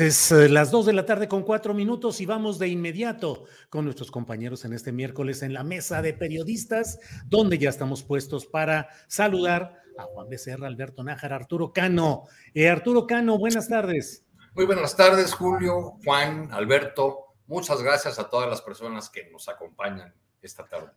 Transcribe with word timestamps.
Es 0.00 0.32
eh, 0.32 0.48
las 0.48 0.70
2 0.70 0.86
de 0.86 0.92
la 0.92 1.06
tarde 1.06 1.28
con 1.28 1.42
cuatro 1.42 1.72
minutos 1.72 2.20
y 2.20 2.26
vamos 2.26 2.58
de 2.58 2.68
inmediato 2.68 3.44
con 3.68 3.84
nuestros 3.84 4.10
compañeros 4.10 4.64
en 4.64 4.72
este 4.72 4.90
miércoles 4.90 5.42
en 5.42 5.52
la 5.52 5.62
mesa 5.62 6.02
de 6.02 6.12
periodistas, 6.12 6.98
donde 7.26 7.58
ya 7.58 7.70
estamos 7.70 8.02
puestos 8.02 8.46
para 8.46 8.88
saludar 9.06 9.82
a 9.96 10.02
Juan 10.04 10.28
Becerra, 10.28 10.66
Alberto 10.66 11.04
Nájar, 11.04 11.32
Arturo 11.32 11.72
Cano. 11.72 12.24
Eh, 12.54 12.68
Arturo 12.68 13.06
Cano, 13.06 13.38
buenas 13.38 13.68
tardes. 13.68 14.24
Muy 14.54 14.64
buenas 14.64 14.96
tardes, 14.96 15.32
Julio, 15.32 15.98
Juan, 16.04 16.48
Alberto. 16.50 17.34
Muchas 17.46 17.80
gracias 17.80 18.18
a 18.18 18.28
todas 18.28 18.48
las 18.48 18.62
personas 18.62 19.08
que 19.10 19.30
nos 19.30 19.48
acompañan 19.48 20.12
esta 20.42 20.66
tarde. 20.66 20.90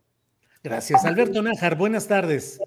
Gracias. 0.62 1.04
Alberto 1.04 1.40
Nájar, 1.40 1.76
buenas 1.76 2.08
tardes. 2.08 2.58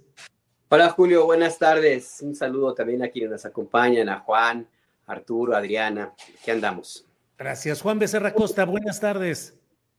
Hola, 0.69 0.89
Julio, 0.91 1.25
buenas 1.25 1.59
tardes. 1.59 2.19
Un 2.21 2.35
saludo 2.35 2.73
también 2.73 3.03
a 3.03 3.09
quienes 3.09 3.31
nos 3.31 3.45
acompañan, 3.45 4.07
a 4.07 4.19
Juan, 4.21 4.67
Arturo, 5.11 5.55
Adriana. 5.55 6.13
¿Qué 6.43 6.51
andamos? 6.51 7.05
Gracias. 7.37 7.81
Juan 7.81 7.99
Becerra 7.99 8.33
Costa, 8.33 8.65
buenas 8.65 8.99
tardes. 8.99 9.57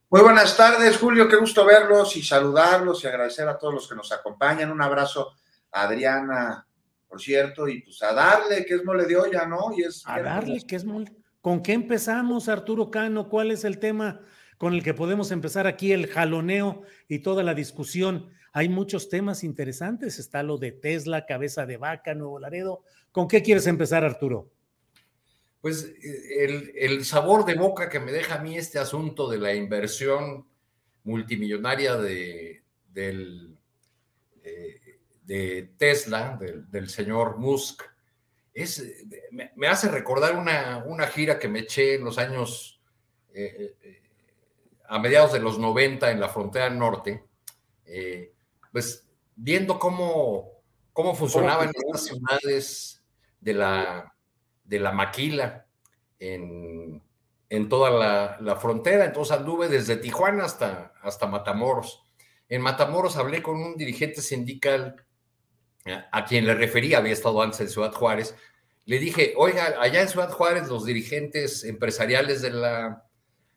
Muy 0.08 0.22
buenas 0.22 0.56
tardes, 0.56 0.96
Julio. 0.96 1.28
Qué 1.28 1.36
gusto 1.36 1.64
verlos 1.64 2.16
y 2.16 2.22
saludarlos 2.22 3.02
y 3.04 3.06
agradecer 3.06 3.48
a 3.48 3.58
todos 3.58 3.74
los 3.74 3.88
que 3.88 3.94
nos 3.94 4.12
acompañan. 4.12 4.70
Un 4.70 4.80
abrazo 4.80 5.34
a 5.70 5.82
Adriana, 5.82 6.66
por 7.08 7.20
cierto, 7.20 7.68
y 7.68 7.82
pues 7.82 8.02
a 8.02 8.12
darle, 8.12 8.64
que 8.64 8.74
es 8.74 8.84
mole 8.84 9.06
de 9.06 9.16
olla, 9.16 9.46
¿no? 9.46 9.72
Y 9.76 9.82
es 9.82 10.02
a 10.06 10.20
darle, 10.22 10.60
que 10.66 10.76
es 10.76 10.84
mole. 10.84 11.12
¿Con 11.40 11.62
qué 11.62 11.72
empezamos, 11.72 12.48
Arturo 12.48 12.90
Cano? 12.90 13.28
¿Cuál 13.28 13.50
es 13.50 13.64
el 13.64 13.78
tema 13.78 14.20
con 14.58 14.74
el 14.74 14.82
que 14.82 14.94
podemos 14.94 15.30
empezar 15.30 15.66
aquí 15.66 15.92
el 15.92 16.06
jaloneo 16.06 16.82
y 17.08 17.18
toda 17.18 17.42
la 17.42 17.54
discusión? 17.54 18.30
Hay 18.52 18.68
muchos 18.68 19.08
temas 19.08 19.44
interesantes. 19.44 20.18
Está 20.18 20.42
lo 20.42 20.58
de 20.58 20.72
Tesla, 20.72 21.26
cabeza 21.26 21.66
de 21.66 21.78
vaca, 21.78 22.14
Nuevo 22.14 22.38
Laredo. 22.38 22.82
¿Con 23.10 23.28
qué 23.28 23.42
quieres 23.42 23.66
empezar, 23.66 24.04
Arturo? 24.04 24.50
Pues 25.62 25.94
el, 26.38 26.72
el, 26.74 27.04
sabor 27.04 27.44
de 27.44 27.54
boca 27.54 27.88
que 27.88 28.00
me 28.00 28.10
deja 28.10 28.34
a 28.34 28.42
mí 28.42 28.58
este 28.58 28.80
asunto 28.80 29.30
de 29.30 29.38
la 29.38 29.54
inversión 29.54 30.44
multimillonaria 31.04 31.96
de, 31.96 32.64
del, 32.88 33.56
eh, 34.42 34.98
de 35.22 35.70
Tesla, 35.78 36.36
del, 36.40 36.68
del, 36.68 36.88
señor 36.88 37.38
Musk, 37.38 37.84
es, 38.52 38.84
me, 39.30 39.52
me 39.54 39.68
hace 39.68 39.88
recordar 39.88 40.36
una, 40.36 40.82
una, 40.84 41.06
gira 41.06 41.38
que 41.38 41.48
me 41.48 41.60
eché 41.60 41.94
en 41.94 42.04
los 42.04 42.18
años, 42.18 42.80
eh, 43.32 43.76
eh, 43.82 44.02
a 44.88 44.98
mediados 44.98 45.32
de 45.32 45.38
los 45.38 45.60
90 45.60 46.10
en 46.10 46.18
la 46.18 46.28
frontera 46.28 46.68
norte, 46.70 47.24
pues 48.72 49.08
viendo 49.36 49.78
cómo, 49.78 50.60
cómo 50.92 51.14
funcionaban 51.14 51.70
estas 51.72 52.06
ciudades 52.06 53.02
de 53.40 53.54
la 53.54 54.11
de 54.64 54.78
la 54.78 54.92
maquila 54.92 55.66
en, 56.18 57.02
en 57.48 57.68
toda 57.68 57.90
la, 57.90 58.38
la, 58.40 58.56
frontera. 58.56 59.04
Entonces 59.04 59.36
anduve 59.36 59.68
desde 59.68 59.96
Tijuana 59.96 60.44
hasta, 60.44 60.94
hasta 61.02 61.26
Matamoros. 61.26 62.02
En 62.48 62.62
Matamoros 62.62 63.16
hablé 63.16 63.42
con 63.42 63.60
un 63.60 63.76
dirigente 63.76 64.22
sindical 64.22 65.04
a 65.84 66.24
quien 66.24 66.46
le 66.46 66.54
refería, 66.54 66.98
había 66.98 67.12
estado 67.12 67.42
antes 67.42 67.60
en 67.60 67.68
Ciudad 67.68 67.92
Juárez. 67.92 68.36
Le 68.84 68.98
dije, 68.98 69.34
oiga, 69.36 69.74
allá 69.80 70.02
en 70.02 70.08
Ciudad 70.08 70.30
Juárez 70.30 70.68
los 70.68 70.84
dirigentes 70.84 71.64
empresariales 71.64 72.40
de, 72.40 72.50
la, 72.50 73.04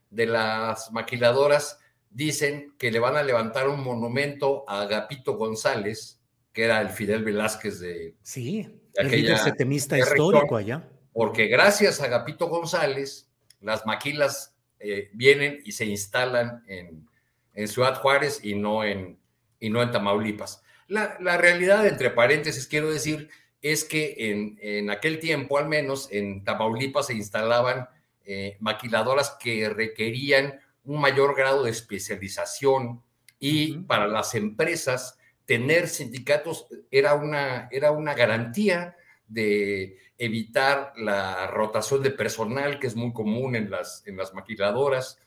de 0.09 0.25
las 0.25 0.91
maquiladoras 0.91 1.79
dicen 2.09 2.73
que 2.77 2.91
le 2.91 2.99
van 2.99 3.15
a 3.15 3.23
levantar 3.23 3.67
un 3.69 3.83
monumento 3.83 4.63
a 4.67 4.81
Agapito 4.81 5.38
González, 5.38 6.19
que 6.51 6.63
era 6.63 6.81
el 6.81 6.89
Fidel 6.89 7.23
Velázquez 7.23 7.79
de... 7.79 8.15
Sí, 8.23 8.67
el 8.95 9.11
líder 9.11 9.38
setemista 9.38 9.97
histórico 9.97 10.55
allá 10.55 10.89
porque 11.15 11.47
gracias 11.47 12.01
a 12.01 12.09
Gapito 12.09 12.49
González, 12.49 13.29
las 13.61 13.85
maquilas 13.85 14.53
eh, 14.81 15.09
vienen 15.13 15.61
y 15.63 15.71
se 15.71 15.85
instalan 15.85 16.61
en, 16.67 17.07
en, 17.53 17.67
Ciudad 17.69 18.01
Juárez 18.01 18.41
y 18.43 18.53
no 18.53 18.83
en, 18.83 19.17
y 19.57 19.69
no 19.69 19.81
en 19.81 19.91
Tamaulipas. 19.91 20.61
La, 20.89 21.15
la, 21.21 21.37
realidad, 21.37 21.87
entre 21.87 22.09
paréntesis, 22.09 22.67
quiero 22.67 22.91
decir, 22.91 23.29
es 23.61 23.85
que 23.85 24.13
en, 24.17 24.59
en 24.61 24.89
aquel 24.89 25.19
tiempo, 25.19 25.57
al 25.57 25.69
menos 25.69 26.09
en 26.11 26.43
Tamaulipas, 26.43 27.07
se 27.07 27.13
instalaban 27.13 27.87
eh, 28.25 28.57
maquiladoras 28.59 29.37
que 29.39 29.69
requerían 29.69 30.59
un 30.83 30.99
mayor 30.99 31.33
grado 31.37 31.63
de 31.63 31.71
especialización 31.71 33.01
y 33.39 33.77
para 33.77 34.07
las 34.07 34.35
empresas 34.35 35.17
tener 35.45 35.87
sindicatos 35.87 36.67
era 36.91 37.13
una, 37.13 37.69
era 37.71 37.91
una 37.91 38.13
garantía 38.15 38.97
de 39.28 39.97
evitar 40.18 40.94
la 40.97 41.47
rotación 41.47 42.02
de 42.03 42.12
personal, 42.12 42.80
que 42.80 42.88
es 42.88 42.96
muy 42.96 43.12
común 43.13 43.56
en 43.56 43.69
las, 43.69 44.03
en 44.06 44.18
las 44.18 44.34
maquiladoras. 44.34 45.19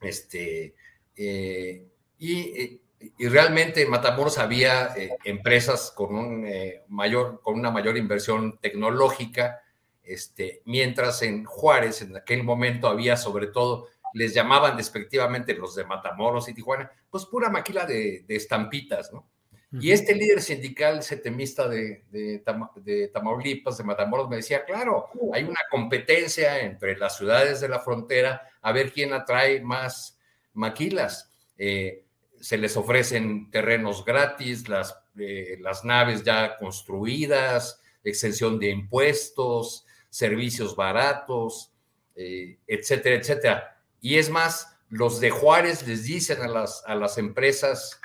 Este, 0.00 0.74
eh, 1.16 1.86
y, 2.18 2.80
y, 3.18 3.28
realmente 3.28 3.82
en 3.82 3.90
Matamoros 3.90 4.38
había 4.38 4.94
eh, 4.96 5.16
empresas 5.24 5.92
con, 5.94 6.14
un, 6.14 6.46
eh, 6.46 6.84
mayor, 6.88 7.40
con 7.42 7.58
una 7.58 7.70
mayor 7.70 7.96
inversión 7.96 8.58
tecnológica, 8.58 9.60
este, 10.02 10.62
mientras 10.64 11.22
en 11.22 11.44
Juárez 11.44 12.02
en 12.02 12.16
aquel 12.16 12.44
momento 12.44 12.88
había 12.88 13.16
sobre 13.16 13.48
todo, 13.48 13.88
les 14.14 14.32
llamaban 14.32 14.76
despectivamente 14.76 15.54
los 15.54 15.74
de 15.74 15.84
Matamoros 15.84 16.48
y 16.48 16.54
Tijuana, 16.54 16.90
pues 17.10 17.26
pura 17.26 17.50
maquila 17.50 17.84
de, 17.84 18.24
de 18.26 18.36
estampitas, 18.36 19.12
¿no? 19.12 19.28
Y 19.70 19.92
este 19.92 20.14
líder 20.14 20.40
sindical 20.40 21.02
setemista 21.02 21.68
de, 21.68 22.04
de, 22.10 22.42
de, 22.76 23.08
Tamaulipas, 23.08 23.76
de 23.76 23.84
Matamoros, 23.84 24.28
me 24.28 24.36
decía, 24.36 24.64
claro, 24.64 25.08
hay 25.32 25.44
una 25.44 25.60
competencia 25.70 26.60
entre 26.60 26.96
las 26.96 27.18
ciudades 27.18 27.60
de 27.60 27.68
la 27.68 27.80
frontera 27.80 28.48
a 28.62 28.72
ver 28.72 28.92
quién 28.92 29.12
atrae 29.12 29.60
más 29.60 30.18
maquilas. 30.54 31.30
Eh, 31.58 32.04
se 32.40 32.56
les 32.56 32.76
ofrecen 32.78 33.50
terrenos 33.50 34.04
gratis, 34.04 34.68
las, 34.68 34.98
eh, 35.18 35.58
las 35.60 35.84
naves 35.84 36.22
ya 36.22 36.56
construidas, 36.56 37.82
exención 38.02 38.58
de 38.58 38.70
impuestos, 38.70 39.84
servicios 40.08 40.76
baratos, 40.76 41.72
eh, 42.14 42.58
etcétera, 42.66 43.16
etcétera. 43.16 43.82
Y 44.00 44.16
es 44.16 44.30
más, 44.30 44.78
los 44.88 45.20
de 45.20 45.30
Juárez 45.30 45.86
les 45.86 46.04
dicen 46.04 46.40
a 46.40 46.48
las, 46.48 46.82
a 46.86 46.94
las 46.94 47.18
empresas 47.18 48.00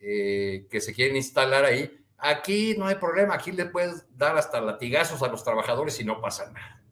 eh, 0.00 0.66
que 0.70 0.80
se 0.80 0.92
quieren 0.92 1.16
instalar 1.16 1.64
ahí, 1.64 2.04
aquí 2.18 2.74
no 2.76 2.86
hay 2.86 2.96
problema, 2.96 3.34
aquí 3.34 3.52
le 3.52 3.66
puedes 3.66 4.06
dar 4.16 4.36
hasta 4.36 4.60
latigazos 4.60 5.22
a 5.22 5.28
los 5.28 5.44
trabajadores 5.44 5.98
y 6.00 6.04
no 6.04 6.20
pasa 6.20 6.50
nada. 6.50 6.82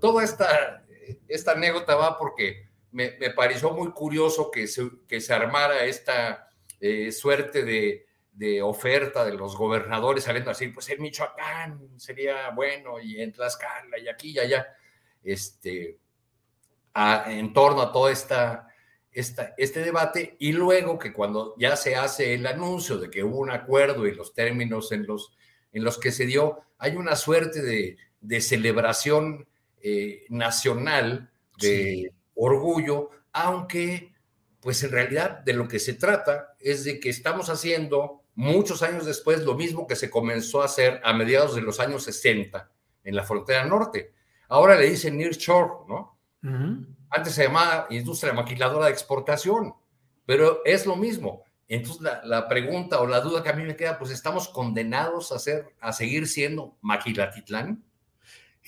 Toda 0.00 0.22
esta, 0.22 0.84
esta 1.26 1.52
anécdota 1.52 1.94
va 1.94 2.18
porque 2.18 2.68
me, 2.92 3.10
pareció 3.34 3.70
muy 3.70 3.90
curioso 3.92 4.50
que 4.50 4.66
se, 4.66 4.88
que 5.08 5.20
se 5.20 5.34
armara 5.34 5.84
esta 5.84 6.48
eh, 6.80 7.10
suerte 7.12 7.64
de, 7.64 8.06
de, 8.32 8.62
oferta 8.62 9.24
de 9.24 9.34
los 9.34 9.56
gobernadores 9.56 10.24
saliendo 10.24 10.50
así, 10.50 10.68
pues 10.68 10.88
en 10.90 11.02
Michoacán 11.02 11.98
sería 11.98 12.50
bueno 12.50 13.00
y 13.00 13.20
en 13.20 13.32
Tlaxcala 13.32 13.98
y 13.98 14.08
aquí 14.08 14.30
y 14.30 14.38
allá. 14.38 14.66
Este, 15.22 15.98
en 17.26 17.52
torno 17.52 17.82
a 17.82 17.92
todo 17.92 18.08
esta, 18.08 18.68
esta, 19.16 19.54
este 19.56 19.80
debate 19.80 20.36
y 20.38 20.52
luego 20.52 20.98
que 20.98 21.14
cuando 21.14 21.54
ya 21.56 21.74
se 21.76 21.96
hace 21.96 22.34
el 22.34 22.46
anuncio 22.46 22.98
de 22.98 23.08
que 23.08 23.24
hubo 23.24 23.38
un 23.38 23.50
acuerdo 23.50 24.06
y 24.06 24.14
los 24.14 24.34
términos 24.34 24.92
en 24.92 25.06
los, 25.06 25.32
en 25.72 25.84
los 25.84 25.96
que 25.96 26.12
se 26.12 26.26
dio, 26.26 26.60
hay 26.76 26.96
una 26.96 27.16
suerte 27.16 27.62
de, 27.62 27.96
de 28.20 28.40
celebración 28.42 29.48
eh, 29.80 30.26
nacional, 30.28 31.30
de 31.58 32.12
orgullo, 32.34 33.08
aunque 33.32 34.12
pues 34.60 34.82
en 34.82 34.90
realidad 34.90 35.38
de 35.38 35.54
lo 35.54 35.66
que 35.66 35.78
se 35.78 35.94
trata 35.94 36.54
es 36.60 36.84
de 36.84 37.00
que 37.00 37.08
estamos 37.08 37.48
haciendo 37.48 38.20
muchos 38.34 38.82
años 38.82 39.06
después 39.06 39.44
lo 39.44 39.54
mismo 39.54 39.86
que 39.86 39.96
se 39.96 40.10
comenzó 40.10 40.60
a 40.60 40.66
hacer 40.66 41.00
a 41.02 41.14
mediados 41.14 41.54
de 41.54 41.62
los 41.62 41.80
años 41.80 42.04
60 42.04 42.70
en 43.02 43.16
la 43.16 43.24
frontera 43.24 43.64
norte. 43.64 44.12
Ahora 44.48 44.78
le 44.78 44.90
dicen 44.90 45.16
Near 45.16 45.32
Shore, 45.32 45.72
¿no? 45.88 46.18
Antes 47.10 47.34
se 47.34 47.44
llamaba 47.44 47.86
industria 47.90 48.32
maquiladora 48.32 48.86
de 48.86 48.92
exportación, 48.92 49.74
pero 50.24 50.60
es 50.64 50.86
lo 50.86 50.96
mismo. 50.96 51.44
Entonces 51.68 52.02
la, 52.02 52.20
la, 52.24 52.48
pregunta 52.48 53.00
o 53.00 53.06
la 53.06 53.20
duda 53.20 53.42
que 53.42 53.48
a 53.48 53.52
mí 53.52 53.64
me 53.64 53.76
queda, 53.76 53.98
pues 53.98 54.10
estamos 54.10 54.48
condenados 54.48 55.32
a, 55.32 55.38
ser, 55.38 55.74
a 55.80 55.92
seguir 55.92 56.28
siendo 56.28 56.76
Maquilatitlán. 56.80 57.82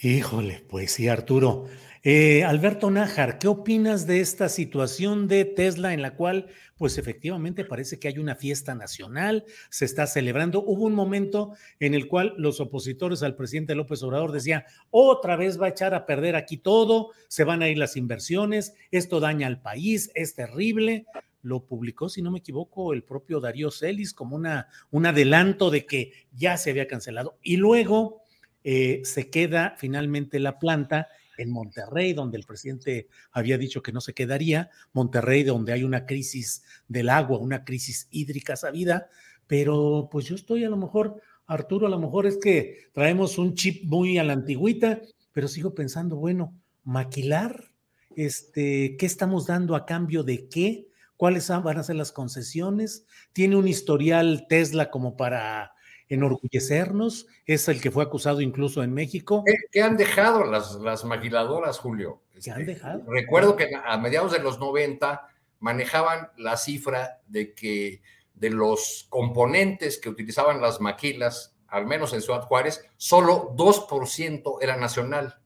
Híjole, 0.00 0.64
pues 0.68 0.92
sí, 0.92 1.08
Arturo. 1.08 1.66
Eh, 2.04 2.44
Alberto 2.44 2.90
Nájar, 2.90 3.38
¿qué 3.38 3.48
opinas 3.48 4.06
de 4.06 4.20
esta 4.20 4.48
situación 4.48 5.26
de 5.26 5.44
Tesla 5.44 5.92
en 5.92 6.00
la 6.00 6.14
cual, 6.14 6.46
pues 6.76 6.96
efectivamente 6.96 7.64
parece 7.64 7.98
que 7.98 8.06
hay 8.06 8.18
una 8.18 8.36
fiesta 8.36 8.74
nacional, 8.76 9.44
se 9.68 9.84
está 9.84 10.06
celebrando? 10.06 10.62
Hubo 10.62 10.84
un 10.84 10.94
momento 10.94 11.54
en 11.80 11.94
el 11.94 12.06
cual 12.06 12.34
los 12.38 12.60
opositores 12.60 13.24
al 13.24 13.34
presidente 13.34 13.74
López 13.74 14.02
Obrador 14.04 14.30
decían, 14.30 14.62
otra 14.90 15.34
vez 15.34 15.60
va 15.60 15.66
a 15.66 15.70
echar 15.70 15.92
a 15.92 16.06
perder 16.06 16.36
aquí 16.36 16.56
todo, 16.56 17.10
se 17.26 17.42
van 17.42 17.62
a 17.62 17.68
ir 17.68 17.78
las 17.78 17.96
inversiones, 17.96 18.74
esto 18.92 19.18
daña 19.18 19.48
al 19.48 19.60
país, 19.60 20.10
es 20.14 20.34
terrible. 20.34 21.06
Lo 21.42 21.64
publicó, 21.66 22.08
si 22.08 22.22
no 22.22 22.30
me 22.30 22.38
equivoco, 22.38 22.92
el 22.92 23.02
propio 23.02 23.40
Darío 23.40 23.70
Celis 23.70 24.12
como 24.12 24.36
una, 24.36 24.68
un 24.90 25.06
adelanto 25.06 25.70
de 25.70 25.86
que 25.86 26.12
ya 26.32 26.56
se 26.56 26.70
había 26.70 26.86
cancelado. 26.86 27.38
Y 27.42 27.56
luego 27.56 28.22
eh, 28.62 29.00
se 29.04 29.30
queda 29.30 29.74
finalmente 29.78 30.38
la 30.40 30.58
planta 30.58 31.08
en 31.38 31.50
Monterrey, 31.50 32.12
donde 32.12 32.36
el 32.36 32.44
presidente 32.44 33.08
había 33.32 33.56
dicho 33.56 33.82
que 33.82 33.92
no 33.92 34.00
se 34.02 34.12
quedaría, 34.12 34.70
Monterrey, 34.92 35.44
donde 35.44 35.72
hay 35.72 35.84
una 35.84 36.04
crisis 36.04 36.62
del 36.88 37.08
agua, 37.08 37.38
una 37.38 37.64
crisis 37.64 38.08
hídrica 38.10 38.56
sabida, 38.56 39.08
pero 39.46 40.08
pues 40.12 40.26
yo 40.26 40.34
estoy 40.34 40.64
a 40.64 40.68
lo 40.68 40.76
mejor, 40.76 41.22
Arturo, 41.46 41.86
a 41.86 41.90
lo 41.90 41.98
mejor 41.98 42.26
es 42.26 42.36
que 42.36 42.90
traemos 42.92 43.38
un 43.38 43.54
chip 43.54 43.84
muy 43.84 44.18
a 44.18 44.24
la 44.24 44.34
antigüita, 44.34 45.00
pero 45.32 45.48
sigo 45.48 45.74
pensando, 45.74 46.16
bueno, 46.16 46.54
maquilar, 46.84 47.72
este, 48.16 48.96
¿qué 48.98 49.06
estamos 49.06 49.46
dando 49.46 49.76
a 49.76 49.86
cambio 49.86 50.22
de 50.24 50.48
qué? 50.48 50.88
¿Cuáles 51.16 51.48
van 51.48 51.78
a 51.78 51.82
ser 51.82 51.96
las 51.96 52.12
concesiones? 52.12 53.06
¿Tiene 53.32 53.56
un 53.56 53.68
historial 53.68 54.46
Tesla 54.48 54.90
como 54.90 55.16
para 55.16 55.72
enorgullecernos, 56.08 57.26
es 57.46 57.68
el 57.68 57.80
que 57.80 57.90
fue 57.90 58.04
acusado 58.04 58.40
incluso 58.40 58.82
en 58.82 58.92
México. 58.92 59.44
¿Qué, 59.72 59.82
han 59.82 59.96
dejado 59.96 60.44
las, 60.44 60.76
las 60.76 61.04
maquiladoras, 61.04 61.78
Julio? 61.78 62.22
¿Qué 62.42 62.50
han 62.50 62.60
este, 62.60 62.74
dejado? 62.74 63.04
Recuerdo 63.08 63.56
que 63.56 63.70
a 63.84 63.98
mediados 63.98 64.32
de 64.32 64.38
los 64.38 64.58
90 64.58 65.28
manejaban 65.60 66.30
la 66.36 66.56
cifra 66.56 67.20
de 67.26 67.54
que 67.54 68.02
de 68.34 68.50
los 68.50 69.06
componentes 69.08 69.98
que 69.98 70.08
utilizaban 70.08 70.60
las 70.60 70.80
maquilas, 70.80 71.56
al 71.66 71.86
menos 71.86 72.12
en 72.12 72.22
Ciudad 72.22 72.42
Juárez, 72.42 72.84
solo 72.96 73.54
2% 73.56 74.58
era 74.60 74.76
nacional. 74.76 75.40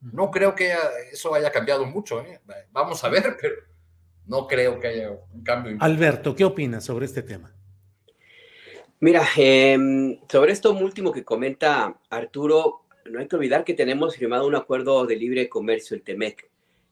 No 0.00 0.30
creo 0.30 0.54
que 0.54 0.74
eso 1.10 1.34
haya 1.34 1.50
cambiado 1.50 1.86
mucho. 1.86 2.20
¿eh? 2.20 2.40
Vamos 2.70 3.02
a 3.04 3.08
ver, 3.08 3.36
pero 3.40 3.54
no 4.26 4.46
creo 4.46 4.78
que 4.78 4.88
haya 4.88 5.10
un 5.10 5.42
cambio. 5.42 5.76
Alberto, 5.80 6.34
¿qué 6.34 6.44
opinas 6.44 6.84
sobre 6.84 7.06
este 7.06 7.22
tema? 7.22 7.54
Mira, 9.04 9.28
em, 9.36 10.18
sobre 10.30 10.52
esto 10.52 10.72
último 10.72 11.12
que 11.12 11.24
comenta 11.24 12.00
Arturo, 12.08 12.86
no 13.04 13.20
hay 13.20 13.28
que 13.28 13.36
olvidar 13.36 13.62
que 13.62 13.74
tenemos 13.74 14.16
firmado 14.16 14.46
un 14.46 14.54
acuerdo 14.54 15.04
de 15.04 15.14
libre 15.14 15.50
comercio, 15.50 15.94
el 15.94 16.02
TEMEC, 16.02 16.48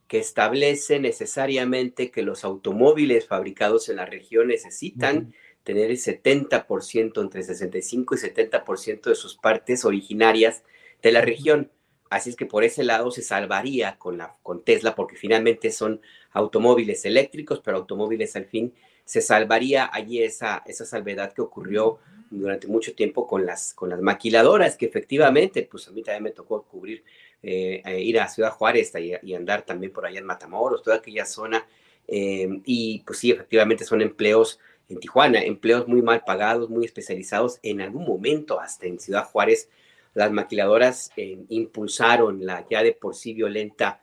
que 0.09 0.19
establece 0.19 1.01
necesariamente 1.01 2.11
que 2.11 2.21
los 2.21 2.45
automóviles 2.45 3.27
fabricados 3.27 3.89
en 3.89 3.97
la 3.97 4.05
región 4.05 4.49
necesitan 4.49 5.33
tener 5.65 5.91
el 5.91 5.97
70%, 5.97 7.23
entre 7.23 7.43
65 7.45 8.15
y 8.15 8.19
70% 8.19 9.09
de 9.09 9.15
sus 9.15 9.39
partes 9.39 9.87
originarias 9.87 10.65
de 11.01 11.13
la 11.13 11.23
región. 11.23 11.71
Así 12.11 12.29
es 12.29 12.37
que 12.37 12.45
por 12.45 12.63
ese 12.63 12.85
lado 12.85 13.11
se 13.11 13.23
salvaría 13.23 13.97
con, 13.97 14.19
la, 14.19 14.37
con 14.43 14.63
Tesla, 14.63 14.95
porque 14.95 15.17
finalmente 15.17 15.71
son 15.71 16.03
automóviles 16.33 17.07
eléctricos, 17.07 17.63
pero 17.65 17.79
automóviles 17.79 18.37
al 18.37 18.45
fin 18.45 18.75
se 19.05 19.21
salvaría 19.21 19.91
allí 19.93 20.23
esa, 20.23 20.63
esa 20.67 20.85
salvedad 20.85 21.33
que 21.33 21.43
ocurrió 21.43 21.99
durante 22.33 22.67
mucho 22.67 22.95
tiempo 22.95 23.27
con 23.27 23.45
las, 23.45 23.75
con 23.75 23.91
las 23.91 24.01
maquiladoras, 24.01 24.77
que 24.77 24.87
efectivamente, 24.87 25.69
pues 25.71 25.87
a 25.89 25.91
mí 25.91 26.03
también 26.03 26.25
me 26.25 26.31
tocó 26.31 26.63
cubrir, 26.63 27.05
eh, 27.43 27.83
eh, 27.85 28.01
ir 28.01 28.21
a 28.21 28.29
Ciudad 28.29 28.51
Juárez 28.51 28.93
y, 28.95 29.35
andar 29.35 29.63
también 29.63 29.93
por 29.93 30.07
allá 30.07 30.19
en 30.19 30.25
Matamoros, 30.25 30.83
toda 30.83 30.97
aquella 30.97 31.27
zona, 31.27 31.67
eh, 32.09 32.49
y 32.65 33.01
pues 33.07 33.19
sí, 33.19 33.31
efectivamente 33.31 33.85
son 33.85 34.01
empleos 34.01 34.59
en 34.89 34.99
Tijuana, 34.99 35.43
empleos 35.43 35.87
muy 35.89 36.03
mal 36.03 36.23
pagados, 36.25 36.71
muy 36.71 36.85
especializados, 36.85 37.59
en 37.63 37.81
algún 37.81 38.05
momento 38.05 38.61
hasta 38.61 38.87
en 38.87 38.99
Ciudad 38.99 39.25
Juárez, 39.25 39.69
las 40.15 40.31
maquiladoras 40.31 41.11
impulsaron 41.17 42.45
la 42.45 42.67
ya 42.69 42.83
de 42.83 42.93
por 42.93 43.15
sí 43.15 43.33
violenta 43.33 44.03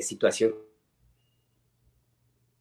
situación 0.00 0.54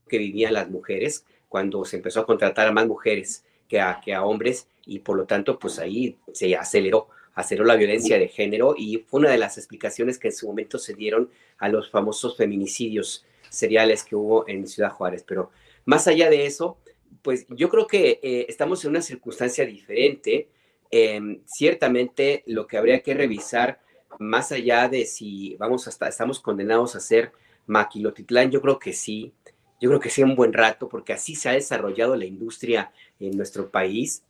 que 0.09 0.17
vivían 0.17 0.53
las 0.53 0.69
mujeres, 0.69 1.23
cuando 1.49 1.83
se 1.83 1.97
empezó 1.97 2.21
a 2.21 2.25
contratar 2.25 2.67
a 2.67 2.71
más 2.71 2.87
mujeres 2.87 3.43
que 3.67 3.81
a, 3.81 4.23
hombres 4.23 4.67
y 4.85 4.99
por 4.99 5.17
lo 5.17 5.25
tanto 5.25 5.59
pues 5.59 5.77
ahí 5.79 6.17
se 6.33 6.55
aceleró, 6.55 7.09
aceleró 7.35 7.65
la 7.65 7.75
violencia 7.75 8.17
de 8.17 8.27
género 8.27 8.73
y 8.77 9.05
fue 9.07 9.19
una 9.19 9.29
de 9.29 9.37
las 9.37 9.57
explicaciones 9.57 10.17
que 10.17 10.29
en 10.29 10.35
su 10.35 10.47
momento 10.47 10.79
se 10.79 10.93
dieron 10.93 11.29
a 11.57 11.69
los 11.69 11.89
famosos 11.89 12.37
feminicidios 12.37 13.25
seriales 13.49 14.03
que 14.03 14.15
hubo 14.15 14.47
en 14.47 14.67
Ciudad 14.67 14.91
Juárez. 14.91 15.23
Pero 15.27 15.51
más 15.85 16.07
allá 16.07 16.29
de 16.29 16.45
eso, 16.45 16.77
pues 17.21 17.45
yo 17.49 17.69
creo 17.69 17.85
que 17.85 18.19
eh, 18.23 18.45
estamos 18.49 18.83
en 18.83 18.91
una 18.91 19.01
circunstancia 19.01 19.65
diferente. 19.65 20.49
Em, 20.91 21.41
ciertamente 21.45 22.43
lo 22.47 22.65
que 22.65 22.77
habría 22.77 23.01
que 23.01 23.13
revisar, 23.13 23.79
más 24.17 24.51
allá 24.51 24.89
de 24.89 25.05
si 25.05 25.55
vamos 25.57 25.87
hasta, 25.87 26.07
estamos 26.07 26.39
condenados 26.39 26.95
a 26.95 26.99
ser 26.99 27.31
Maquilotitlán, 27.67 28.49
yo 28.49 28.61
creo 28.61 28.79
que 28.79 28.93
sí, 28.93 29.31
yo 29.79 29.89
creo 29.89 29.99
que 29.99 30.09
sí 30.09 30.23
un 30.23 30.35
buen 30.35 30.53
rato, 30.53 30.89
porque 30.89 31.13
así 31.13 31.35
se 31.35 31.49
ha 31.49 31.53
desarrollado 31.53 32.15
la 32.15 32.25
industria 32.25 32.91
en 33.19 33.37
nuestro 33.37 33.69
país. 33.69 34.23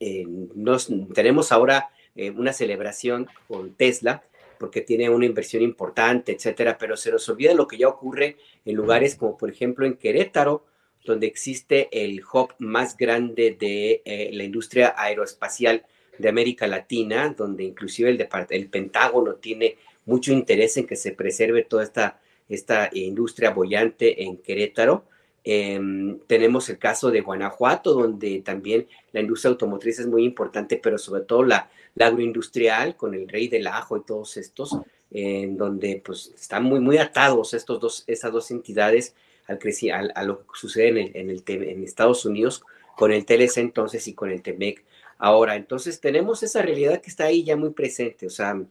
nos, 0.55 0.89
tenemos 1.13 1.51
ahora 1.51 1.89
eh, 2.15 2.31
una 2.31 2.53
celebración 2.53 3.27
con 3.47 3.73
Tesla, 3.73 4.23
porque 4.59 4.81
tiene 4.81 5.09
una 5.09 5.25
inversión 5.25 5.63
importante, 5.63 6.33
etcétera, 6.33 6.77
pero 6.77 6.97
se 6.97 7.11
nos 7.11 7.27
olvida 7.29 7.53
lo 7.53 7.67
que 7.67 7.77
ya 7.77 7.87
ocurre 7.87 8.35
en 8.65 8.75
lugares 8.75 9.15
como, 9.15 9.37
por 9.37 9.49
ejemplo, 9.49 9.85
en 9.85 9.95
Querétaro, 9.95 10.65
donde 11.05 11.27
existe 11.27 11.87
el 11.91 12.21
hub 12.21 12.53
más 12.59 12.97
grande 12.97 13.55
de 13.57 14.01
eh, 14.03 14.29
la 14.33 14.43
industria 14.43 14.93
aeroespacial 14.97 15.85
de 16.17 16.29
América 16.29 16.67
Latina, 16.67 17.33
donde 17.35 17.63
inclusive 17.63 18.09
el, 18.09 18.27
el 18.49 18.67
Pentágono 18.67 19.35
tiene 19.35 19.77
mucho 20.05 20.33
interés 20.33 20.75
en 20.75 20.85
que 20.85 20.97
se 20.97 21.13
preserve 21.13 21.63
toda 21.63 21.83
esta, 21.83 22.19
esta 22.49 22.89
industria 22.91 23.51
bollante 23.51 24.23
en 24.23 24.37
Querétaro. 24.37 25.05
Em, 25.43 26.19
tenemos 26.27 26.69
el 26.69 26.77
caso 26.77 27.11
de 27.11 27.21
Guanajuato, 27.21 27.93
donde 27.93 28.41
también 28.41 28.87
la 29.11 29.21
industria 29.21 29.51
automotriz 29.51 29.99
es 29.99 30.07
muy 30.07 30.23
importante, 30.23 30.79
pero 30.81 30.97
sobre 30.97 31.23
todo 31.23 31.43
la, 31.43 31.69
agroindustrial 31.99 32.95
con 32.95 33.13
el 33.13 33.27
rey 33.27 33.47
del 33.47 33.67
ajo 33.67 33.97
y 33.97 34.03
todos 34.03 34.37
estos, 34.37 34.77
en 35.11 35.57
donde 35.57 36.01
pues 36.03 36.31
están 36.39 36.63
muy, 36.63 36.79
muy 36.79 36.97
atados 36.97 37.53
estos 37.53 37.79
dos, 37.79 38.03
esas 38.07 38.31
dos 38.31 38.51
entidades 38.51 39.15
al, 39.47 40.11
a 40.15 40.23
lo 40.23 40.39
que 40.39 40.45
sucede 40.53 40.89
en, 40.89 40.97
el, 40.97 41.11
en, 41.15 41.29
el, 41.29 41.43
en 41.67 41.83
Estados 41.83 42.25
Unidos 42.25 42.63
con 42.95 43.11
el 43.11 43.25
TLC 43.25 43.57
entonces 43.57 44.07
y 44.07 44.13
con 44.13 44.29
el 44.29 44.41
TEMEC 44.41 44.83
ahora. 45.17 45.55
Entonces 45.55 45.99
tenemos 45.99 46.43
esa 46.43 46.61
realidad 46.61 47.01
que 47.01 47.09
está 47.09 47.25
ahí 47.25 47.43
ya 47.43 47.55
muy 47.55 47.71
presente, 47.71 48.27
o 48.27 48.29
sea, 48.29 48.61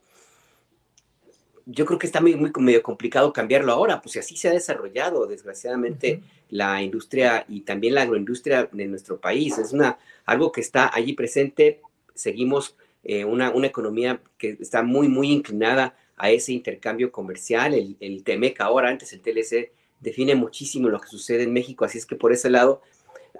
yo 1.71 1.85
creo 1.85 1.99
que 1.99 2.07
está 2.07 2.23
muy, 2.23 2.35
muy 2.35 2.51
medio 2.61 2.83
complicado 2.83 3.31
cambiarlo 3.33 3.73
ahora, 3.73 4.01
pues 4.01 4.17
así 4.17 4.37
se 4.37 4.49
ha 4.49 4.53
desarrollado, 4.53 5.27
desgraciadamente, 5.27 6.23
la 6.49 6.83
industria 6.83 7.45
y 7.47 7.61
también 7.61 7.95
la 7.95 8.03
agroindustria 8.03 8.71
de 8.73 8.87
nuestro 8.87 9.21
país. 9.21 9.59
Es 9.59 9.75
una, 9.75 9.99
algo 10.25 10.51
que 10.51 10.63
está 10.63 10.91
allí 10.95 11.13
presente. 11.13 11.83
Seguimos 12.15 12.75
eh, 13.05 13.27
una, 13.27 13.51
una, 13.51 13.67
economía 13.67 14.23
que 14.39 14.57
está 14.59 14.83
muy, 14.83 15.09
muy 15.09 15.31
inclinada 15.31 15.95
a 16.17 16.31
ese 16.31 16.53
intercambio 16.53 17.13
comercial. 17.13 17.75
El, 17.75 17.99
el 18.01 18.25
TEMEC 18.25 18.63
ahora, 18.63 18.89
antes 18.89 19.13
el 19.13 19.21
TLC, 19.21 19.71
define 20.01 20.35
muchísimo 20.37 20.89
lo 20.89 20.99
que 21.01 21.09
sucede 21.09 21.43
en 21.43 21.53
México, 21.53 21.85
así 21.85 21.99
es 21.99 22.07
que 22.07 22.17
por 22.17 22.33
ese 22.33 22.49
lado 22.49 22.81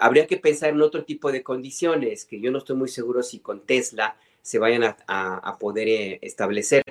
habría 0.01 0.27
que 0.27 0.37
pensar 0.37 0.71
en 0.71 0.83
otro 0.83 1.05
tipo 1.05 1.33
de 1.33 1.43
condiciones 1.43 2.25
que 2.25 2.41
yo 2.41 2.51
no 2.51 2.59
estoy 2.59 2.77
muy 2.77 2.89
seguro 2.89 3.23
si 3.23 3.41
con 3.41 3.65
Tesla 3.65 4.17
se 4.43 4.59
vayan 4.59 4.85
a, 4.85 4.97
a, 5.07 5.59
poder 5.59 5.89
eh, 5.89 6.19
establecer. 6.23 6.83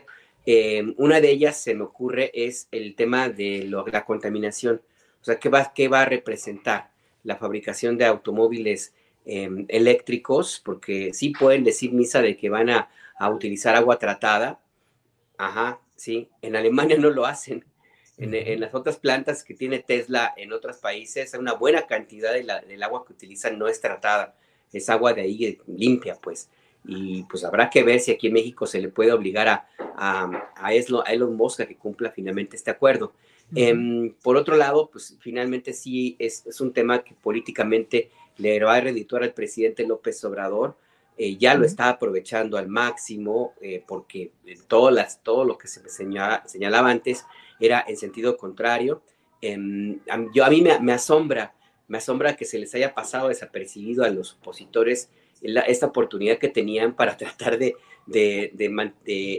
Eh, 0.49 0.93
una 0.95 1.19
de 1.19 1.29
ellas 1.29 1.57
se 1.57 1.75
me 1.75 1.83
ocurre 1.83 2.31
es 2.33 2.69
el 2.71 2.95
tema 2.95 3.27
de 3.27 3.69
la 3.91 4.05
contaminación. 4.05 4.81
sea, 5.21 5.37
¿qué 5.39 5.49
va, 5.49 5.73
qué 5.75 5.89
va 5.89 6.03
a 6.03 6.05
representar 6.05 6.89
la 7.23 7.35
fabricación 7.35 7.97
de 7.97 8.05
automóviles 8.05 8.93
em, 9.25 9.65
eléctricos? 9.67 10.61
Porque 10.63 11.13
sí 11.13 11.31
pueden 11.37 11.65
decir 11.65 11.91
misa 11.91 12.21
de 12.21 12.37
que 12.37 12.49
van 12.49 12.69
a, 12.69 12.89
utilizar 13.29 13.75
agua 13.75 13.99
tratada. 13.99 14.61
Ajá, 15.37 15.81
sí. 15.97 16.29
En 16.41 16.55
Alemania 16.55 16.97
no 16.97 17.09
lo 17.09 17.25
hacen. 17.25 17.65
En, 18.17 18.59
las 18.61 18.73
otras 18.73 18.97
plantas 18.97 19.43
que 19.43 19.53
tiene 19.53 19.79
Tesla 19.79 20.33
en 20.37 20.53
otros 20.53 20.77
países, 20.77 21.33
una 21.33 21.53
buena 21.53 21.87
cantidad 21.87 22.33
de 22.33 22.43
del 22.67 22.83
agua 22.83 23.05
que 23.05 23.13
utilizan 23.13 23.59
no 23.59 23.67
es 23.67 23.81
tratada, 23.81 24.35
es 24.71 24.89
agua 24.89 25.13
de 25.13 25.21
ahí 25.21 25.59
limpia, 25.67 26.15
pues 26.15 26.49
y 26.88 27.24
pues 27.24 27.44
habrá 27.44 27.70
que 27.70 27.84
ver 27.84 28.00
si 28.00 28.12
aquí 28.12 28.27
en 28.27 28.34
México 28.34 28.65
se 28.65 28.79
le 28.79 28.88
puede 28.88 29.12
obligar 29.12 29.50
a, 29.50 29.67
a, 29.98 30.51
a, 30.56 30.74
Elon, 30.74 31.36
Musk 31.36 31.60
a 31.60 31.65
que 31.67 31.75
cumpla 31.75 32.12
finalmente 32.12 32.56
este 32.56 32.72
acuerdo. 32.72 33.13
Em, 33.53 34.13
por 34.24 34.38
otro 34.38 34.56
lado, 34.56 34.89
pues 34.89 35.17
finalmente 35.20 35.74
sí 35.74 36.15
es, 36.17 36.46
es, 36.46 36.62
un 36.62 36.72
tema 36.72 37.03
que 37.03 37.13
políticamente 37.13 38.10
le 38.38 38.63
va 38.63 38.75
a 38.75 38.82
redituar 38.82 39.24
al 39.24 39.34
presidente 39.34 39.86
López 39.86 40.24
Obrador. 40.24 40.77
Eh, 41.17 41.36
ya 41.36 41.56
lo 41.56 41.65
está 41.65 41.89
aprovechando 41.89 42.58
al 42.58 42.67
máximo 42.67 43.53
eh, 43.60 43.84
porque 43.86 44.32
todo, 44.67 44.89
las, 44.91 45.22
todo 45.24 45.44
lo 45.44 45.58
que 45.58 45.67
se 45.67 45.88
señala, 45.89 46.44
señalaba 46.46 46.89
antes 46.89 47.25
era 47.60 47.84
en 47.88 47.98
sentido 47.98 48.38
contrario. 48.38 49.01
Em, 49.41 50.00
yo, 50.34 50.46
a 50.46 50.50
mí 50.50 50.62
me, 50.62 50.79
me, 50.79 50.94
asombra, 50.94 51.53
me 51.88 51.98
asombra 51.98 52.36
que 52.36 52.46
se 52.46 52.60
les 52.60 52.74
haya 52.75 52.94
pasado 52.94 53.27
desapercibido 53.27 54.03
a 54.06 54.10
los 54.10 54.36
opositores 54.36 55.10
esta 55.41 55.88
oportunidad 55.88 56.38
que 56.38 56.50
tenían 56.50 56.96
para 56.96 57.17
tratar 57.17 57.58
de, 57.58 57.75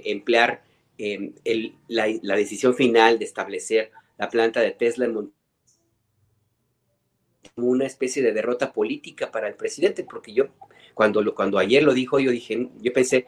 emplear 0.05 0.63
em, 0.99 1.33
la, 1.89 2.37
decisión 2.37 2.75
final 2.75 3.19
de 3.19 3.25
establecer 3.25 3.91
la 4.17 4.29
planta 4.29 4.61
de 4.61 4.73
Tesla 4.73 5.07
en 5.07 5.33
una 7.57 7.87
especie 7.87 8.23
de 8.23 8.33
derrota 8.33 8.73
política 8.73 9.31
para 9.31 9.49
el 9.49 9.55
presidente, 9.55 10.05
porque 10.05 10.33
yo 10.33 10.49
cuando, 10.95 11.35
cuando 11.35 11.59
ayer 11.59 11.83
lo 11.83 11.95
dijo, 11.95 12.19
yo 12.19 12.33
dije, 12.33 12.69
yo 12.81 12.93
pensé, 12.93 13.27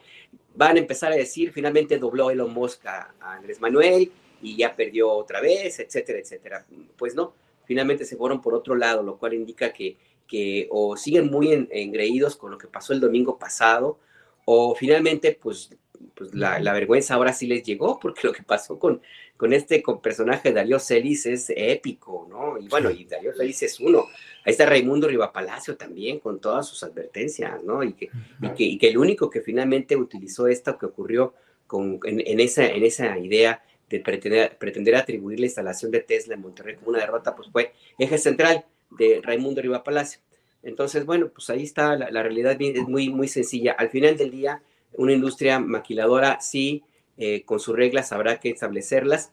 van 0.55 0.75
a 0.75 0.79
empezar 0.79 1.11
a 1.13 1.15
decir, 1.15 1.51
finalmente 1.51 1.97
dobló 1.97 2.29
Elon 2.29 2.53
Musk 2.53 2.85
a, 2.85 3.13
Andrés 3.21 3.61
Manuel 3.61 4.11
y 4.41 4.57
ya 4.57 4.75
perdió 4.75 5.09
otra 5.09 5.39
vez, 5.39 5.79
etcétera, 5.79 6.19
etcétera. 6.19 6.65
Pues 6.97 7.15
no, 7.15 7.33
finalmente 7.63 8.05
se 8.05 8.17
fueron 8.17 8.41
por 8.41 8.53
otro 8.53 8.75
lado, 8.75 9.03
lo 9.03 9.17
cual 9.17 9.33
indica 9.33 9.71
que 9.71 9.95
que 10.31 10.69
o 10.71 10.95
siguen 10.95 11.29
muy 11.29 11.67
engreídos 11.71 12.37
con 12.37 12.51
lo 12.51 12.57
que 12.57 12.67
pasó 12.67 12.93
el 12.93 13.01
domingo 13.01 13.37
pasado, 13.37 13.99
o 14.45 14.73
finalmente, 14.75 15.37
pues, 15.39 15.75
pues 16.15 16.33
la, 16.33 16.57
vergüenza 16.71 17.15
ahora 17.15 17.33
sí 17.33 17.47
les 17.47 17.63
llegó, 17.63 17.99
porque 17.99 18.25
lo 18.27 18.31
que 18.31 18.41
pasó 18.41 18.79
con, 18.79 19.01
con 19.35 19.51
este 19.51 19.83
con 19.83 20.01
personaje 20.01 20.53
Darío 20.53 20.79
Celis 20.79 21.25
es 21.25 21.51
épico, 21.53 22.27
¿no? 22.29 22.57
Y 22.57 22.69
bueno, 22.69 22.89
y 22.91 23.03
Darío 23.03 23.33
Celis 23.35 23.61
es 23.63 23.81
uno. 23.81 24.05
Ahí 24.45 24.53
está 24.53 24.65
Raimundo 24.65 25.09
Rivapalacio 25.09 25.75
también, 25.75 26.19
con 26.19 26.39
todas 26.39 26.65
sus 26.65 26.81
advertencias, 26.81 27.61
¿no? 27.65 27.83
Y 27.83 27.91
que, 27.91 28.09
y 28.57 28.77
que, 28.77 28.87
el 28.87 28.97
único 28.97 29.29
que 29.29 29.41
finalmente 29.41 29.97
utilizó 29.97 30.47
esto 30.47 30.77
que 30.77 30.85
ocurrió 30.85 31.33
con, 31.67 31.99
en, 32.05 32.39
esa, 32.39 32.65
en 32.67 32.85
esa 32.85 33.19
idea 33.19 33.65
de 33.89 33.99
pretender, 33.99 34.57
pretender 34.57 34.95
atribuir 34.95 35.41
la 35.41 35.47
instalación 35.47 35.91
de 35.91 35.99
Tesla 35.99 36.35
en 36.35 36.41
Monterrey 36.41 36.75
como 36.77 36.91
una 36.91 36.99
derrota, 36.99 37.35
pues 37.35 37.49
fue 37.51 37.73
eje 37.99 38.17
central 38.17 38.65
de 38.91 39.21
Raimundo 39.23 39.61
Riva 39.61 39.83
Palacio. 39.83 40.21
Entonces, 40.63 41.05
bueno, 41.05 41.29
pues 41.29 41.49
ahí 41.49 41.63
está, 41.63 41.95
la, 41.95 42.23
realidad 42.23 42.55
es 42.59 42.87
muy, 42.87 43.09
muy 43.09 43.27
sencilla. 43.27 43.73
Al 43.73 43.89
final 43.89 44.17
del 44.17 44.31
día, 44.31 44.61
una 44.93 45.13
industria 45.13 45.59
maquiladora 45.59 46.39
sí, 46.39 46.83
eh, 47.17 47.43
con 47.45 47.59
sus 47.59 47.75
reglas 47.75 48.11
habrá 48.11 48.39
que 48.39 48.49
establecerlas, 48.49 49.31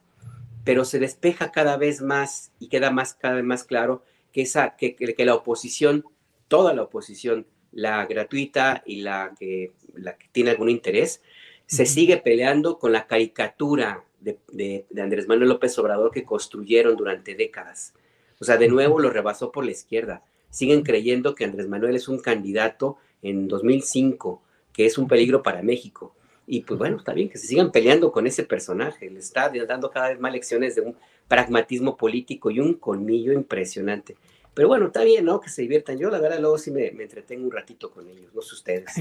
pero 0.64 0.84
se 0.84 0.98
despeja 0.98 1.52
cada 1.52 1.76
vez 1.76 2.00
más 2.00 2.52
y 2.58 2.68
queda 2.68 2.90
más, 2.90 3.14
cada 3.14 3.34
vez 3.34 3.44
más 3.44 3.64
claro 3.64 4.02
que, 4.32 4.42
esa, 4.42 4.76
que, 4.76 4.94
que, 4.94 5.24
la 5.24 5.34
oposición, 5.34 6.04
toda 6.48 6.74
la 6.74 6.82
oposición, 6.82 7.46
la 7.72 8.06
gratuita 8.06 8.82
y 8.86 9.02
la 9.02 9.34
que, 9.38 9.72
la 9.94 10.16
que 10.16 10.28
tiene 10.32 10.50
algún 10.50 10.70
interés, 10.70 11.22
se 11.66 11.84
sigue 11.84 12.16
peleando 12.16 12.78
con 12.78 12.92
la 12.92 13.06
caricatura 13.06 14.04
de, 14.20 14.38
de, 14.50 14.86
de 14.88 15.02
Andrés 15.02 15.28
Manuel 15.28 15.50
López 15.50 15.78
Obrador 15.78 16.10
que 16.10 16.24
construyeron 16.24 16.96
durante 16.96 17.34
décadas. 17.34 17.94
O 18.40 18.44
sea, 18.44 18.56
de 18.56 18.68
nuevo 18.68 18.98
lo 19.00 19.10
rebasó 19.10 19.50
por 19.50 19.64
la 19.64 19.72
izquierda. 19.72 20.22
Siguen 20.50 20.82
creyendo 20.82 21.34
que 21.34 21.44
Andrés 21.44 21.68
Manuel 21.68 21.96
es 21.96 22.08
un 22.08 22.18
candidato 22.18 22.96
en 23.22 23.48
2005, 23.48 24.42
que 24.72 24.86
es 24.86 24.98
un 24.98 25.08
peligro 25.08 25.42
para 25.42 25.62
México. 25.62 26.14
Y 26.46 26.60
pues 26.62 26.78
bueno, 26.78 26.96
está 26.96 27.12
bien 27.12 27.28
que 27.28 27.36
se 27.36 27.46
sigan 27.46 27.70
peleando 27.70 28.10
con 28.10 28.26
ese 28.26 28.44
personaje. 28.44 29.10
Le 29.10 29.18
está 29.18 29.52
dando 29.66 29.90
cada 29.90 30.08
vez 30.08 30.18
más 30.18 30.32
lecciones 30.32 30.74
de 30.74 30.80
un 30.80 30.96
pragmatismo 31.28 31.96
político 31.96 32.50
y 32.50 32.60
un 32.60 32.74
colmillo 32.74 33.32
impresionante. 33.32 34.16
Pero 34.54 34.66
bueno, 34.66 34.86
está 34.86 35.04
bien, 35.04 35.24
¿no? 35.24 35.40
Que 35.40 35.50
se 35.50 35.62
diviertan. 35.62 35.98
Yo, 35.98 36.10
la 36.10 36.18
verdad, 36.18 36.40
luego 36.40 36.58
sí 36.58 36.72
me, 36.72 36.88
entretengo 36.88 37.44
un 37.44 37.52
ratito 37.52 37.92
con 37.92 38.08
ellos, 38.08 38.34
no 38.34 38.42
sé 38.42 38.54
ustedes. 38.54 38.92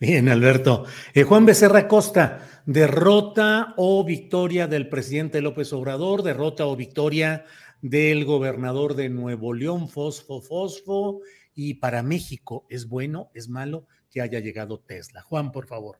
Bien, 0.00 0.28
Alberto. 0.30 0.86
Eh, 1.12 1.24
Juan 1.24 1.44
Becerra 1.44 1.88
Costa, 1.88 2.62
derrota 2.64 3.74
o 3.76 4.02
victoria 4.04 4.66
del 4.66 4.88
presidente 4.88 5.42
López 5.42 5.74
Obrador, 5.74 6.22
derrota 6.22 6.64
o 6.64 6.74
victoria 6.74 7.44
del 7.84 8.24
gobernador 8.24 8.94
de 8.94 9.10
Nuevo 9.10 9.52
León, 9.52 9.90
Fosfo 9.90 10.40
Fosfo, 10.40 11.20
y 11.54 11.74
para 11.74 12.02
México, 12.02 12.64
¿es 12.70 12.88
bueno, 12.88 13.30
es 13.34 13.50
malo 13.50 13.86
que 14.10 14.22
haya 14.22 14.40
llegado 14.40 14.80
Tesla? 14.80 15.20
Juan, 15.20 15.52
por 15.52 15.66
favor. 15.66 15.98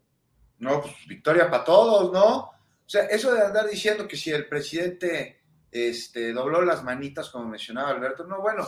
No, 0.61 0.81
pues 0.81 0.95
victoria 1.07 1.51
para 1.51 1.63
todos, 1.63 2.11
¿no? 2.11 2.37
O 2.37 2.53
sea, 2.87 3.03
eso 3.05 3.35
de 3.35 3.43
andar 3.43 3.69
diciendo 3.69 4.09
que 4.09 4.17
si 4.17 4.31
el 4.31 4.49
presidente 4.49 5.43
este, 5.71 6.33
dobló 6.33 6.63
las 6.63 6.83
manitas, 6.83 7.29
como 7.29 7.51
mencionaba 7.51 7.91
Alberto, 7.91 8.25
no, 8.25 8.41
bueno, 8.41 8.67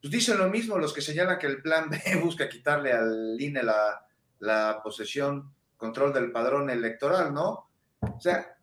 pues 0.00 0.10
dicen 0.10 0.38
lo 0.38 0.48
mismo 0.48 0.78
los 0.78 0.94
que 0.94 1.02
señalan 1.02 1.38
que 1.38 1.48
el 1.48 1.60
plan 1.60 1.90
B 1.90 2.00
busca 2.24 2.48
quitarle 2.48 2.90
al 2.90 3.36
INE 3.38 3.62
la, 3.62 4.02
la 4.38 4.80
posesión, 4.82 5.54
control 5.76 6.14
del 6.14 6.32
padrón 6.32 6.70
electoral, 6.70 7.34
¿no? 7.34 7.68
O 8.00 8.18
sea, 8.18 8.56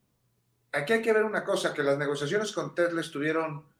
aquí 0.72 0.94
hay 0.94 1.02
que 1.04 1.14
ver 1.14 1.26
una 1.26 1.44
cosa, 1.44 1.76
que 1.76 1.84
las 1.84 2.00
negociaciones 2.00 2.52
con 2.52 2.74
Tesla 2.74 3.00
estuvieron 3.00 3.72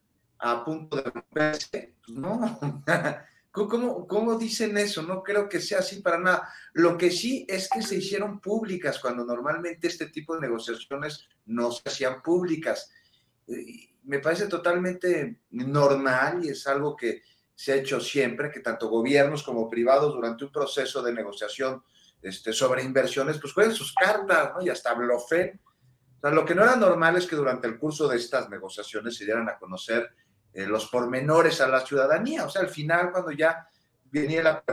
a 0.44 0.64
punto 0.64 0.98
de 0.98 1.04
romperse. 1.04 1.96
Pues 2.06 2.18
no, 2.18 2.60
¿Cómo, 3.52 4.08
¿Cómo, 4.08 4.36
dicen 4.38 4.78
eso? 4.78 5.04
No 5.04 5.22
creo 5.22 5.48
que 5.48 5.62
sea 5.62 5.80
así 5.80 6.02
para 6.02 6.18
nada. 6.18 6.50
Lo 6.74 6.98
que 6.98 7.12
sí 7.12 7.46
es 7.48 7.70
que 7.70 7.84
se 7.84 7.98
hicieron 7.98 8.40
públicas 8.40 8.98
cuando 9.00 9.24
normalmente 9.24 9.88
este 9.88 10.08
tipo 10.08 10.34
de 10.34 10.42
negociaciones 10.42 11.28
no 11.46 11.72
se 11.72 11.88
hacían 11.88 12.22
públicas. 12.24 12.92
Me 14.04 14.20
parece 14.20 14.48
totalmente 14.48 15.42
normal 15.52 16.44
y 16.44 16.50
es 16.50 16.66
algo 16.66 16.96
que 16.96 17.22
se 17.54 17.74
ha 17.74 17.76
hecho 17.76 18.02
siempre, 18.02 18.50
que 18.50 18.60
tanto 18.60 18.90
gobiernos 18.90 19.44
como 19.44 19.70
privados 19.70 20.14
durante 20.14 20.46
un 20.46 20.52
proceso 20.52 21.04
de 21.04 21.14
negociación 21.14 21.84
este, 22.24 22.54
sobre 22.54 22.84
inversiones, 22.84 23.38
pues 23.40 23.54
jueguen 23.54 23.76
sus 23.76 23.94
cartas, 23.94 24.52
¿no? 24.56 24.64
Y 24.64 24.70
hasta 24.70 24.96
blofen. 24.96 25.62
O 26.18 26.22
sea, 26.22 26.32
lo 26.32 26.44
que 26.44 26.56
no 26.56 26.64
era 26.64 26.76
normal 26.76 27.18
es 27.18 27.28
que 27.28 27.36
durante 27.36 27.68
el 27.68 27.78
curso 27.78 28.08
de 28.08 28.18
estas 28.18 28.50
negociaciones 28.50 29.16
se 29.16 29.26
dieran 29.26 29.48
a 29.48 29.60
conocer 29.60 30.10
eh, 30.54 30.66
los 30.66 30.88
pormenores 30.88 31.60
a 31.62 31.68
la 31.68 31.86
ciudadanía. 31.86 32.46
O 32.46 32.50
sea, 32.50 32.62
al 32.62 32.70
final, 32.70 33.12
cuando 33.12 33.32
ya 33.32 33.68
venía 34.12 34.44
la, 34.44 34.64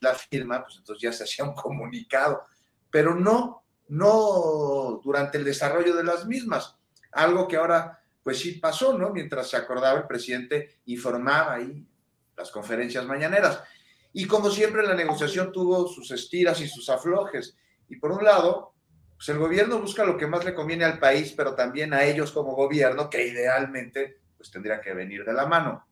la 0.00 0.14
firma, 0.14 0.62
pues 0.64 0.78
entonces 0.78 1.02
ya 1.02 1.12
se 1.12 1.24
hacía 1.24 1.44
un 1.44 1.54
comunicado, 1.54 2.42
pero 2.90 3.14
no, 3.14 3.62
no 3.88 5.00
durante 5.04 5.38
el 5.38 5.44
desarrollo 5.44 5.94
de 5.94 6.04
las 6.04 6.26
mismas. 6.26 6.76
Algo 7.12 7.46
que 7.46 7.56
ahora, 7.56 8.00
pues 8.22 8.40
sí 8.40 8.52
pasó, 8.52 8.98
¿no? 8.98 9.10
Mientras 9.10 9.48
se 9.48 9.56
acordaba, 9.56 10.00
el 10.00 10.06
presidente 10.06 10.80
informaba 10.86 11.54
ahí 11.54 11.86
las 12.36 12.50
conferencias 12.50 13.06
mañaneras. 13.06 13.62
Y 14.12 14.26
como 14.26 14.50
siempre, 14.50 14.82
la 14.82 14.94
negociación 14.94 15.52
tuvo 15.52 15.86
sus 15.88 16.10
estiras 16.10 16.60
y 16.60 16.68
sus 16.68 16.88
aflojes. 16.88 17.56
Y 17.88 17.96
por 17.96 18.12
un 18.12 18.24
lado, 18.24 18.74
pues 19.16 19.28
el 19.28 19.38
gobierno 19.38 19.78
busca 19.78 20.04
lo 20.04 20.16
que 20.16 20.26
más 20.26 20.44
le 20.44 20.54
conviene 20.54 20.84
al 20.84 20.98
país, 20.98 21.32
pero 21.36 21.54
también 21.54 21.94
a 21.94 22.04
ellos 22.04 22.32
como 22.32 22.54
gobierno, 22.54 23.08
que 23.08 23.26
idealmente 23.26 24.18
pues 24.36 24.50
tendría 24.50 24.80
que 24.80 24.92
venir 24.94 25.24
de 25.24 25.32
la 25.32 25.46
mano. 25.46 25.86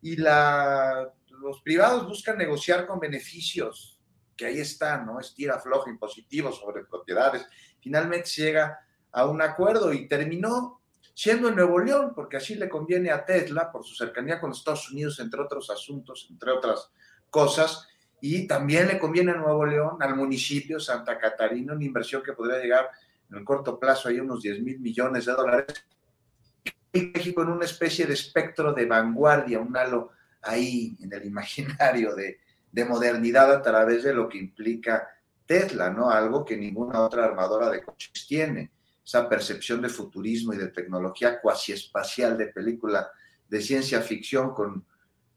Y 0.00 0.16
los 0.16 1.60
privados 1.62 2.06
buscan 2.06 2.38
negociar 2.38 2.86
con 2.86 3.00
beneficios, 3.00 4.00
que 4.36 4.46
ahí 4.46 4.60
están, 4.60 5.06
¿no? 5.06 5.18
Estira 5.18 5.58
flojo 5.58 5.90
impositivo 5.90 6.52
sobre 6.52 6.84
propiedades. 6.84 7.46
Finalmente 7.80 8.26
se 8.28 8.42
llega 8.42 8.78
a 9.10 9.26
un 9.26 9.42
acuerdo 9.42 9.92
y 9.92 10.06
terminó 10.06 10.80
siendo 11.14 11.48
en 11.48 11.56
Nuevo 11.56 11.80
León, 11.80 12.12
porque 12.14 12.36
así 12.36 12.54
le 12.54 12.68
conviene 12.68 13.10
a 13.10 13.24
Tesla 13.24 13.72
por 13.72 13.84
su 13.84 13.96
cercanía 13.96 14.40
con 14.40 14.52
Estados 14.52 14.90
Unidos, 14.92 15.18
entre 15.18 15.40
otros 15.40 15.68
asuntos, 15.70 16.28
entre 16.30 16.52
otras 16.52 16.92
cosas, 17.28 17.88
y 18.20 18.46
también 18.46 18.86
le 18.86 18.98
conviene 18.98 19.32
a 19.32 19.36
Nuevo 19.36 19.66
León, 19.66 19.96
al 20.00 20.14
municipio 20.14 20.78
Santa 20.78 21.18
Catarina, 21.18 21.72
una 21.72 21.84
inversión 21.84 22.22
que 22.22 22.32
podría 22.32 22.58
llegar 22.58 22.90
en 23.30 23.38
el 23.38 23.44
corto 23.44 23.78
plazo 23.78 24.08
a 24.08 24.12
unos 24.12 24.42
10 24.42 24.62
mil 24.62 24.78
millones 24.78 25.26
de 25.26 25.32
dólares, 25.32 25.84
México 26.92 27.42
en 27.42 27.48
una 27.48 27.64
especie 27.64 28.06
de 28.06 28.14
espectro 28.14 28.72
de 28.72 28.86
vanguardia, 28.86 29.60
un 29.60 29.76
halo 29.76 30.10
ahí 30.42 30.96
en 31.00 31.12
el 31.12 31.26
imaginario 31.26 32.14
de, 32.14 32.38
modernidad 32.88 33.52
a 33.52 33.60
través 33.60 34.04
de 34.04 34.14
lo 34.14 34.28
que 34.28 34.38
implica 34.38 35.08
Tesla, 35.44 35.90
¿no? 35.90 36.10
Algo 36.10 36.44
que 36.44 36.56
ninguna 36.56 37.00
otra 37.00 37.24
armadora 37.24 37.68
de 37.70 37.82
coches 37.82 38.24
tiene. 38.28 38.70
Esa 39.04 39.28
percepción 39.28 39.82
de 39.82 39.88
futurismo 39.88 40.54
y 40.54 40.58
de 40.58 40.68
tecnología 40.68 41.40
cuasi 41.40 41.72
espacial 41.72 42.38
de 42.38 42.46
película 42.46 43.10
de 43.48 43.60
ciencia 43.60 44.00
ficción 44.00 44.54
con 44.54 44.84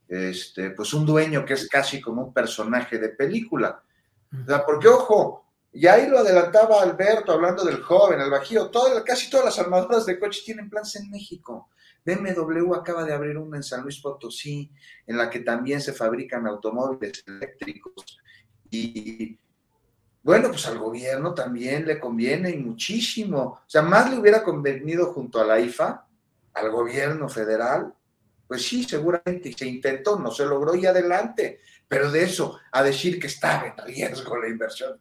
este, 0.07 0.71
pues 0.71 0.93
un 0.93 1.05
dueño 1.05 1.45
que 1.45 1.53
es 1.53 1.67
casi 1.67 1.99
como 1.99 2.25
un 2.25 2.33
personaje 2.33 2.99
de 2.99 3.09
película. 3.09 3.81
O 4.31 4.45
sea, 4.45 4.63
porque 4.63 4.87
ojo, 4.87 5.50
y 5.73 5.87
ahí 5.87 6.07
lo 6.07 6.19
adelantaba 6.19 6.81
Alberto 6.81 7.31
hablando 7.31 7.63
del 7.63 7.81
joven, 7.81 8.19
el 8.19 8.29
bajío, 8.29 8.69
casi 9.05 9.29
todas 9.29 9.45
las 9.45 9.59
armadoras 9.59 10.05
de 10.05 10.19
coches 10.19 10.43
tienen 10.43 10.69
planes 10.69 10.95
en 10.97 11.09
México. 11.09 11.69
BMW 12.03 12.73
acaba 12.73 13.03
de 13.03 13.13
abrir 13.13 13.37
una 13.37 13.57
en 13.57 13.63
San 13.63 13.83
Luis 13.83 13.99
Potosí, 13.99 14.71
en 15.05 15.17
la 15.17 15.29
que 15.29 15.39
también 15.39 15.79
se 15.81 15.93
fabrican 15.93 16.47
automóviles 16.47 17.23
eléctricos. 17.25 18.19
Y 18.69 19.37
bueno, 20.23 20.49
pues 20.49 20.65
al 20.67 20.77
gobierno 20.77 21.33
también 21.33 21.85
le 21.85 21.99
conviene 21.99 22.49
y 22.49 22.57
muchísimo. 22.57 23.39
O 23.39 23.63
sea, 23.65 23.81
más 23.81 24.09
le 24.09 24.17
hubiera 24.17 24.43
convenido 24.43 25.13
junto 25.13 25.39
a 25.39 25.45
la 25.45 25.59
IFA, 25.59 26.07
al 26.53 26.69
gobierno 26.69 27.29
federal, 27.29 27.93
pues 28.47 28.67
sí, 28.67 28.83
seguramente 28.83 29.53
se 29.53 29.65
intentó, 29.65 30.19
no 30.19 30.29
se 30.31 30.45
logró 30.45 30.75
y 30.75 30.85
adelante. 30.85 31.61
Pero 31.87 32.11
de 32.11 32.23
eso 32.23 32.59
a 32.71 32.83
decir 32.83 33.19
que 33.19 33.27
estaba 33.27 33.67
en 33.67 33.77
riesgo 33.85 34.37
la 34.37 34.49
inversión, 34.49 34.99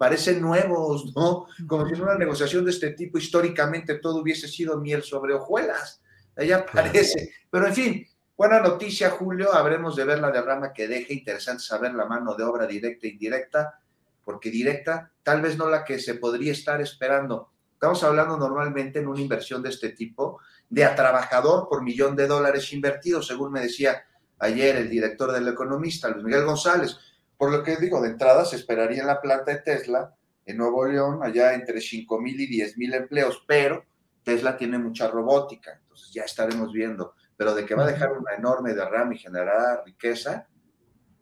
parecen 0.00 0.40
nuevos, 0.40 1.12
¿no? 1.14 1.46
Como 1.66 1.86
si 1.86 1.92
en 1.92 2.00
una 2.00 2.14
negociación 2.14 2.64
de 2.64 2.70
este 2.70 2.92
tipo 2.92 3.18
históricamente 3.18 3.96
todo 3.96 4.22
hubiese 4.22 4.48
sido 4.48 4.78
miel 4.80 5.02
sobre 5.02 5.34
hojuelas. 5.34 6.00
Allá 6.34 6.64
parece. 6.64 7.34
Pero 7.50 7.66
en 7.66 7.74
fin, 7.74 8.08
buena 8.34 8.60
noticia, 8.60 9.10
Julio. 9.10 9.52
Habremos 9.52 9.96
de 9.96 10.06
ver 10.06 10.18
la 10.18 10.30
derrama 10.30 10.72
que 10.72 10.88
deje. 10.88 11.12
Interesante 11.12 11.62
saber 11.62 11.92
la 11.92 12.06
mano 12.06 12.34
de 12.34 12.44
obra 12.44 12.66
directa 12.66 13.06
e 13.06 13.10
indirecta, 13.10 13.78
porque 14.24 14.50
directa, 14.50 15.12
tal 15.22 15.42
vez 15.42 15.58
no 15.58 15.68
la 15.68 15.84
que 15.84 15.98
se 15.98 16.14
podría 16.14 16.52
estar 16.52 16.80
esperando. 16.80 17.50
Estamos 17.74 18.02
hablando 18.02 18.38
normalmente 18.38 19.00
en 19.00 19.06
una 19.06 19.20
inversión 19.20 19.62
de 19.62 19.68
este 19.68 19.90
tipo 19.90 20.40
de 20.66 20.82
a 20.82 20.94
trabajador 20.94 21.68
por 21.68 21.82
millón 21.82 22.16
de 22.16 22.26
dólares 22.26 22.72
invertidos, 22.72 23.26
según 23.26 23.52
me 23.52 23.60
decía 23.60 24.02
ayer 24.38 24.76
el 24.76 24.88
director 24.88 25.30
del 25.30 25.46
economista, 25.46 26.08
Luis 26.08 26.24
Miguel 26.24 26.46
González. 26.46 26.96
Por 27.40 27.52
lo 27.52 27.62
que 27.62 27.76
digo, 27.76 28.02
de 28.02 28.10
entrada 28.10 28.44
se 28.44 28.56
esperaría 28.56 29.00
en 29.00 29.06
la 29.06 29.22
planta 29.22 29.50
de 29.50 29.62
Tesla, 29.62 30.14
en 30.44 30.58
Nuevo 30.58 30.84
León, 30.84 31.20
allá 31.22 31.54
entre 31.54 31.80
5 31.80 32.20
mil 32.20 32.38
y 32.38 32.46
10 32.46 32.76
mil 32.76 32.92
empleos, 32.92 33.42
pero 33.46 33.82
Tesla 34.22 34.58
tiene 34.58 34.78
mucha 34.78 35.08
robótica, 35.08 35.72
entonces 35.80 36.12
ya 36.12 36.24
estaremos 36.24 36.70
viendo. 36.70 37.14
Pero 37.38 37.54
de 37.54 37.64
que 37.64 37.74
va 37.74 37.84
a 37.84 37.90
dejar 37.90 38.12
una 38.12 38.34
enorme 38.34 38.74
derrama 38.74 39.14
y 39.14 39.18
generar 39.18 39.82
riqueza, 39.86 40.48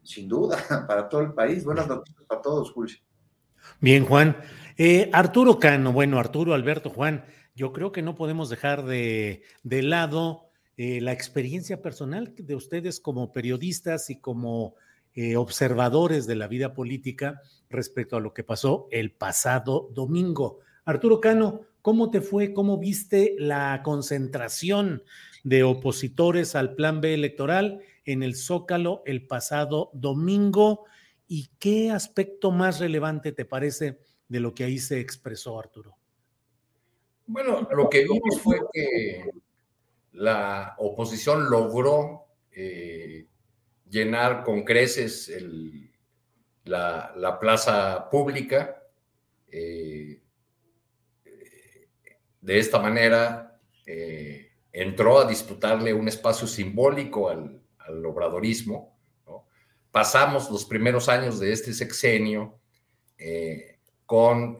sin 0.03 0.27
duda, 0.27 0.59
para 0.89 1.09
todo 1.09 1.21
el 1.21 1.35
país. 1.35 1.63
Buenas 1.63 1.87
noticias 1.87 2.27
para 2.27 2.43
todos, 2.43 2.73
Julio. 2.73 2.97
Bien, 3.81 4.05
Juan. 4.05 4.37
Eh, 4.77 5.11
Arturo 5.13 5.61
Cano, 5.61 5.93
bueno, 5.93 6.19
Arturo, 6.19 6.53
Alberto, 6.53 6.91
Juan, 6.91 7.25
yo 7.55 7.73
creo 7.73 7.93
que 7.93 8.03
no 8.03 8.17
podemos 8.17 8.51
dejar 8.51 8.85
de, 8.85 9.45
lado 9.63 10.51
eh, 10.77 11.01
la 11.01 11.13
experiencia 11.13 11.81
personal 11.81 12.35
de 12.37 12.57
ustedes 12.57 12.99
como 12.99 13.31
periodistas 13.31 14.11
y 14.11 14.21
como 14.21 14.75
eh, 15.21 15.37
observadores 15.37 16.29
de 16.29 16.37
la 16.37 16.47
vida 16.47 16.75
política 16.75 17.43
respecto 17.69 18.17
a 18.17 18.21
lo 18.21 18.33
que 18.33 18.45
pasó 18.45 18.87
el 18.93 19.11
pasado 19.11 19.91
domingo. 19.93 20.61
Arturo 20.85 21.21
Cano, 21.21 21.63
¿cómo 21.83 22.13
te 22.13 22.21
fue? 22.21 22.55
¿Cómo 22.55 22.79
viste 22.79 23.35
la 23.37 23.81
concentración 23.83 25.03
de 25.43 25.65
opositores 25.65 26.55
al 26.55 26.77
plan 26.77 27.01
B 27.01 27.15
electoral 27.15 27.81
en 28.05 28.23
el 28.23 28.37
Zócalo 28.37 29.03
el 29.07 29.27
pasado 29.27 29.91
domingo? 29.93 30.85
¿Y 31.27 31.51
qué 31.59 31.91
aspecto 31.91 32.53
más 32.53 32.79
relevante 32.79 33.33
te 33.33 33.45
parece 33.45 33.99
de 34.29 34.39
lo 34.39 34.55
que 34.55 34.63
ahí 34.63 34.79
se 34.79 35.01
expresó, 35.01 35.59
Arturo? 35.59 35.97
Bueno, 37.27 37.67
lo 37.75 37.91
que 37.91 38.05
vimos 38.05 38.41
fue 38.41 38.61
que 38.73 39.33
la 40.13 40.77
oposición 40.79 41.51
logró 41.51 42.27
eh, 42.53 43.27
llenar 43.88 44.45
con 44.45 44.64
creces 44.64 45.33
la, 46.64 47.38
plaza 47.40 48.09
pública. 48.11 48.83
Eh, 49.51 50.20
de 52.40 52.59
esta 52.59 52.79
manera 52.79 53.61
eh, 53.87 54.53
entró 54.72 55.20
a 55.20 55.27
disputarle 55.27 55.92
un 55.92 56.09
espacio 56.09 56.46
simbólico 56.46 57.29
al, 57.29 57.62
obradorismo. 58.05 58.98
Pasamos 59.90 60.51
los 60.51 60.66
primeros 60.66 61.09
años 61.09 61.40
de 61.40 61.53
este 61.53 61.72
sexenio 61.72 62.61
con 64.05 64.59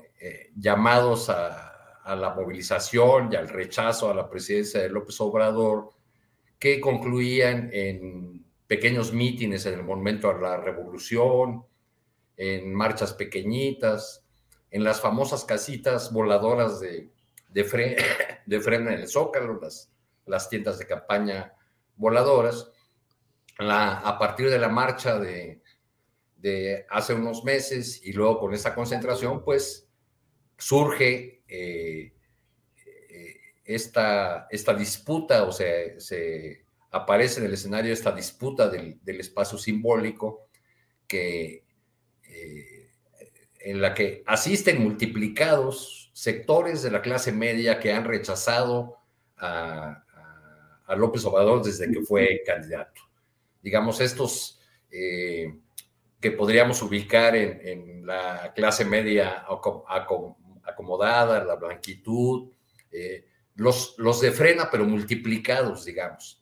llamados 0.56 1.28
a 1.28 1.68
a 2.08 2.16
la 2.16 2.32
movilización 2.32 3.30
y 3.30 3.36
al 3.36 3.50
rechazo 3.50 4.10
a 4.10 4.14
la 4.14 4.30
presidencia 4.30 4.80
de 4.80 4.88
López 4.88 5.20
Obrador, 5.20 5.90
que 6.58 6.80
concluían 6.80 7.68
en 7.70 8.46
pequeños 8.68 9.12
mítines 9.12 9.66
en 9.66 9.74
el 9.74 9.83
momento 9.83 10.33
de 10.33 10.40
la 10.40 10.59
revolución, 10.59 11.64
en 12.37 12.72
marchas 12.72 13.14
pequeñitas, 13.14 14.24
en 14.70 14.85
las 14.85 15.00
famosas 15.00 15.44
casitas 15.44 16.12
voladoras 16.12 16.78
de, 16.78 17.11
de, 17.48 17.64
freno 18.61 18.90
en 18.90 19.00
el 19.00 19.09
Zócalo, 19.09 19.59
las, 19.61 19.90
las 20.26 20.48
tiendas 20.48 20.78
de 20.78 20.87
campaña 20.87 21.54
voladoras. 21.96 22.70
La, 23.59 23.98
a 23.98 24.18
partir 24.18 24.50
de 24.50 24.59
la 24.59 24.68
marcha 24.68 25.18
de, 25.18 25.62
de 26.37 26.87
hace 26.90 27.14
unos 27.14 27.42
meses 27.42 28.00
y 28.04 28.12
luego 28.12 28.38
con 28.38 28.54
esa 28.54 28.74
concentración, 28.74 29.42
pues 29.42 29.88
surge 30.57 31.42
eh, 31.48 32.12
eh, 32.87 33.40
esta, 33.64 34.46
esta 34.50 34.74
disputa, 34.74 35.44
o 35.44 35.52
sea, 35.52 35.98
se 35.98 36.67
aparece 36.90 37.40
en 37.40 37.46
el 37.46 37.55
escenario 37.55 37.92
esta 37.92 38.12
disputa 38.12 38.68
del, 38.68 39.01
espacio 39.05 39.59
simbólico 39.59 40.48
que, 41.07 41.64
eh, 42.24 42.90
en 43.61 43.81
la 43.81 43.94
que 43.94 44.22
asisten 44.27 44.83
multiplicados 44.83 46.11
sectores 46.14 46.83
de 46.83 46.90
la 46.90 47.03
clase 47.03 47.33
media 47.33 47.79
que 47.79 47.92
han 47.92 48.05
rechazado 48.05 48.96
a, 49.37 50.05
López 50.96 51.22
Obrador 51.27 51.62
desde 51.62 51.90
que 51.92 52.01
fue 52.01 52.42
candidato. 52.46 53.03
Digamos, 53.62 54.01
estos 54.01 54.59
que 56.20 56.33
podríamos 56.33 56.83
ubicar 56.83 57.37
en, 57.37 58.07
la 58.07 58.53
clase 58.55 58.85
media 58.85 59.44
acomodada, 60.64 61.44
la 61.44 61.57
blanquitud, 61.57 62.51
eh, 62.90 63.27
los, 63.57 63.94
los 63.98 64.20
de 64.20 64.33
frena, 64.33 64.70
pero 64.70 64.87
multiplicados, 64.87 65.85
digamos. 65.85 66.38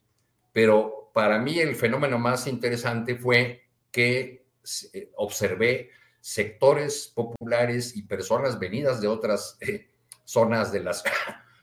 Pero 0.56 1.10
para 1.12 1.38
mí 1.38 1.58
el 1.58 1.76
fenómeno 1.76 2.18
más 2.18 2.46
interesante 2.46 3.16
fue 3.16 3.68
que 3.90 4.46
eh, 4.94 5.10
observé 5.16 5.90
sectores 6.18 7.12
populares 7.14 7.94
y 7.94 8.04
personas 8.04 8.58
venidas 8.58 9.02
de 9.02 9.08
otras 9.08 9.58
eh, 9.60 9.90
zonas 10.24 10.72
de 10.72 10.82
las, 10.82 11.04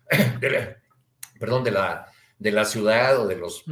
perdón, 1.39 1.63
de 1.63 1.71
la, 1.71 2.05
de 2.37 2.51
la 2.51 2.65
ciudad 2.65 3.19
o 3.19 3.25
de 3.25 3.35
los 3.35 3.65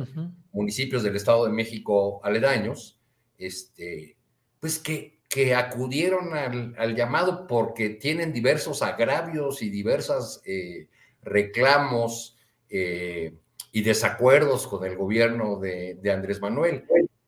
municipios 0.51 1.03
del 1.03 1.15
Estado 1.17 1.45
de 1.45 1.51
México 1.51 2.19
aledaños, 2.23 2.99
este, 3.37 4.17
pues 4.59 4.79
que 4.79 5.21
que 5.31 5.55
acudieron 5.55 6.33
al, 6.33 6.93
llamado 6.93 7.47
porque 7.47 7.91
tienen 7.91 8.33
diversos 8.33 8.81
agravios 8.81 9.61
y 9.61 9.69
diversos 9.69 10.41
eh, 10.45 10.89
reclamos 11.21 12.37
eh, 12.69 13.37
y 13.71 13.81
desacuerdos 13.81 14.67
con 14.67 14.85
el 14.85 14.95
gobierno 14.97 15.59
de, 15.59 15.99
Andrés 16.11 16.41
Manuel. 16.41 16.85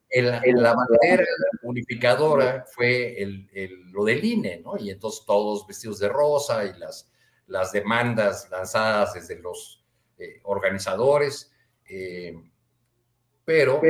la 0.10 0.74
bandera 0.74 1.26
unificadora 1.64 2.66
fue 2.68 3.22
el, 3.22 3.50
lo 3.92 4.04
del 4.04 4.24
INE, 4.24 4.62
¿no? 4.64 4.78
Y 4.78 4.90
entonces 4.90 5.24
todos 5.26 5.66
vestidos 5.66 6.00
de 6.00 6.10
rosa 6.10 6.66
y 6.66 6.78
las, 6.78 7.10
las 7.48 7.72
demandas 7.72 8.50
lanzadas 8.52 9.14
desde 9.14 9.40
los 9.40 9.84
eh, 10.18 10.40
organizadores, 10.44 11.52
pero 13.46 13.82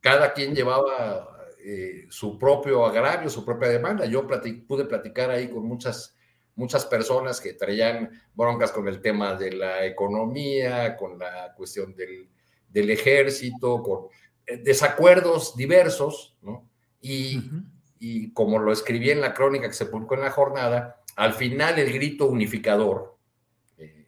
cada 0.00 0.32
quien 0.32 0.54
llevaba 0.54 1.34
eh, 1.66 2.06
su 2.10 2.38
propio 2.38 2.84
agravio, 2.84 3.30
su 3.30 3.42
propia 3.42 3.68
demanda. 3.68 4.04
Yo 4.04 4.26
pude 4.66 4.84
platicar 4.84 5.30
ahí 5.30 5.48
con 5.48 5.64
muchas, 5.64 6.13
muchas 6.56 6.86
personas 6.86 7.40
que 7.40 7.54
traían 7.54 8.10
broncas 8.34 8.70
con 8.72 8.88
el 8.88 9.00
tema 9.00 9.34
de 9.34 9.52
la 9.52 9.84
economía, 9.84 10.96
con 10.96 11.18
la 11.18 11.52
cuestión 11.56 11.94
del, 11.94 12.28
del 12.68 12.90
ejército, 12.90 13.82
con 13.82 14.06
eh, 14.46 14.58
desacuerdos 14.58 15.56
diversos, 15.56 16.36
¿no? 16.42 16.68
Y, 17.00 17.42
y, 17.98 18.32
como 18.32 18.58
lo 18.58 18.72
escribí 18.72 19.10
en 19.10 19.20
la 19.20 19.34
crónica 19.34 19.68
que 19.68 19.74
se 19.74 19.86
publicó 19.86 20.14
en 20.14 20.22
la 20.22 20.30
jornada, 20.30 21.02
al 21.16 21.34
final 21.34 21.78
el 21.78 21.92
grito 21.92 22.26
unificador, 22.26 23.18
eh, 23.76 24.06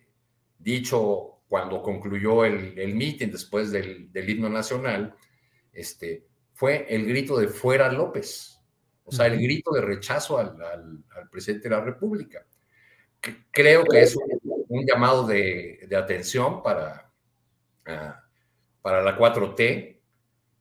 dicho 0.59 1.33
cuando 1.49 1.83
concluyó 1.83 2.45
el, 2.45 2.79
el 2.79 2.95
meeting 2.95 3.29
después 3.29 3.71
del, 3.71 4.11
del 4.13 4.31
himno 4.31 4.49
nacional, 4.49 5.15
este, 5.73 6.27
fue 6.55 6.87
el 6.89 7.07
grito 7.07 7.39
de 7.39 7.49
fuera 7.49 7.93
López, 7.93 8.56
o 9.07 9.12
sea, 9.12 9.27
el 9.27 9.40
grito 9.40 9.73
de 9.73 9.81
rechazo 9.81 10.38
al, 10.38 10.57
presidente 11.31 11.69
de 11.69 11.77
la 11.77 11.81
República. 11.81 12.45
Creo 13.51 13.85
que 13.85 14.03
es 14.03 14.16
un, 14.69 14.85
llamado 14.85 15.27
de, 15.27 15.88
atención 15.97 16.62
para, 16.62 17.11
ah, 17.87 18.23
para 18.83 19.03
la 19.03 19.16
4T, 19.16 20.01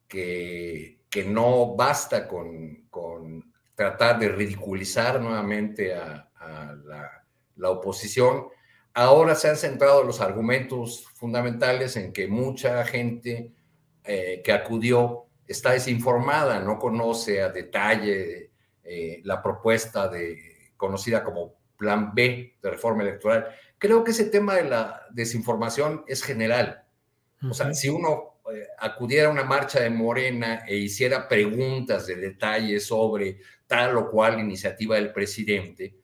que, 0.08 1.00
que 1.10 1.26
no 1.26 1.76
basta 1.76 2.28
con, 2.28 2.86
con, 2.90 3.52
tratar 3.74 4.20
de 4.20 4.30
ridiculizar 4.30 5.20
nuevamente 5.20 5.94
a, 5.94 6.30
a 6.36 6.76
la, 6.86 7.26
la, 7.58 7.70
oposición. 7.72 8.48
Ahora 8.94 9.36
se 9.36 9.50
han 9.50 9.58
centrado 9.58 10.04
los 10.04 10.22
argumentos 10.22 11.06
fundamentales 11.16 11.98
en 11.98 12.14
que 12.14 12.28
mucha 12.28 12.86
gente 12.86 13.52
eh, 14.06 14.42
que 14.44 14.52
acudió 14.54 15.25
está 15.48 15.72
desinformada, 15.72 16.60
no 16.60 16.80
conoce 16.80 17.42
a 17.42 17.50
detalle 17.50 18.52
eh, 18.84 19.22
la 19.24 19.42
propuesta 19.42 20.08
de, 20.08 20.72
conocida 20.78 21.24
como 21.24 21.56
Plan 21.78 22.14
B 22.14 22.58
de 22.62 22.70
reforma 22.70 23.04
electoral. 23.04 23.48
Creo 23.78 24.04
que 24.04 24.12
ese 24.12 24.26
tema 24.26 24.56
de 24.56 24.64
la 24.64 25.06
desinformación 25.12 26.04
es 26.08 26.24
general. 26.24 26.84
O 27.50 27.54
sea, 27.54 27.74
si 27.74 27.90
uno 27.90 28.40
eh, 28.52 28.68
acudiera 28.80 29.28
a 29.28 29.32
una 29.32 29.44
marcha 29.44 29.80
de 29.80 29.90
Morena 29.90 30.64
e 30.68 30.78
hiciera 30.78 31.28
preguntas 31.28 32.08
de 32.08 32.16
detalle 32.16 32.80
sobre 32.80 33.40
tal 33.68 33.98
o 33.98 34.10
cual 34.10 34.40
iniciativa 34.40 34.96
del 34.96 35.12
presidente, 35.12 35.96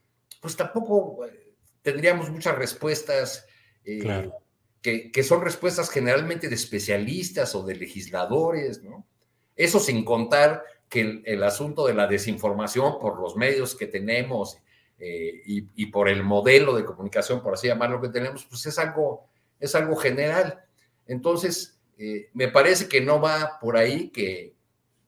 pues 0.41 0.56
tampoco 0.56 1.25
eh, 1.25 1.54
tendríamos 1.82 2.30
muchas 2.30 2.56
respuestas 2.56 3.45
que, 3.84 5.12
que, 5.12 5.23
son 5.23 5.41
respuestas 5.41 5.89
generalmente 5.89 6.49
de 6.49 6.56
especialistas 6.56 7.56
o 7.56 7.63
de 7.63 7.75
legisladores, 7.75 8.84
¿no? 8.84 9.08
Eso 9.56 9.80
sin 9.80 10.04
contar 10.04 10.64
que 10.90 11.22
el, 11.24 11.44
asunto 11.44 11.88
de 11.88 11.94
la 11.94 12.06
desinformación 12.06 13.00
por 13.00 13.20
los 13.22 13.38
medios 13.38 13.76
que 13.76 13.88
tenemos 13.88 14.58
eh, 15.00 15.42
y, 15.46 15.86
por 15.86 16.10
el 16.10 16.22
modelo 16.22 16.76
de 16.76 16.84
comunicación, 16.84 17.42
por 17.42 17.54
así 17.54 17.68
llamarlo, 17.68 18.02
que 18.02 18.10
tenemos, 18.10 18.46
pues 18.46 18.66
es 18.66 18.78
algo, 18.78 19.26
es 19.60 19.74
algo 19.74 19.96
general. 19.96 20.66
Entonces, 21.08 21.80
eh, 21.98 22.30
me 22.34 22.50
parece 22.50 22.90
que 22.90 23.00
no 23.00 23.22
va 23.22 23.58
por 23.62 23.78
ahí 23.78 24.10
que, 24.10 24.54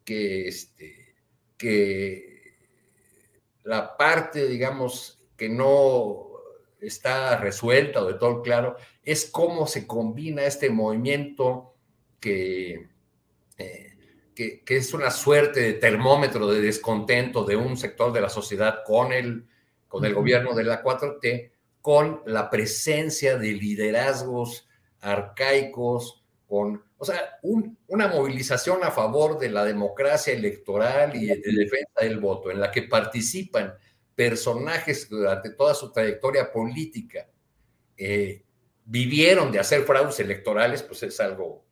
que, 0.06 0.48
este, 0.48 1.16
que 1.58 2.56
la 3.64 3.98
parte, 3.98 4.48
digamos, 4.48 5.20
que 5.36 5.50
no 5.50 6.28
está 6.80 7.38
resuelta 7.38 8.02
o 8.02 8.08
de 8.08 8.14
todo 8.14 8.42
claro, 8.42 8.78
es 9.04 9.26
cómo 9.26 9.68
se 9.68 9.86
combina 9.86 10.46
este 10.46 10.70
movimiento 10.70 11.74
que... 12.20 12.88
Eh, 13.58 13.93
que, 14.34 14.64
es 14.68 14.94
una 14.94 15.12
suerte 15.12 15.62
de 15.62 15.74
termómetro 15.74 16.48
de 16.48 16.62
descontento 16.62 17.44
de 17.44 17.56
un 17.56 17.78
sector 17.78 18.12
de 18.12 18.22
la 18.22 18.30
sociedad 18.30 18.80
con 18.86 19.12
el, 19.14 19.46
con 19.88 20.06
el 20.06 20.14
gobierno 20.14 20.54
de 20.54 20.64
la 20.64 20.84
4T, 20.84 21.52
con 21.82 22.22
la 22.26 22.50
presencia 22.50 23.38
de 23.38 23.52
liderazgos 23.52 24.68
arcaicos, 25.02 26.24
con, 26.48 26.84
o 26.98 27.06
sea, 27.06 27.40
una 27.88 28.08
movilización 28.08 28.84
a 28.84 28.92
favor 28.92 29.38
de 29.38 29.50
la 29.50 29.66
democracia 29.66 30.34
electoral 30.34 31.16
y 31.16 31.26
de 31.26 31.36
defensa 31.38 32.02
del 32.02 32.20
voto, 32.20 32.52
en 32.52 32.60
la 32.60 32.72
que 32.72 32.84
participan 32.84 33.74
personajes 34.16 35.10
durante 35.10 35.50
toda 35.52 35.74
su 35.74 35.92
trayectoria 35.92 36.52
política, 36.52 37.28
eh, 37.98 38.44
vivieron 38.86 39.52
de 39.52 39.60
hacer 39.60 39.84
fraudes 39.84 40.20
electorales, 40.20 40.84
pues 40.84 41.04
es 41.04 41.20
algo 41.20 41.66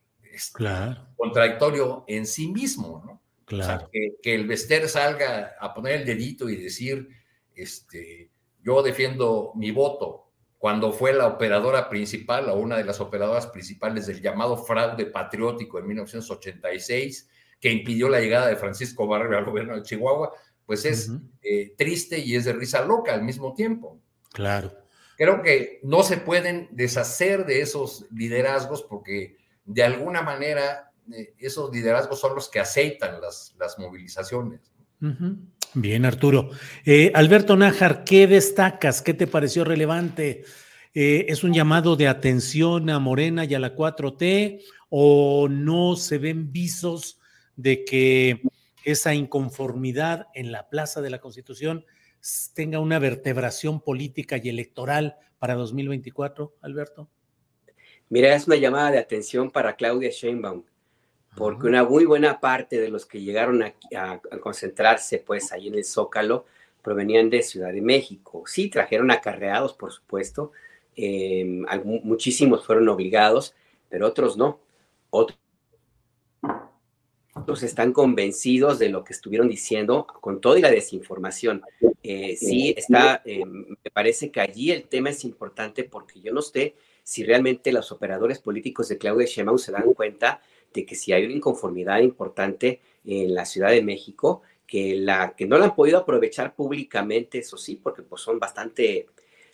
claro. 0.54 1.08
contradictorio 1.16 2.04
en 2.08 2.26
sí 2.26 2.52
mismo, 2.52 3.04
¿no? 3.06 3.22
Claro. 3.46 3.90
que, 3.92 4.34
el 4.34 4.48
Vester 4.48 4.88
salga 4.88 5.56
a 5.60 5.74
poner 5.74 6.02
el 6.02 6.06
dedito 6.06 6.50
y 6.50 6.56
decir, 6.56 7.10
este, 7.54 8.32
yo 8.64 8.82
defiendo 8.82 9.52
mi 9.56 9.72
voto, 9.72 10.32
cuando 10.58 10.92
fue 10.92 11.12
la 11.12 11.28
operadora 11.28 11.90
principal 11.90 12.48
o 12.50 12.56
una 12.56 12.78
de 12.78 12.86
las 12.86 13.02
operadoras 13.02 13.48
principales 13.48 14.06
del 14.06 14.22
llamado 14.22 14.58
fraude 14.58 15.08
patriótico 15.08 15.80
en 15.80 15.88
1986, 15.88 17.30
que 17.60 17.72
impidió 17.72 18.08
la 18.10 18.20
llegada 18.20 18.48
de 18.48 18.56
Francisco 18.56 19.08
Barrio 19.08 19.38
al 19.38 19.46
gobierno 19.46 19.76
de 19.76 19.82
Chihuahua, 19.82 20.32
pues 20.66 20.86
es 20.86 21.12
eh, 21.42 21.74
triste 21.78 22.20
y 22.20 22.36
es 22.36 22.46
de 22.46 22.54
risa 22.54 22.86
loca 22.86 23.14
al 23.14 23.24
mismo 23.24 23.54
tiempo. 23.54 24.00
Claro. 24.32 24.72
Creo 25.18 25.42
que 25.42 25.80
no 25.84 26.04
se 26.04 26.18
pueden 26.18 26.70
deshacer 26.72 27.46
de 27.46 27.62
esos 27.62 28.06
liderazgos 28.12 28.84
porque 28.84 29.38
de 29.66 29.84
alguna 29.84 30.22
manera 30.22 30.92
eh, 31.14 31.34
esos 31.40 31.72
liderazgos 31.72 32.20
son 32.20 32.36
los 32.36 32.50
que 32.50 32.60
aceitan 32.60 33.20
las, 33.22 33.56
movilizaciones. 33.78 34.72
Bien, 35.74 36.06
Arturo. 36.06 36.50
Eh, 36.86 37.12
Alberto 37.16 37.56
Nájar, 37.56 38.04
¿qué 38.04 38.28
destacas? 38.28 39.02
¿Qué 39.02 39.14
te 39.14 39.28
pareció 39.28 39.64
relevante? 39.64 40.44
Eh, 40.94 41.26
¿Es 41.30 41.44
un 41.44 41.54
llamado 41.54 41.96
de 41.96 42.08
atención 42.08 42.90
a 42.90 43.00
Morena 43.00 43.46
y 43.46 43.56
a 43.56 43.60
la 43.60 43.76
4T 43.76 44.62
o 44.90 45.48
no 45.50 45.96
se 45.96 46.18
ven 46.18 46.52
visos 46.52 47.20
de 47.56 47.86
que 47.86 48.42
esa 48.84 49.14
inconformidad 49.14 50.28
en 50.34 50.52
la 50.52 50.70
Plaza 50.70 51.02
de 51.02 51.10
la 51.10 51.20
Constitución 51.20 51.86
tenga 52.54 52.80
una 52.80 53.00
vertebración 53.00 53.82
política 53.82 54.38
y 54.44 54.50
electoral 54.50 55.16
para 55.40 55.56
2024, 55.56 56.58
Alberto? 56.62 57.10
Mira, 58.12 58.36
es 58.36 58.46
una 58.46 58.58
llamada 58.58 58.92
de 58.92 59.00
atención 59.00 59.50
para 59.52 59.78
Claudia 59.78 60.10
Sheinbaum, 60.10 60.64
porque 61.38 61.68
una 61.68 61.86
muy 61.86 62.04
buena 62.04 62.42
parte 62.42 62.78
de 62.78 62.90
los 62.90 63.06
que 63.06 63.22
llegaron 63.22 63.64
a, 63.64 63.74
concentrarse 64.42 65.20
pues 65.20 65.54
ahí 65.54 65.70
en 65.70 65.76
el 65.76 65.86
Zócalo 65.86 66.46
provenían 66.82 67.30
de 67.30 67.42
Ciudad 67.42 67.72
de 67.72 67.82
México. 67.82 68.44
Sí, 68.48 68.68
trajeron 68.68 69.12
acarreados, 69.12 69.74
por 69.76 69.94
supuesto, 69.94 70.52
em, 70.94 71.66
muchísimos 72.04 72.66
fueron 72.66 72.90
obligados, 72.90 73.56
pero 73.88 74.08
otros 74.08 74.36
no. 74.36 74.60
Otros 75.10 75.40
están 77.64 77.94
convencidos 77.94 78.78
de 78.78 78.90
lo 78.90 79.06
que 79.06 79.14
estuvieron 79.14 79.48
diciendo 79.48 80.06
con 80.06 80.42
toda 80.42 80.60
la 80.60 80.70
desinformación. 80.70 81.62
Eh, 82.04 82.36
sí, 82.36 82.74
está, 82.76 83.22
em, 83.24 83.68
me 83.70 83.92
parece 83.94 84.32
que 84.32 84.42
allí 84.42 84.70
el 84.70 84.90
tema 84.90 85.12
es 85.12 85.24
importante 85.24 85.86
porque 85.86 86.20
yo 86.20 86.34
no 86.34 86.42
sé 86.42 86.76
si 87.04 87.24
realmente 87.24 87.72
los 87.72 87.92
operadores 87.92 88.40
políticos 88.40 88.88
de 88.90 88.98
Claudia 88.98 89.28
Sheinbaum 89.28 89.58
se 89.58 89.72
dan 89.72 89.94
cuenta 89.94 90.42
de 90.74 90.86
que 90.86 90.96
si 90.96 91.14
hay 91.14 91.26
una 91.26 91.34
inconformidad 91.34 92.00
importante 92.00 92.82
en 93.06 93.34
la 93.34 93.46
Ciudad 93.46 93.72
de 93.72 93.82
México, 93.82 94.42
que, 94.66 94.96
la, 94.96 95.36
que 95.36 95.46
no 95.46 95.58
la 95.58 95.66
han 95.66 95.76
podido 95.76 96.00
aprovechar 96.00 96.56
públicamente, 96.56 97.40
eso 97.40 97.58
sí, 97.58 97.76
porque 97.76 98.04
pues, 98.04 98.22
son 98.22 98.40
bastante 98.40 99.08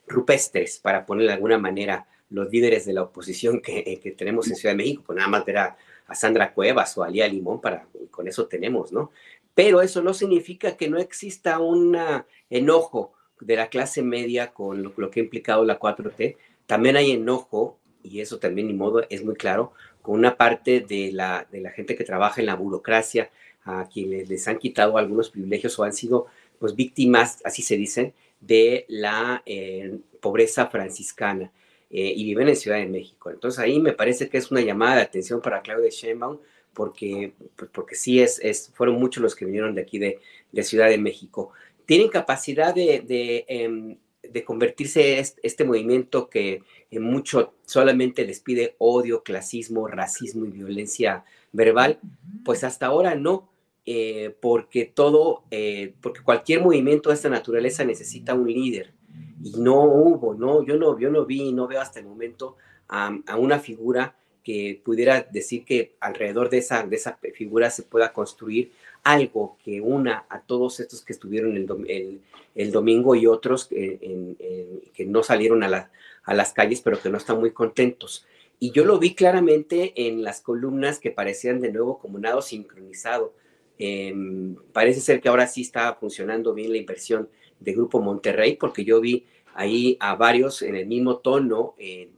rupestres, 0.08 0.80
para 0.80 1.06
poner 1.06 1.28
de 1.28 1.34
alguna 1.34 1.58
manera, 1.58 2.08
los 2.30 2.52
líderes 2.52 2.86
de 2.86 2.94
la 2.94 3.04
oposición 3.04 3.62
que, 3.62 4.00
que 4.02 4.12
tenemos 4.12 4.48
en 4.50 4.56
Ciudad 4.56 4.74
de 4.74 4.78
México, 4.78 5.04
pues 5.06 5.16
nada 5.18 5.30
más 5.30 5.46
ver 5.46 5.58
a, 5.58 5.78
Sandra 6.14 6.54
Cuevas 6.54 6.98
o 6.98 7.04
a 7.04 7.10
Lía 7.10 7.28
Limón, 7.28 7.60
para, 7.60 7.86
con 8.12 8.28
eso 8.30 8.48
tenemos, 8.48 8.94
¿no? 8.94 9.12
Pero 9.54 9.82
eso 9.82 10.02
no 10.02 10.14
significa 10.14 10.78
que 10.78 10.88
no 10.88 11.00
exista 11.00 11.60
un 11.60 11.98
enojo 12.50 13.14
de 13.42 13.56
la 13.58 13.68
clase 13.68 14.04
media 14.04 14.54
con 14.54 14.84
lo, 14.84 14.94
lo 14.96 15.12
que 15.12 15.20
ha 15.20 15.24
implicado 15.24 15.66
la 15.66 15.80
4T, 15.80 16.38
también 16.68 16.96
hay 16.98 17.12
enojo, 17.12 17.80
y 18.04 18.22
eso 18.22 18.38
también 18.38 18.68
ni 18.68 18.74
modo 18.74 19.02
es 19.10 19.26
muy 19.26 19.36
claro, 19.36 19.74
con 20.02 20.16
una 20.16 20.38
parte 20.38 20.82
de 20.82 21.12
la, 21.12 21.48
de 21.52 21.62
la 21.62 21.72
gente 21.72 21.96
que 21.96 22.04
trabaja 22.04 22.40
en 22.40 22.48
la 22.48 22.56
burocracia, 22.56 23.32
a 23.68 23.90
quienes 23.92 24.30
les 24.30 24.48
han 24.48 24.60
quitado 24.60 24.98
algunos 24.98 25.30
privilegios 25.30 25.78
o 25.78 25.84
han 25.84 25.92
sido 25.94 26.28
pues 26.58 26.76
víctimas, 26.76 27.42
así 27.44 27.62
se 27.62 27.76
dicen, 27.76 28.14
de 28.40 28.86
la 28.88 29.44
eh, 29.46 30.00
pobreza 30.22 30.68
franciscana 30.68 31.52
eh, 31.90 32.14
y 32.16 32.24
viven 32.24 32.48
en 32.48 32.56
Ciudad 32.56 32.78
de 32.78 32.86
México. 32.86 33.30
Entonces 33.30 33.60
ahí 33.60 33.80
me 33.80 33.94
parece 33.94 34.30
que 34.30 34.38
es 34.38 34.52
una 34.52 34.62
llamada 34.62 34.96
de 34.96 35.02
atención 35.02 35.42
para 35.42 35.62
Claudia 35.62 35.90
Sheinbaum 35.90 36.40
porque, 36.74 37.34
pues, 37.56 37.70
porque 37.74 37.96
sí 37.96 38.22
es, 38.22 38.40
es, 38.40 38.72
fueron 38.74 38.96
muchos 38.96 39.22
los 39.22 39.36
que 39.36 39.46
vinieron 39.46 39.76
de 39.76 39.82
aquí 39.82 40.00
de, 40.00 40.20
de 40.52 40.64
Ciudad 40.64 40.90
de 40.90 40.98
México. 40.98 41.52
Tienen 41.86 42.10
capacidad 42.10 42.74
de, 42.74 43.02
de 43.02 43.46
em, 43.48 43.98
de 44.32 44.44
convertirse 44.44 45.20
este, 45.20 45.42
este 45.44 45.64
movimiento 45.64 46.30
que 46.30 46.64
en 46.92 47.04
mucho 47.04 47.54
solamente 47.66 48.26
les 48.26 48.40
pide 48.40 48.76
odio, 48.78 49.24
clasismo, 49.24 49.88
racismo 49.88 50.46
y 50.46 50.50
violencia 50.50 51.26
verbal, 51.52 52.00
pues 52.46 52.64
hasta 52.64 52.86
ahora 52.86 53.16
no, 53.16 53.50
eh, 53.86 54.36
porque 54.42 54.86
todo, 54.86 55.44
eh, 55.50 55.94
porque 56.02 56.22
cualquier 56.22 56.62
movimiento 56.62 57.10
de 57.10 57.16
esta 57.16 57.30
naturaleza 57.30 57.86
necesita 57.86 58.34
un 58.34 58.52
líder. 58.52 58.94
Y 59.42 59.52
no 59.60 59.84
hubo, 59.84 60.34
no, 60.34 60.64
yo 60.66 60.78
no, 60.78 61.00
yo 61.00 61.10
no 61.10 61.26
vi, 61.26 61.54
no 61.54 61.68
veo 61.68 61.82
hasta 61.82 62.00
el 62.00 62.06
momento 62.06 62.58
a, 62.90 63.12
una 63.38 63.60
figura 63.60 64.16
que 64.44 64.82
pudiera 64.84 65.22
decir 65.22 65.66
que 65.66 65.96
alrededor 66.00 66.50
de 66.50 66.58
esa, 66.60 66.84
de 66.84 66.96
esa 66.96 67.18
figura 67.34 67.70
se 67.70 67.84
pueda 67.84 68.14
construir 68.14 68.72
algo 69.12 69.58
que 69.64 69.80
una 69.80 70.26
a 70.30 70.42
todos 70.42 70.80
estos 70.80 71.02
que 71.02 71.14
estuvieron 71.14 71.56
el, 71.56 72.22
el, 72.56 72.72
domingo 72.72 73.16
y 73.16 73.26
otros 73.26 73.66
que 73.66 75.06
no 75.08 75.24
salieron 75.24 75.64
a, 75.64 75.92
a, 76.24 76.34
las 76.34 76.54
calles, 76.54 76.82
pero 76.82 77.02
que 77.02 77.10
no 77.10 77.18
están 77.18 77.40
muy 77.40 77.52
contentos. 77.52 78.26
Y 78.60 78.72
yo 78.72 78.84
lo 78.84 79.00
vi 79.00 79.14
claramente 79.16 79.94
en 80.08 80.24
las 80.24 80.42
columnas 80.42 81.00
que 81.00 81.12
parecían 81.12 81.62
de 81.62 81.72
nuevo 81.72 82.00
como 82.00 82.20
nado 82.20 82.42
sincronizado. 82.42 83.34
Em, 83.78 84.56
parece 84.74 85.00
ser 85.00 85.22
que 85.22 85.30
ahora 85.30 85.48
sí 85.48 85.62
está 85.62 85.94
funcionando 85.94 86.54
bien 86.54 86.72
la 86.72 86.78
inversión 86.78 87.30
de 87.60 87.74
Grupo 87.74 88.02
Monterrey, 88.02 88.56
porque 88.56 88.84
yo 88.84 89.00
vi 89.00 89.26
ahí 89.54 89.96
a 90.00 90.16
varios 90.16 90.62
en 90.64 90.76
el 90.76 90.88
mismo 90.88 91.18
tono, 91.18 91.76
eh, 91.78 92.10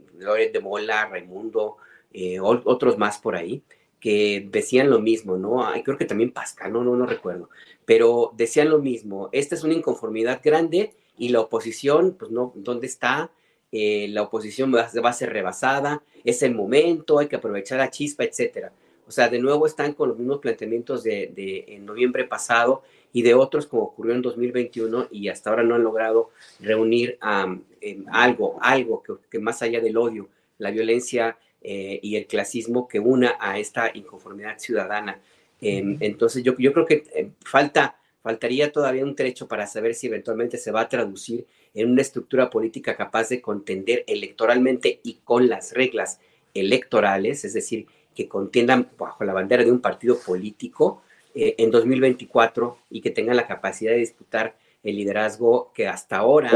de 0.53 0.59
Mola, 0.59 1.07
Raimundo, 1.07 1.77
eh, 2.11 2.39
otros 2.39 2.97
más 2.97 3.19
por 3.19 3.35
ahí, 3.35 3.63
que 3.99 4.47
decían 4.51 4.89
lo 4.89 4.99
mismo, 4.99 5.37
¿no? 5.37 5.65
creo 5.83 5.97
que 5.97 6.05
también 6.05 6.31
Pascal, 6.31 6.71
no, 6.71 6.83
no, 6.83 6.95
no 6.95 7.05
recuerdo, 7.05 7.49
pero 7.85 8.31
decían 8.35 8.69
lo 8.69 8.79
mismo, 8.79 9.29
esta 9.31 9.55
es 9.55 9.63
una 9.63 9.73
inconformidad 9.73 10.41
grande 10.43 10.93
y 11.17 11.29
la 11.29 11.41
oposición, 11.41 12.15
pues 12.17 12.31
no, 12.31 12.53
¿dónde 12.55 12.87
está? 12.87 13.31
Eh, 13.71 14.07
la 14.09 14.23
oposición 14.23 14.73
va, 14.73 14.81
a 14.81 15.13
ser 15.13 15.31
rebasada, 15.31 16.01
es 16.23 16.41
el 16.41 16.55
momento, 16.55 17.19
hay 17.19 17.27
que 17.27 17.35
aprovechar 17.35 17.81
a 17.81 17.91
chispa, 17.91 18.23
etcétera. 18.23 18.71
O 19.07 19.11
sea, 19.11 19.27
de 19.27 19.39
nuevo 19.39 19.65
están 19.65 19.93
con 19.93 20.09
los 20.09 20.17
mismos 20.17 20.39
planteamientos 20.39 21.03
de, 21.03 21.31
de 21.35 21.65
en 21.67 21.85
noviembre 21.85 22.25
pasado 22.25 22.83
y 23.11 23.21
de 23.21 23.33
otros 23.33 23.65
como 23.67 23.83
ocurrió 23.83 24.13
en 24.13 24.21
2021 24.21 25.07
y 25.11 25.29
hasta 25.29 25.49
ahora 25.49 25.63
no 25.63 25.75
han 25.75 25.83
logrado 25.83 26.29
reunir 26.59 27.17
algo, 27.21 28.57
algo 28.61 29.03
que, 29.29 29.39
más 29.39 29.61
allá 29.61 29.79
del 29.81 29.97
odio, 29.97 30.29
la 30.57 30.71
violencia 30.71 31.37
eh, 31.61 31.99
y 32.01 32.15
el 32.15 32.27
clasismo 32.27 32.87
que 32.87 32.99
una 32.99 33.35
a 33.39 33.59
esta 33.59 33.91
inconformidad 33.93 34.59
ciudadana. 34.59 35.19
Em, 35.61 35.97
entonces 35.99 36.43
yo, 36.43 36.55
yo 36.57 36.73
creo 36.73 36.85
que 36.85 37.03
eh, 37.13 37.29
falta, 37.45 37.97
faltaría 38.21 38.71
todavía 38.71 39.03
un 39.03 39.15
trecho 39.15 39.47
para 39.47 39.67
saber 39.67 39.95
si 39.95 40.07
eventualmente 40.07 40.57
se 40.57 40.71
va 40.71 40.81
a 40.81 40.89
traducir 40.89 41.45
en 41.73 41.91
una 41.91 42.01
estructura 42.01 42.49
política 42.49 42.95
capaz 42.95 43.29
de 43.29 43.41
contender 43.41 44.03
electoralmente 44.07 44.99
y 45.03 45.19
con 45.23 45.49
las 45.49 45.73
reglas 45.73 46.19
electorales, 46.53 47.45
es 47.45 47.53
decir, 47.53 47.87
que 48.15 48.27
contiendan 48.27 48.89
bajo 48.97 49.23
la 49.23 49.33
bandera 49.33 49.63
de 49.63 49.71
un 49.71 49.81
partido 49.81 50.17
político, 50.19 51.01
eh, 51.35 51.55
en 51.59 51.69
2024 51.69 52.79
y 52.89 53.01
que 53.01 53.11
tengan 53.11 53.37
la 53.37 53.45
capacidad 53.45 53.91
de 53.91 53.99
disputar 53.99 54.57
el 54.81 54.95
liderazgo 54.95 55.71
que 55.73 55.87
hasta 55.87 56.17
ahora, 56.17 56.51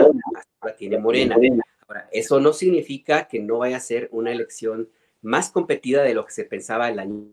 tiene 0.78 0.98
Morena. 0.98 1.38
Ahora, 1.94 2.10
eso 2.12 2.40
no 2.40 2.54
significa 2.54 3.28
que 3.28 3.40
no 3.40 3.60
vaya 3.60 3.78
a 3.78 3.80
ser 3.80 4.10
una 4.12 4.32
elección 4.32 4.90
más 5.22 5.52
competida 5.52 6.02
de 6.02 6.16
lo 6.16 6.26
que 6.26 6.32
se 6.32 6.44
pensaba 6.44 6.90
el 6.90 6.98
año 6.98 7.30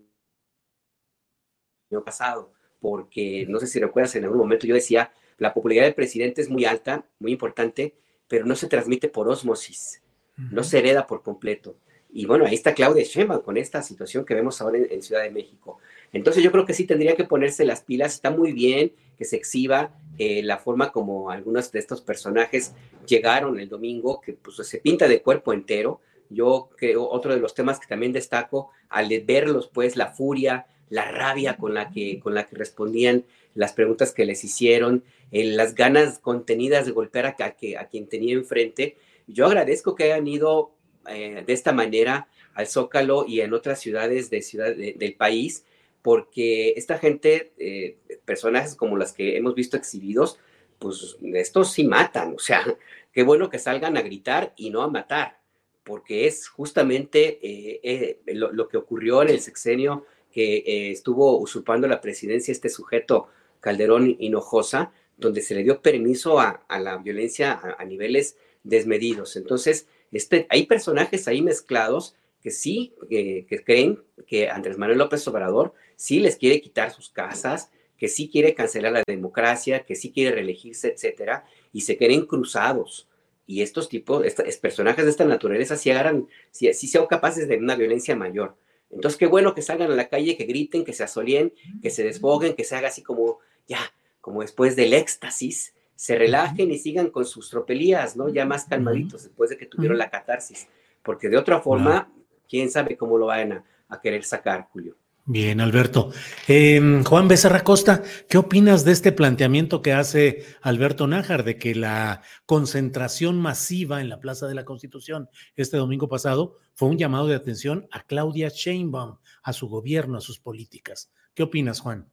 pasado, 2.05 2.53
porque 2.79 3.47
no 3.49 3.59
sé 3.59 3.67
si 3.67 3.81
recuerdas, 3.81 4.15
en 4.17 4.25
algún 4.25 4.39
momento 4.39 4.67
yo 4.67 4.75
decía, 4.75 5.15
la 5.39 5.55
popularidad 5.55 5.87
del 5.87 5.95
presidente 5.95 6.43
es 6.43 6.51
muy 6.51 6.67
alta, 6.67 7.07
muy 7.21 7.33
importante, 7.33 7.95
pero 8.29 8.45
no 8.45 8.55
se 8.55 8.69
transmite 8.69 9.09
por 9.09 9.31
osmosis, 9.31 10.03
no 10.37 10.63
se 10.63 10.81
hereda 10.81 11.07
por 11.07 11.23
completo. 11.23 11.79
Y 12.11 12.27
bueno, 12.27 12.45
ahí 12.45 12.55
está 12.55 12.75
Claudia 12.75 13.03
Sheinbaum 13.03 13.41
con 13.41 13.57
esta 13.57 13.81
situación 13.83 14.27
que 14.27 14.35
vemos 14.35 14.61
ahora 14.61 14.77
en 14.77 15.03
Ciudad 15.03 15.23
de 15.23 15.31
México. 15.31 15.79
Entonces 16.13 16.45
yo 16.45 16.53
creo 16.53 16.67
que 16.67 16.75
sí 16.75 16.85
tendría 16.85 17.17
que 17.17 17.25
ponerse 17.25 17.65
las 17.65 17.83
pilas. 17.83 18.13
Está 18.13 18.31
muy 18.31 18.53
bien 18.53 18.93
que 19.21 19.27
se 19.27 19.37
exhiba 19.37 19.93
eh, 20.17 20.43
la 20.43 20.57
forma 20.57 20.93
como 20.93 21.31
algunos 21.31 21.71
de 21.73 21.79
estos 21.79 22.01
personajes 22.01 22.73
llegaron 23.07 23.61
el 23.61 23.69
domingo, 23.69 24.19
que 24.23 24.33
pues 24.33 24.57
se 24.67 24.79
pinta 24.79 25.09
de 25.09 25.21
cuerpo 25.21 25.53
entero. 25.53 26.01
Yo 26.31 26.71
creo, 26.79 27.07
otro 27.07 27.35
de 27.35 27.39
los 27.39 27.53
temas 27.55 27.79
que 27.79 27.87
también 27.87 28.15
destaco, 28.15 28.71
al 28.89 29.11
verlos, 29.27 29.69
pues 29.69 29.95
la 29.95 30.07
furia, 30.07 30.65
la 30.89 31.11
rabia 31.11 31.59
con 31.59 31.75
la 31.75 31.91
que, 31.91 32.19
con 32.19 32.35
la 32.35 32.47
que 32.47 32.57
respondían 32.57 33.25
las 33.55 33.75
preguntas 33.75 34.13
que 34.13 34.25
les 34.25 34.43
hicieron, 34.43 35.05
eh, 35.33 35.45
las 35.45 35.75
ganas 35.75 36.19
contenidas 36.19 36.87
de 36.87 36.93
golpear 36.93 37.27
a, 37.27 37.37
a, 37.39 37.89
quien 37.89 38.07
tenía 38.07 38.33
enfrente. 38.33 38.97
Yo 39.27 39.45
agradezco 39.45 39.95
que 39.95 40.05
hayan 40.05 40.27
ido 40.27 40.71
eh, 41.11 41.45
de 41.47 41.53
esta 41.53 41.73
manera 41.73 42.27
al 42.55 42.67
Zócalo 42.69 43.27
y 43.29 43.43
en 43.43 43.53
otras 43.53 43.81
ciudades 43.81 44.31
de 44.31 44.41
ciudad, 44.41 44.75
del 44.75 45.15
país 45.15 45.67
porque 46.03 46.75
esta 46.77 46.99
gente, 46.99 47.53
eh, 47.59 47.99
personajes 48.25 48.75
como 48.75 48.97
las 48.97 49.13
que 49.13 49.37
hemos 49.37 49.55
visto 49.55 49.77
exhibidos, 49.77 50.39
pues 50.79 51.17
estos 51.35 51.73
sí 51.73 51.85
matan, 51.85 52.35
o 52.35 52.39
sea, 52.39 52.65
qué 53.13 53.23
bueno 53.23 53.51
que 53.51 53.59
salgan 53.59 53.97
a 53.97 54.03
gritar 54.03 54.55
y 54.57 54.71
no 54.71 54.83
a 54.83 54.89
matar, 54.89 55.41
porque 55.85 56.27
es 56.27 56.49
justamente 56.49 57.39
eh, 57.43 57.81
eh, 57.83 58.35
lo, 58.35 58.69
que 58.69 58.77
ocurrió 58.77 59.23
en 59.23 59.29
el 59.29 59.41
sexenio 59.41 60.07
que 60.33 60.93
estuvo 60.93 61.39
usurpando 61.39 61.89
la 61.89 62.01
presidencia 62.01 62.53
este 62.53 62.69
sujeto 62.69 63.29
Calderón 63.59 64.17
Hinojosa, 64.21 64.93
donde 65.17 65.43
se 65.43 65.55
le 65.55 65.65
dio 65.65 65.83
permiso 65.83 66.39
a, 66.39 66.65
la 66.81 66.99
violencia 66.99 67.61
a, 67.77 67.85
niveles 67.85 68.37
desmedidos. 68.63 69.35
Entonces, 69.35 69.89
este, 70.13 70.47
hay 70.49 70.67
personajes 70.67 71.27
ahí 71.27 71.43
mezclados 71.43 72.15
que 72.43 72.51
sí, 72.51 72.95
que 73.09 73.63
creen 73.65 74.03
que 74.27 74.49
Andrés 74.49 74.79
Manuel 74.79 74.99
López 74.99 75.27
Obrador 75.29 75.75
sí 75.97 76.21
les 76.21 76.37
quiere 76.37 76.61
quitar 76.61 76.91
sus 76.91 77.11
casas, 77.11 77.71
que 77.99 78.09
sí 78.09 78.31
quiere 78.31 78.55
cancelar 78.55 78.93
la 78.93 79.03
democracia, 79.07 79.85
que 79.85 79.95
sí 79.95 80.11
quiere 80.11 80.35
reelegirse, 80.35 80.89
etcétera, 80.89 81.45
y 81.73 81.83
se 81.83 81.99
queden 81.99 82.25
cruzados. 82.25 83.09
Y 83.47 83.61
estos 83.61 83.89
tipos, 83.89 84.25
estos 84.25 84.57
personajes 84.57 85.05
de 85.05 85.11
esta 85.11 85.25
naturaleza, 85.25 85.77
sí 85.77 85.91
agarran, 85.91 86.29
sí, 86.51 86.73
sí 86.73 86.87
sean 86.87 87.07
capaces 87.07 87.47
de 87.47 87.59
una 87.59 87.77
violencia 87.77 88.17
mayor. 88.17 88.57
Entonces, 88.91 89.19
qué 89.19 89.27
bueno 89.27 89.55
que 89.55 89.63
salgan 89.63 89.93
a 89.93 89.97
la 89.97 90.09
calle, 90.09 90.37
que 90.37 90.45
griten, 90.45 90.85
que 90.85 90.93
se 90.93 91.05
asolien, 91.05 91.53
que 91.83 91.91
se 91.91 92.03
desboguen, 92.03 92.55
que 92.55 92.65
se 92.65 92.75
haga 92.75 92.89
así 92.89 93.03
como, 93.03 93.39
ya, 93.69 93.81
como 94.21 94.41
después 94.41 94.77
del 94.77 94.95
éxtasis, 94.95 95.75
se 95.95 96.17
relajen 96.17 96.71
y 96.71 96.79
sigan 96.79 97.11
con 97.11 97.27
sus 97.27 97.51
tropelías, 97.51 98.17
¿no? 98.17 98.31
Ya 98.31 98.47
más 98.47 98.65
calmaditos 98.65 99.25
después 99.25 99.51
de 99.51 99.59
que 99.59 99.67
tuvieron 99.67 99.99
la 99.99 100.09
catarsis. 100.09 100.67
Porque 101.03 101.29
de 101.29 101.37
otra 101.37 101.61
forma, 101.61 102.11
quién 102.51 102.71
sabe 102.71 102.97
cómo 102.97 103.17
lo 103.17 103.27
vayan 103.27 103.65
a 103.89 104.01
querer 104.01 104.25
sacar, 104.25 104.69
Julio. 104.73 104.97
Bien, 105.33 105.61
Alberto. 105.61 106.11
Em, 106.49 107.05
Juan 107.05 107.29
Becerra 107.29 107.63
Costa, 107.63 108.03
¿qué 108.29 108.37
opinas 108.37 108.85
de 108.85 108.91
este 108.91 109.13
planteamiento 109.13 109.81
que 109.81 109.93
hace 109.93 110.45
Alberto 110.61 111.07
Nájar 111.07 111.45
de 111.45 111.57
que 111.57 111.77
la 111.77 112.23
concentración 112.47 113.41
masiva 113.41 114.01
en 114.01 114.09
la 114.09 114.19
Plaza 114.19 114.49
de 114.49 114.57
la 114.57 114.65
Constitución 114.65 115.29
este 115.55 115.77
domingo 115.77 116.09
pasado 116.09 116.59
fue 116.75 116.89
un 116.89 116.99
llamado 116.99 117.29
de 117.29 117.37
atención 117.37 117.87
a 117.93 118.03
Claudia 118.03 118.49
Sheinbaum, 118.49 119.19
a 119.45 119.53
su 119.53 119.69
gobierno, 119.69 120.19
a 120.19 120.21
sus 120.21 120.41
políticas? 120.41 121.13
¿Qué 121.33 121.45
opinas, 121.45 121.81
Juan? 121.81 122.11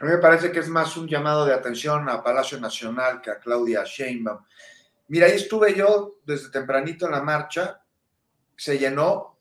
A 0.00 0.04
mí 0.04 0.10
me 0.10 0.18
parece 0.18 0.50
que 0.50 0.58
es 0.58 0.68
más 0.68 0.96
un 0.96 1.06
llamado 1.06 1.46
de 1.46 1.54
atención 1.54 2.08
a 2.08 2.22
Palacio 2.22 2.58
Nacional 2.58 3.20
que 3.22 3.30
a 3.30 3.38
Claudia 3.38 3.84
Sheinbaum. 3.84 4.40
Mira, 5.08 5.26
ahí 5.26 5.34
estuve 5.34 5.74
yo 5.74 6.18
desde 6.24 6.50
tempranito 6.50 7.06
en 7.06 7.12
la 7.12 7.22
marcha, 7.22 7.80
se 8.56 8.76
llenó, 8.76 9.35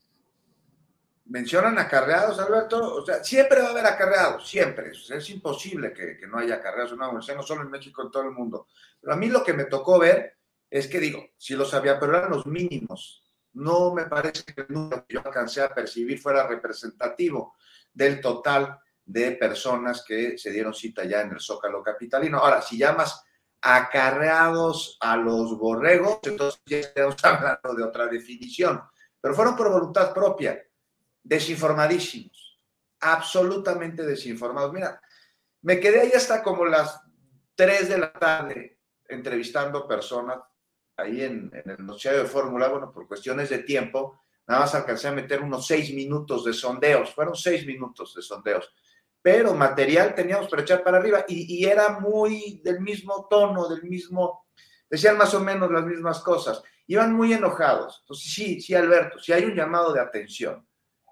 mencionan 1.26 1.78
acarreados, 1.80 2.40
Alberto, 2.40 2.96
o 2.96 3.06
sea, 3.06 3.24
siempre 3.24 3.62
va 3.62 3.68
a 3.68 3.72
haber 3.72 3.86
acarreados, 3.86 4.48
siempre, 4.48 4.92
es 4.92 5.30
imposible 5.30 5.92
que, 5.92 6.20
no 6.28 6.38
haya 6.38 6.56
acarreados 6.56 6.92
en 6.92 7.02
una 7.02 7.12
no 7.12 7.44
solo 7.44 7.64
en 7.64 7.72
México, 7.72 8.04
en 8.04 8.12
todo 8.12 8.24
el 8.24 8.32
mundo. 8.32 8.68
Pero 9.02 9.14
a 9.14 9.18
mí 9.18 9.28
lo 9.28 9.44
que 9.44 9.54
me 9.54 9.66
tocó 9.66 10.00
ver 10.00 10.38
es 10.70 10.88
que 10.88 11.00
digo, 11.00 11.26
sí 11.38 11.56
lo 11.56 11.66
sabía, 11.66 12.00
pero 12.00 12.18
eran 12.18 12.30
los 12.30 12.46
mínimos. 12.46 13.24
No 13.54 13.94
me 13.94 14.06
parece 14.06 14.44
que 14.44 14.62
el 14.62 14.68
número 14.70 15.06
que 15.08 15.16
yo 15.16 15.22
alcancé 15.24 15.62
a 15.62 15.74
percibir 15.74 16.20
fuera 16.20 16.48
representativo 16.48 17.56
del 17.94 18.20
total 18.20 18.80
de 19.04 19.32
personas 19.34 20.04
que 20.06 20.38
se 20.38 20.52
dieron 20.52 20.74
cita 20.74 21.06
ya 21.06 21.22
en 21.22 21.32
el 21.32 21.40
Zócalo 21.40 21.82
Capitalino. 21.82 22.40
Ahora, 22.40 22.62
si 22.62 22.78
llamas 22.78 23.24
acarreados 23.62 24.98
a 25.00 25.16
los 25.16 25.58
borregos, 25.58 26.20
entonces 26.24 26.62
ya 26.66 26.80
estamos 26.80 27.16
hablando 27.24 27.74
de 27.74 27.84
otra 27.84 28.08
definición, 28.08 28.82
pero 29.22 29.34
fueron 29.34 29.56
por 29.56 29.72
voluntad 29.72 30.14
propia 30.14 30.65
desinformadísimos, 31.26 32.62
absolutamente 33.00 34.04
desinformados. 34.04 34.72
Mira, 34.72 35.02
me 35.64 35.80
quedé 35.80 36.02
ahí 36.02 36.12
hasta 36.16 36.44
como 36.44 36.66
las 36.66 37.02
3 37.56 37.90
de 37.90 37.98
la 37.98 38.14
tarde 38.14 38.80
entrevistando 39.08 39.88
personas 39.88 40.40
ahí 40.98 41.22
en, 41.22 41.52
el 41.66 41.86
noticiario 41.86 42.22
de 42.22 42.30
Fórmula, 42.30 42.70
bueno, 42.70 42.92
por 42.92 43.08
cuestiones 43.08 43.50
de 43.50 43.60
tiempo, 43.60 44.22
nada 44.48 44.62
más 44.62 44.76
alcancé 44.76 45.08
a 45.08 45.12
meter 45.12 45.42
unos 45.42 45.68
6 45.68 45.94
minutos 45.94 46.46
de 46.46 46.54
sondeos, 46.54 47.14
fueron 47.14 47.36
6 47.36 47.66
minutos 47.66 48.14
de 48.16 48.22
sondeos, 48.22 48.72
pero 49.22 49.54
material 49.56 50.14
teníamos 50.14 50.48
para 50.48 50.62
echar 50.62 50.84
para 50.84 51.00
arriba 51.00 51.26
y, 51.28 51.58
y 51.58 51.66
era 51.66 52.00
muy 52.00 52.62
del 52.64 52.80
mismo 52.80 53.28
tono, 53.28 53.68
del 53.68 53.84
mismo, 53.84 54.48
decían 54.90 55.18
más 55.18 55.34
o 55.34 55.40
menos 55.40 55.72
las 55.72 55.84
mismas 55.84 56.20
cosas, 56.20 56.62
iban 56.88 57.14
muy 57.14 57.34
enojados. 57.34 57.98
Entonces, 58.02 58.32
sí, 58.32 58.62
sí, 58.62 58.76
Alberto, 58.76 59.20
si 59.20 59.34
hay 59.34 59.44
un 59.44 59.56
llamado 59.56 59.92
de 59.92 60.00
atención 60.00 60.66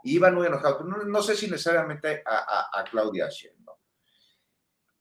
iban 0.03 0.35
muy 0.35 0.47
enojados, 0.47 0.85
no, 0.85 1.21
sé 1.21 1.35
si 1.35 1.49
necesariamente 1.49 2.23
a, 2.25 2.83
Claudia 2.89 3.29
Sheinbaum. 3.29 3.77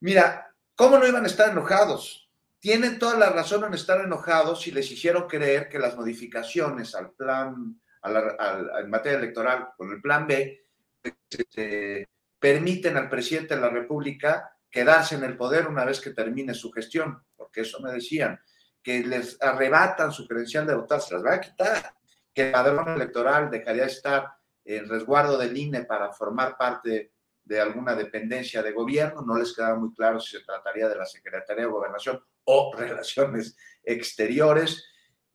Mira, 0.01 0.55
¿cómo 0.75 0.99
no 0.99 1.07
iban 1.07 1.25
a 1.25 1.29
estar 1.29 1.51
enojados? 1.51 2.31
Tienen 2.59 2.99
toda 2.99 3.19
la 3.19 3.31
razón 3.31 3.65
en 3.65 3.75
estar 3.75 4.01
enojados 4.01 4.63
si 4.63 4.71
les 4.71 4.91
hicieron 4.91 5.27
creer 5.27 5.69
que 5.69 5.79
las 5.79 5.97
modificaciones 5.97 6.95
al 6.95 7.13
plan, 7.13 7.81
en 8.05 8.91
materia 8.91 9.19
electoral 9.19 9.71
con 9.77 9.93
el 9.93 10.01
plan 10.01 10.27
B, 10.27 10.67
este, 11.03 12.09
permiten 12.39 12.97
al 12.97 13.09
presidente 13.09 13.55
de 13.55 13.61
la 13.61 13.71
República 13.71 14.57
quedarse 14.71 15.17
en 15.17 15.25
el 15.25 15.37
poder 15.37 15.67
una 15.67 15.85
vez 15.85 16.01
que 16.01 16.11
termine 16.11 16.55
su 16.55 16.71
gestión, 16.73 17.23
porque 17.37 17.61
eso 17.63 17.81
me 17.81 17.93
decían, 17.93 18.41
que 18.83 19.05
les 19.05 19.41
arrebatan 19.41 20.13
su 20.13 20.27
credencial 20.27 20.67
de 20.67 20.75
votar, 20.75 21.01
se 21.01 21.15
las 21.15 21.25
va 21.25 21.35
a 21.35 21.41
quitar, 21.41 21.95
que 22.35 22.47
el 22.47 22.53
padrón 22.53 22.89
electoral 22.89 23.51
dejaría 23.51 23.83
de 23.83 23.93
estar 23.93 24.29
el 24.77 24.89
resguardo 24.89 25.37
del 25.39 25.57
INE 25.57 25.85
para 25.85 26.13
formar 26.13 26.57
parte 26.57 27.13
de 27.45 27.61
alguna 27.61 27.95
dependencia 27.95 28.63
de 28.63 28.73
gobierno. 28.73 29.23
No 29.23 29.37
les 29.37 29.55
quedaba 29.55 29.79
muy 29.79 29.93
claro 29.95 30.21
si 30.21 30.39
se 30.39 30.45
trataría 30.45 30.89
de 30.89 30.97
la 30.97 31.07
Secretaría 31.07 31.65
de 31.65 31.71
Gobernación 31.71 32.23
o 32.45 32.73
Relaciones 32.77 33.57
Exteriores. 33.83 34.85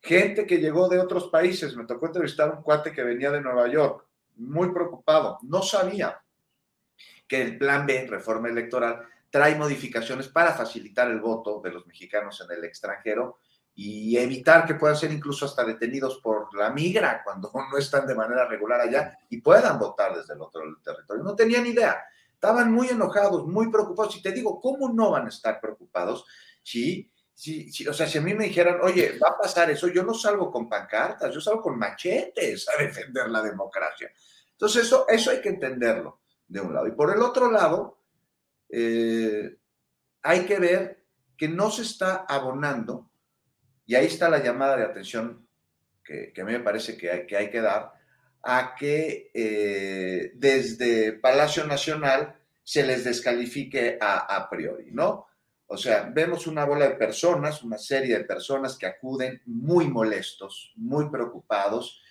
Gente 0.02 0.45
que 0.45 0.58
llegó 0.58 0.88
de 0.88 1.00
otros 1.00 1.28
países. 1.30 1.76
Me 1.76 1.86
tocó 1.86 2.08
entrevistar 2.08 2.50
a 2.50 2.54
un 2.54 2.63
cuate 2.63 2.91
que 2.91 3.04
venía 3.04 3.32
de 3.32 3.41
Nueva 3.41 3.67
York, 3.67 4.06
muy 4.36 4.71
preocupado. 4.71 5.39
No 5.41 5.62
sabía 5.62 6.21
que 7.28 7.41
el 7.41 7.58
plan 7.58 7.86
B, 7.86 8.08
reforma 8.08 8.47
electoral, 8.47 9.04
trae 9.30 9.56
modificaciones 9.56 10.30
para 10.30 10.54
facilitar 10.54 11.10
el 11.12 11.19
voto 11.19 11.60
de 11.62 11.71
los 11.71 11.86
mexicanos 11.86 12.41
en 12.41 12.58
el 12.58 12.63
extranjero 12.63 13.39
y 13.79 14.17
evitar 14.17 14.65
que 14.65 14.73
puedan 14.73 14.97
ser 14.97 15.11
incluso 15.11 15.45
hasta 15.45 15.63
detenidos 15.63 16.17
por 16.17 16.51
la 16.55 16.71
migra 16.71 17.21
cuando 17.23 17.51
no 17.53 17.77
están 17.77 18.07
de 18.07 18.15
manera 18.15 18.47
regular 18.47 18.81
allá 18.81 19.15
y 19.29 19.39
puedan 19.39 19.77
votar 19.77 20.15
desde 20.17 20.33
el 20.33 20.41
otro 20.41 20.61
territorio. 20.83 21.23
No 21.23 21.35
tenían 21.35 21.67
idea. 21.67 22.03
Estaban 22.33 22.71
muy 22.71 22.89
enojados, 22.89 23.45
muy 23.45 23.69
preocupados. 23.69 24.17
Y 24.17 24.21
te 24.23 24.31
digo, 24.31 24.59
¿cómo 24.59 24.89
no 24.89 25.11
van 25.11 25.27
a 25.27 25.29
estar 25.29 25.61
preocupados 25.61 26.25
si, 26.63 27.11
si, 27.35 27.71
si, 27.71 27.87
o 27.87 27.93
sea, 27.93 28.07
si 28.07 28.17
a 28.17 28.21
mí 28.21 28.33
me 28.33 28.45
dijeran, 28.45 28.79
oye, 28.81 29.19
va 29.19 29.29
a 29.29 29.37
pasar 29.37 29.69
eso, 29.69 29.87
yo 29.89 30.03
no 30.03 30.15
salgo 30.15 30.51
con 30.51 30.67
pancartas, 30.67 31.31
yo 31.31 31.39
salgo 31.39 31.61
con 31.61 31.77
machetes 31.77 32.67
a 32.69 32.81
defender 32.81 33.29
la 33.29 33.43
democracia. 33.43 34.11
Entonces, 34.53 34.85
eso, 34.85 35.05
eso 35.07 35.29
hay 35.29 35.39
que 35.39 35.49
entenderlo 35.49 36.21
de 36.47 36.61
un 36.61 36.73
lado. 36.73 36.87
Y 36.87 36.93
por 36.93 37.13
el 37.15 37.21
otro 37.21 37.51
lado, 37.51 38.01
eh, 38.69 39.55
hay 40.23 40.45
que 40.45 40.57
ver 40.57 41.05
que 41.37 41.47
no 41.47 41.69
se 41.69 41.83
está 41.83 42.25
abonando, 42.27 43.07
y 43.88 43.95
ahí 43.95 44.06
está 44.06 44.30
la 44.30 44.43
llamada 44.43 44.78
de 44.78 44.84
atención 44.84 45.47
que, 46.04 46.32
a 46.39 46.45
mí 46.45 46.52
me 46.52 46.60
parece 46.60 46.95
que 46.95 47.10
hay 47.10 47.26
que, 47.26 47.50
que 47.50 47.62
dar, 47.62 47.91
a 48.43 48.76
que 48.76 49.32
eh, 49.34 50.32
desde 50.36 51.13
Palacio 51.13 51.65
Nacional 51.65 52.36
se 52.63 52.86
les 52.86 53.04
descalifique 53.04 53.97
a, 54.00 54.36
a 54.36 54.50
priori, 54.50 54.91
¿no? 54.91 55.26
O 55.65 55.76
sea, 55.76 56.10
vemos 56.13 56.47
una 56.47 56.63
bola 56.63 56.88
de 56.88 56.95
personas, 56.95 57.63
una 57.63 57.78
serie 57.78 58.17
de 58.17 58.23
personas 58.23 58.78
que 58.78 58.86
acuden 58.86 59.41
muy 59.45 59.88
molestos, 59.88 60.71
muy 60.78 61.10
preocupados, 61.10 62.02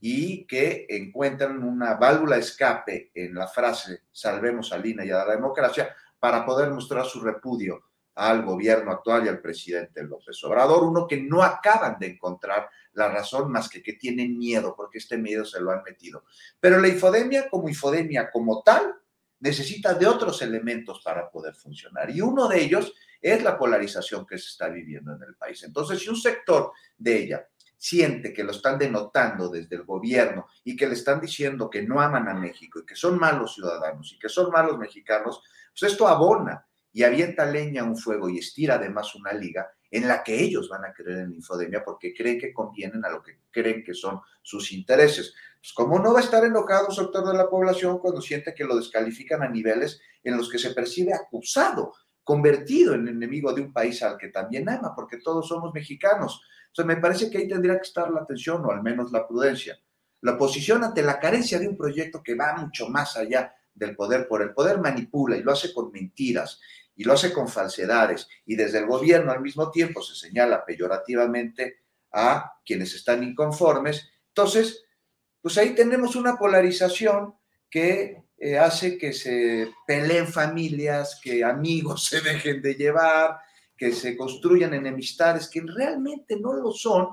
y 0.00 0.46
que 0.46 0.86
encuentran 0.88 1.62
una 1.62 1.94
válvula 1.94 2.36
escape 2.36 3.10
en 3.14 3.34
la 3.34 3.48
frase 3.48 4.02
salvemos 4.12 4.72
a 4.72 4.78
Lina 4.78 5.04
y 5.04 5.10
a 5.10 5.24
la 5.24 5.32
democracia 5.32 5.94
para 6.18 6.44
poder 6.44 6.70
mostrar 6.70 7.06
su 7.06 7.20
repudio 7.20 7.82
al 8.16 8.44
gobierno 8.44 8.92
actual 8.92 9.26
y 9.26 9.28
al 9.28 9.40
presidente 9.40 10.02
López 10.02 10.42
Obrador, 10.44 10.84
uno 10.84 11.06
que 11.06 11.20
no 11.20 11.42
acaban 11.42 11.98
de 11.98 12.08
encontrar 12.08 12.68
la 12.94 13.08
razón 13.08 13.52
más 13.52 13.68
que 13.68 13.82
que 13.82 13.92
tienen 13.92 14.38
miedo, 14.38 14.74
porque 14.74 14.98
este 14.98 15.18
miedo 15.18 15.44
se 15.44 15.60
lo 15.60 15.70
han 15.70 15.82
metido. 15.82 16.24
Pero 16.58 16.80
la 16.80 16.88
infodemia 16.88 17.48
como 17.50 17.68
infodemia 17.68 18.30
como 18.30 18.62
tal 18.62 18.94
necesita 19.40 19.92
de 19.92 20.06
otros 20.06 20.40
elementos 20.40 21.02
para 21.04 21.30
poder 21.30 21.54
funcionar 21.54 22.08
y 22.10 22.22
uno 22.22 22.48
de 22.48 22.62
ellos 22.62 22.94
es 23.20 23.42
la 23.42 23.58
polarización 23.58 24.26
que 24.26 24.38
se 24.38 24.48
está 24.48 24.68
viviendo 24.68 25.14
en 25.14 25.22
el 25.22 25.34
país. 25.34 25.62
Entonces, 25.62 26.00
si 26.00 26.08
un 26.08 26.16
sector 26.16 26.72
de 26.96 27.18
ella 27.18 27.48
siente 27.76 28.32
que 28.32 28.44
lo 28.44 28.52
están 28.52 28.78
denotando 28.78 29.50
desde 29.50 29.76
el 29.76 29.84
gobierno 29.84 30.46
y 30.64 30.74
que 30.74 30.86
le 30.86 30.94
están 30.94 31.20
diciendo 31.20 31.68
que 31.68 31.82
no 31.82 32.00
aman 32.00 32.28
a 32.28 32.34
México 32.34 32.78
y 32.78 32.86
que 32.86 32.94
son 32.94 33.18
malos 33.18 33.54
ciudadanos 33.54 34.10
y 34.14 34.18
que 34.18 34.30
son 34.30 34.50
malos 34.50 34.78
mexicanos, 34.78 35.42
pues 35.78 35.92
esto 35.92 36.08
abona 36.08 36.66
y 36.96 37.02
avienta 37.02 37.44
leña 37.44 37.82
a 37.82 37.84
un 37.84 37.98
fuego 37.98 38.30
y 38.30 38.38
estira 38.38 38.76
además 38.76 39.14
una 39.14 39.30
liga 39.34 39.70
en 39.90 40.08
la 40.08 40.24
que 40.24 40.42
ellos 40.42 40.70
van 40.70 40.86
a 40.86 40.94
creer 40.94 41.18
en 41.18 41.28
la 41.28 41.36
infodemia 41.36 41.84
porque 41.84 42.14
creen 42.14 42.38
que 42.38 42.54
convienen 42.54 43.04
a 43.04 43.10
lo 43.10 43.22
que 43.22 43.40
creen 43.50 43.84
que 43.84 43.92
son 43.92 44.18
sus 44.40 44.72
intereses. 44.72 45.34
Pues 45.60 45.74
¿cómo 45.74 45.98
no 45.98 46.14
va 46.14 46.20
a 46.20 46.22
estar 46.22 46.42
enojado 46.42 46.86
un 46.88 46.94
sector 46.94 47.26
de 47.26 47.34
la 47.36 47.50
población 47.50 47.98
cuando 47.98 48.22
siente 48.22 48.54
que 48.54 48.64
lo 48.64 48.74
descalifican 48.74 49.42
a 49.42 49.48
niveles 49.50 50.00
en 50.24 50.38
los 50.38 50.50
que 50.50 50.58
se 50.58 50.70
percibe 50.70 51.12
acusado, 51.12 51.92
convertido 52.24 52.94
en 52.94 53.08
enemigo 53.08 53.52
de 53.52 53.60
un 53.60 53.74
país 53.74 54.02
al 54.02 54.16
que 54.16 54.28
también 54.28 54.66
ama, 54.66 54.94
porque 54.96 55.18
todos 55.18 55.46
somos 55.46 55.74
mexicanos? 55.74 56.40
sea, 56.72 56.86
me 56.86 56.96
parece 56.96 57.28
que 57.28 57.36
ahí 57.36 57.46
tendría 57.46 57.76
que 57.76 57.86
estar 57.88 58.10
la 58.10 58.22
atención 58.22 58.64
o 58.64 58.70
al 58.70 58.82
menos 58.82 59.12
la 59.12 59.28
prudencia. 59.28 59.78
La 60.22 60.32
oposición 60.32 60.82
ante 60.82 61.02
la 61.02 61.20
carencia 61.20 61.58
de 61.58 61.68
un 61.68 61.76
proyecto 61.76 62.22
que 62.22 62.34
va 62.34 62.56
mucho 62.56 62.88
más 62.88 63.18
allá 63.18 63.54
del 63.74 63.94
poder, 63.94 64.26
por 64.26 64.40
el 64.40 64.54
poder 64.54 64.80
manipula 64.80 65.36
y 65.36 65.42
lo 65.42 65.52
hace 65.52 65.74
con 65.74 65.92
mentiras 65.92 66.58
y 66.96 67.04
lo 67.04 67.12
hace 67.12 67.32
con 67.32 67.48
falsedades 67.48 68.26
y 68.46 68.56
desde 68.56 68.78
el 68.78 68.86
gobierno 68.86 69.30
al 69.30 69.42
mismo 69.42 69.70
tiempo 69.70 70.02
se 70.02 70.14
señala 70.14 70.64
peyorativamente 70.64 71.80
a 72.12 72.54
quienes 72.64 72.94
están 72.94 73.22
inconformes. 73.22 74.08
Entonces, 74.28 74.84
pues 75.40 75.58
ahí 75.58 75.74
tenemos 75.74 76.16
una 76.16 76.36
polarización 76.36 77.34
que 77.70 78.24
eh, 78.38 78.58
hace 78.58 78.98
que 78.98 79.12
se 79.12 79.72
peleen 79.86 80.26
familias, 80.26 81.20
que 81.22 81.44
amigos 81.44 82.04
se 82.10 82.20
dejen 82.20 82.62
de 82.62 82.74
llevar, 82.74 83.38
que 83.76 83.92
se 83.92 84.16
construyan 84.16 84.74
enemistades 84.74 85.48
que 85.48 85.60
realmente 85.60 86.38
no 86.40 86.54
lo 86.54 86.72
son, 86.72 87.08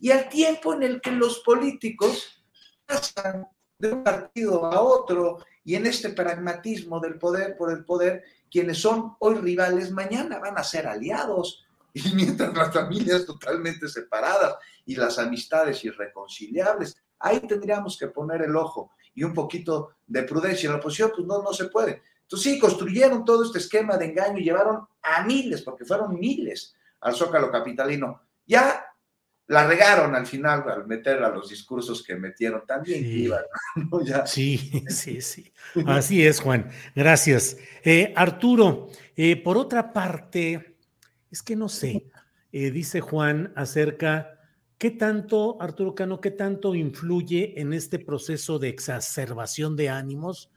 y 0.00 0.12
al 0.12 0.28
tiempo 0.28 0.74
en 0.74 0.84
el 0.84 1.00
que 1.00 1.10
los 1.10 1.40
políticos 1.40 2.44
pasan 2.86 3.48
de 3.78 3.92
un 3.92 4.04
partido 4.04 4.64
a 4.64 4.80
otro 4.80 5.38
y 5.64 5.74
en 5.74 5.86
este 5.86 6.10
pragmatismo 6.10 7.00
del 7.00 7.18
poder 7.18 7.56
por 7.56 7.70
el 7.70 7.84
poder, 7.84 8.24
quienes 8.50 8.78
son 8.78 9.16
hoy 9.20 9.36
rivales, 9.36 9.90
mañana 9.90 10.38
van 10.38 10.58
a 10.58 10.64
ser 10.64 10.86
aliados. 10.86 11.64
Y 11.94 12.14
mientras 12.14 12.54
las 12.54 12.72
familias 12.72 13.24
totalmente 13.24 13.88
separadas 13.88 14.56
y 14.84 14.94
las 14.94 15.18
amistades 15.18 15.82
irreconciliables, 15.84 16.96
ahí 17.18 17.40
tendríamos 17.40 17.98
que 17.98 18.08
poner 18.08 18.42
el 18.42 18.54
ojo 18.54 18.92
y 19.14 19.24
un 19.24 19.34
poquito 19.34 19.94
de 20.06 20.22
prudencia. 20.22 20.66
En 20.66 20.74
la 20.74 20.78
oposición, 20.78 21.10
pues 21.16 21.26
no, 21.26 21.42
no 21.42 21.52
se 21.52 21.64
puede. 21.64 22.02
Entonces 22.22 22.52
sí, 22.52 22.58
construyeron 22.58 23.24
todo 23.24 23.42
este 23.42 23.58
esquema 23.58 23.96
de 23.96 24.04
engaño 24.04 24.38
y 24.38 24.44
llevaron 24.44 24.86
a 25.02 25.24
miles, 25.24 25.62
porque 25.62 25.86
fueron 25.86 26.18
miles 26.20 26.76
al 27.00 27.16
Zócalo 27.16 27.50
Capitalino. 27.50 28.22
Ya 28.46 28.84
la 29.48 29.66
regaron 29.66 30.14
al 30.14 30.26
final 30.26 30.62
al 30.68 30.86
meter 30.86 31.22
a 31.22 31.30
los 31.30 31.48
discursos 31.48 32.02
que 32.02 32.14
metieron 32.14 32.66
también 32.66 33.02
sí. 33.02 33.30
sí, 34.26 34.84
sí, 34.88 35.20
sí. 35.22 35.52
Así 35.86 36.24
es, 36.24 36.40
Juan. 36.40 36.70
Gracias. 36.94 37.56
Eh, 37.82 38.12
Arturo, 38.14 38.90
eh, 39.16 39.36
por 39.42 39.56
otra 39.56 39.92
parte, 39.92 40.76
es 41.30 41.42
que 41.42 41.56
no 41.56 41.70
sé, 41.70 42.04
eh, 42.52 42.70
dice 42.70 43.00
Juan 43.00 43.52
acerca, 43.56 44.38
¿qué 44.76 44.90
tanto, 44.90 45.60
Arturo 45.62 45.94
Cano, 45.94 46.20
qué 46.20 46.30
tanto 46.30 46.74
influye 46.74 47.58
en 47.58 47.72
este 47.72 47.98
proceso 47.98 48.58
de 48.58 48.68
exacerbación 48.68 49.76
de 49.76 49.88
ánimos 49.88 50.50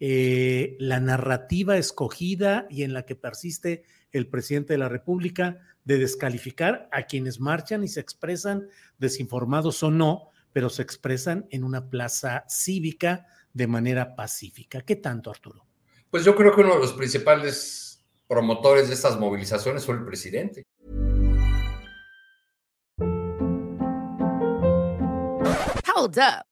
la 0.00 0.98
narrativa 0.98 1.76
escogida 1.76 2.66
y 2.68 2.82
en 2.82 2.92
la 2.92 3.04
que 3.04 3.14
persiste 3.14 3.84
el 4.12 4.28
presidente 4.28 4.74
de 4.74 4.78
la 4.78 4.88
República 4.88 5.58
de 5.84 5.98
descalificar 5.98 6.88
a 6.92 7.04
quienes 7.04 7.40
marchan 7.40 7.82
y 7.82 7.88
se 7.88 8.00
expresan 8.00 8.68
desinformados 8.98 9.82
o 9.82 9.90
no, 9.90 10.30
pero 10.52 10.70
se 10.70 10.82
expresan 10.82 11.46
en 11.50 11.64
una 11.64 11.88
plaza 11.88 12.44
cívica 12.48 13.26
de 13.52 13.66
manera 13.66 14.14
pacífica. 14.14 14.82
¿Qué 14.82 14.96
tanto, 14.96 15.30
Arturo? 15.30 15.66
Pues 16.10 16.24
yo 16.24 16.36
creo 16.36 16.54
que 16.54 16.60
uno 16.60 16.74
de 16.74 16.80
los 16.80 16.92
principales 16.92 18.04
promotores 18.28 18.88
de 18.88 18.94
estas 18.94 19.18
movilizaciones 19.18 19.84
fue 19.84 19.96
el 19.96 20.04
presidente. 20.04 20.62
Hold 25.94 26.18
up. 26.18 26.51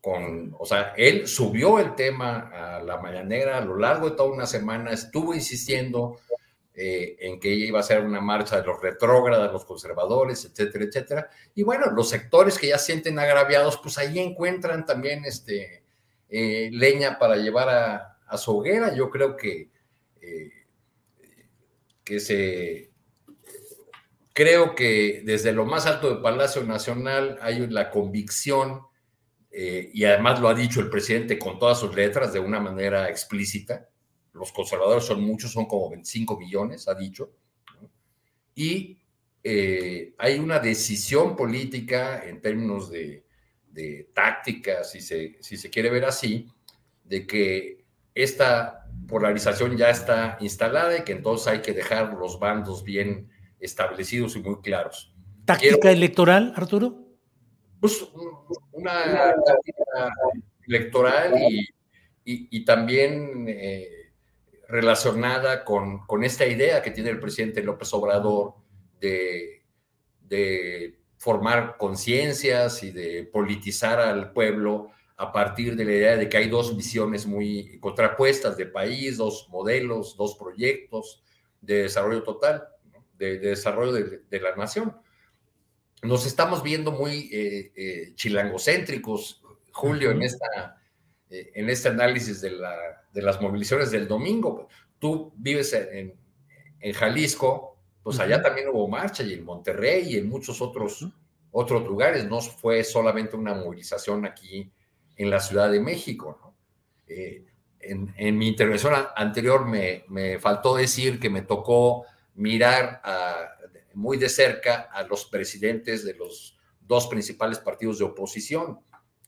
Con, 0.00 0.54
o 0.58 0.64
sea, 0.64 0.94
él 0.96 1.26
subió 1.28 1.78
el 1.78 1.94
tema 1.94 2.50
a 2.52 2.82
la 2.82 2.98
mañanera 2.98 3.58
a 3.58 3.64
lo 3.64 3.76
largo 3.76 4.10
de 4.10 4.16
toda 4.16 4.32
una 4.32 4.46
semana, 4.46 4.92
estuvo 4.92 5.34
insistiendo 5.34 6.18
eh, 6.82 7.16
en 7.20 7.38
que 7.38 7.48
iba 7.48 7.78
a 7.80 7.82
ser 7.82 8.02
una 8.02 8.22
marcha 8.22 8.58
de 8.58 8.66
los 8.66 8.80
retrógradas, 8.80 9.52
los 9.52 9.66
conservadores, 9.66 10.46
etcétera, 10.46 10.84
etcétera. 10.84 11.30
Y 11.54 11.62
bueno, 11.62 11.90
los 11.90 12.08
sectores 12.08 12.58
que 12.58 12.68
ya 12.68 12.78
sienten 12.78 13.18
agraviados, 13.18 13.76
pues 13.82 13.98
ahí 13.98 14.18
encuentran 14.18 14.86
también 14.86 15.26
este, 15.26 15.82
eh, 16.30 16.70
leña 16.72 17.18
para 17.18 17.36
llevar 17.36 17.68
a, 17.68 18.38
su 18.38 18.56
hoguera. 18.56 18.94
Yo 18.94 19.10
creo 19.10 19.36
que, 19.36 19.68
eh, 20.22 20.52
que 22.02 22.20
se... 22.20 22.90
Creo 24.32 24.74
que 24.74 25.22
desde 25.24 25.52
lo 25.52 25.66
más 25.66 25.84
alto 25.86 26.08
del 26.08 26.22
Palacio 26.22 26.62
Nacional 26.62 27.38
hay 27.42 27.66
la 27.66 27.90
convicción, 27.90 28.86
y 29.52 30.04
además 30.04 30.40
lo 30.40 30.48
ha 30.48 30.54
dicho 30.54 30.80
el 30.80 30.88
presidente 30.88 31.38
con 31.38 31.58
todas 31.58 31.80
sus 31.80 31.94
letras 31.94 32.32
de 32.32 32.38
una 32.38 32.60
manera 32.60 33.08
explícita, 33.08 33.88
los 34.32 34.52
conservadores 34.52 35.04
son 35.04 35.22
muchos, 35.22 35.52
son 35.52 35.66
como 35.66 35.90
25 35.90 36.38
millones, 36.38 36.88
ha 36.88 36.94
dicho, 36.94 37.32
y 38.54 38.98
eh, 39.42 40.14
hay 40.18 40.38
una 40.38 40.58
decisión 40.58 41.34
política 41.34 42.22
en 42.24 42.40
términos 42.40 42.90
de, 42.90 43.24
táctica, 44.12 44.84
si 44.84 45.00
se, 45.00 45.38
si 45.40 45.56
se 45.56 45.70
quiere 45.70 45.90
ver 45.90 46.04
así, 46.04 46.48
de 47.04 47.26
que 47.26 47.84
esta 48.14 48.86
polarización 49.08 49.76
ya 49.76 49.88
está 49.88 50.36
instalada 50.40 50.98
y 50.98 51.04
que 51.04 51.12
entonces 51.12 51.46
hay 51.48 51.62
que 51.62 51.72
dejar 51.72 52.12
los 52.14 52.38
bandos 52.38 52.84
bien 52.84 53.30
establecidos 53.58 54.36
y 54.36 54.40
muy 54.40 54.60
claros. 54.60 55.14
¿Táctica 55.46 55.90
electoral, 55.90 56.52
Arturo? 56.56 57.06
Pues 57.80 58.06
una 58.80 59.34
electoral 60.66 61.34
y, 62.24 62.64
también 62.64 63.46
eh, 63.48 64.12
relacionada 64.68 65.64
con, 65.64 66.06
con, 66.06 66.22
esta 66.22 66.46
idea 66.46 66.82
que 66.82 66.90
tiene 66.92 67.10
el 67.10 67.18
presidente 67.18 67.62
López 67.62 67.92
Obrador 67.92 68.54
de, 69.00 69.62
de 70.20 71.00
formar 71.16 71.76
conciencias 71.76 72.82
y 72.82 72.92
de 72.92 73.24
politizar 73.24 73.98
al 73.98 74.32
pueblo 74.32 74.90
a 75.20 75.32
partir 75.32 75.76
de 75.76 75.84
la 75.84 75.92
idea 75.92 76.16
de 76.16 76.30
que 76.30 76.38
hay 76.38 76.48
dos 76.48 76.74
visiones 76.74 77.26
muy 77.26 77.78
contrapuestas 77.78 78.56
de 78.56 78.64
país, 78.64 79.18
dos 79.18 79.48
modelos, 79.50 80.16
dos 80.16 80.34
proyectos 80.36 81.22
de 81.60 81.82
desarrollo 81.82 82.22
total, 82.22 82.66
de, 83.18 83.38
desarrollo 83.38 83.92
de, 83.92 84.40
la 84.40 84.56
nación. 84.56 84.96
Nos 86.02 86.26
estamos 86.26 86.62
viendo 86.62 86.92
muy 86.92 87.28
eh, 87.32 87.72
eh, 87.76 88.12
chilangocéntricos, 88.14 89.42
Julio, 89.72 90.10
en 90.10 90.22
esta 90.22 90.80
eh, 91.30 91.52
en 91.54 91.70
este 91.70 91.88
análisis 91.88 92.40
de, 92.40 92.50
las 93.14 93.40
movilizaciones 93.40 93.92
del 93.92 94.08
domingo. 94.08 94.68
Tú 94.98 95.32
vives 95.36 95.72
en, 95.72 96.14
Jalisco, 96.94 97.78
pues 98.02 98.18
allá 98.18 98.42
también 98.42 98.68
hubo 98.68 98.88
marcha 98.88 99.22
y 99.22 99.34
en 99.34 99.44
Monterrey 99.44 100.14
y 100.14 100.16
en 100.16 100.28
muchos 100.28 100.60
otros, 100.60 101.06
otros 101.52 101.86
lugares. 101.86 102.24
No 102.28 102.40
fue 102.40 102.82
solamente 102.82 103.36
una 103.36 103.54
movilización 103.54 104.24
aquí 104.26 104.72
en 105.16 105.30
la 105.30 105.38
Ciudad 105.38 105.70
de 105.70 105.78
México. 105.78 106.54
Eh, 107.06 107.44
en, 107.78 108.36
mi 108.36 108.48
intervención 108.48 108.94
anterior 109.14 109.66
me, 109.66 110.38
faltó 110.40 110.74
decir 110.74 111.20
que 111.20 111.30
me 111.30 111.42
tocó 111.42 112.06
mirar 112.34 113.00
muy 113.94 114.16
de 114.16 114.28
cerca 114.28 114.88
a 114.92 115.02
los 115.02 115.26
presidentes 115.26 116.04
de 116.04 116.14
los 116.14 116.56
dos 116.80 117.06
principales 117.06 117.58
partidos 117.58 117.98
de 117.98 118.04
oposición. 118.04 118.80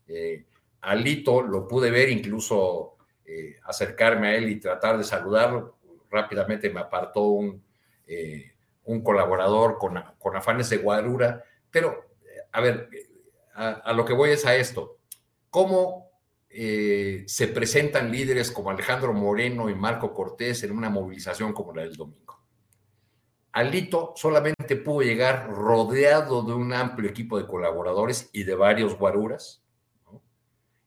Eh, 0.09 0.47
Alito 0.81 1.43
lo 1.43 1.69
pude 1.69 1.91
ver, 1.91 2.09
incluso 2.09 2.97
eh, 3.25 3.57
acercarme 3.65 4.29
a 4.29 4.35
él 4.35 4.49
y 4.49 4.61
tratar 4.61 4.99
de 4.99 5.05
saludarlo. 5.05 5.79
Rápidamente 6.11 6.71
me 6.71 6.81
apartó 6.81 7.23
un, 7.23 7.63
eh, 8.07 8.53
un 8.85 9.03
colaborador 9.03 9.79
con, 9.79 10.03
con, 10.19 10.37
afanes 10.37 10.71
de 10.71 10.79
guarura. 10.79 11.45
Pero, 11.71 12.11
a 12.51 12.61
ver, 12.61 12.89
a, 13.55 13.93
lo 13.93 14.05
que 14.05 14.13
voy 14.13 14.31
es 14.31 14.45
a 14.45 14.57
esto. 14.57 14.99
¿Cómo 15.49 16.11
se 16.51 17.49
presentan 17.55 18.11
líderes 18.11 18.51
como 18.51 18.71
Alejandro 18.71 19.15
Moreno 19.15 19.71
y 19.71 19.75
Marco 19.75 20.13
Cortés 20.13 20.65
en 20.65 20.73
una 20.73 20.91
movilización 20.91 21.55
como 21.55 21.73
la 21.73 21.83
del 21.83 21.95
domingo? 21.95 22.41
Alito 23.53 24.14
solamente 24.16 24.76
pudo 24.76 25.03
llegar 25.03 25.50
rodeado 25.50 26.42
de 26.42 26.55
un 26.55 26.72
amplio 26.72 27.11
equipo 27.11 27.38
de 27.38 27.46
colaboradores 27.46 28.30
y 28.32 28.44
de 28.44 28.55
varios 28.55 28.96
guaruras 28.96 29.62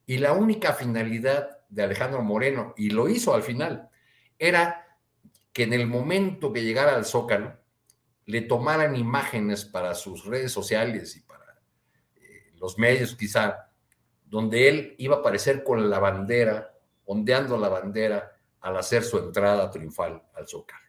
y 0.06 0.18
la 0.18 0.34
única 0.34 0.74
finalidad 0.74 1.60
de 1.70 1.84
Alejandro 1.84 2.22
Moreno, 2.22 2.74
y 2.78 2.92
lo 2.92 3.10
hizo 3.10 3.34
al 3.34 3.44
final, 3.44 3.90
era 4.38 4.98
que 5.52 5.64
en 5.64 5.74
el 5.74 5.88
momento 5.88 6.54
que 6.54 6.64
llegara 6.64 6.96
al 6.96 7.06
Zócalo, 7.06 7.58
le 8.26 8.42
tomaran 8.42 8.96
imágenes 8.96 9.66
para 9.66 9.94
sus 9.96 10.26
redes 10.26 10.52
sociales 10.52 11.16
y 11.16 11.22
para 11.22 11.60
eh, 12.16 12.52
los 12.56 12.78
medios 12.78 13.16
quizá, 13.16 13.72
donde 14.26 14.68
él 14.68 14.96
iba 14.98 15.18
a 15.18 15.20
aparecer 15.20 15.64
con 15.64 15.90
la 15.90 16.00
bandera, 16.00 16.74
ondeando 17.06 17.58
la 17.58 17.70
bandera 17.70 18.32
al 18.62 18.78
hacer 18.78 19.04
su 19.04 19.18
entrada 19.18 19.70
triunfal 19.70 20.24
al 20.34 20.48
Zócalo. 20.48 20.85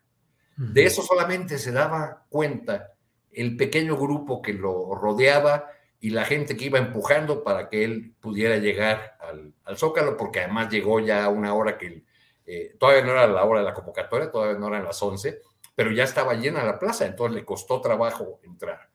De 0.57 0.87
eso 0.87 1.03
solamente 1.03 1.59
se 1.59 1.73
daba 1.73 2.25
cuenta 2.29 2.93
el 3.31 3.57
pequeño 3.57 3.97
grupo 3.97 4.41
que 4.41 4.55
lo 4.55 4.95
rodeaba 4.95 5.71
y 6.01 6.11
la 6.11 6.25
gente 6.25 6.57
que 6.57 6.67
iba 6.67 6.79
empujando 6.79 7.45
para 7.45 7.69
que 7.69 7.85
él 7.85 8.15
pudiera 8.21 8.57
llegar 8.57 9.19
al, 9.21 9.55
Zócalo, 9.77 10.17
porque 10.17 10.41
además 10.41 10.71
llegó 10.71 11.01
ya 11.01 11.25
a 11.25 11.29
una 11.29 11.53
hora 11.55 11.77
que 11.77 12.05
eh, 12.47 12.77
todavía 12.79 13.05
no 13.05 13.13
era 13.13 13.27
la 13.27 13.45
hora 13.45 13.61
de 13.61 13.67
la 13.67 13.75
convocatoria, 13.75 14.31
todavía 14.31 14.59
no 14.59 14.69
eran 14.69 14.85
las 14.85 15.03
11, 15.03 15.41
pero 15.75 15.91
ya 15.91 16.05
estaba 16.05 16.35
llena 16.35 16.65
la 16.65 16.79
plaza, 16.79 17.07
entonces 17.07 17.35
le 17.35 17.45
costó 17.45 17.81
trabajo 17.81 18.41
entrar. 18.43 18.89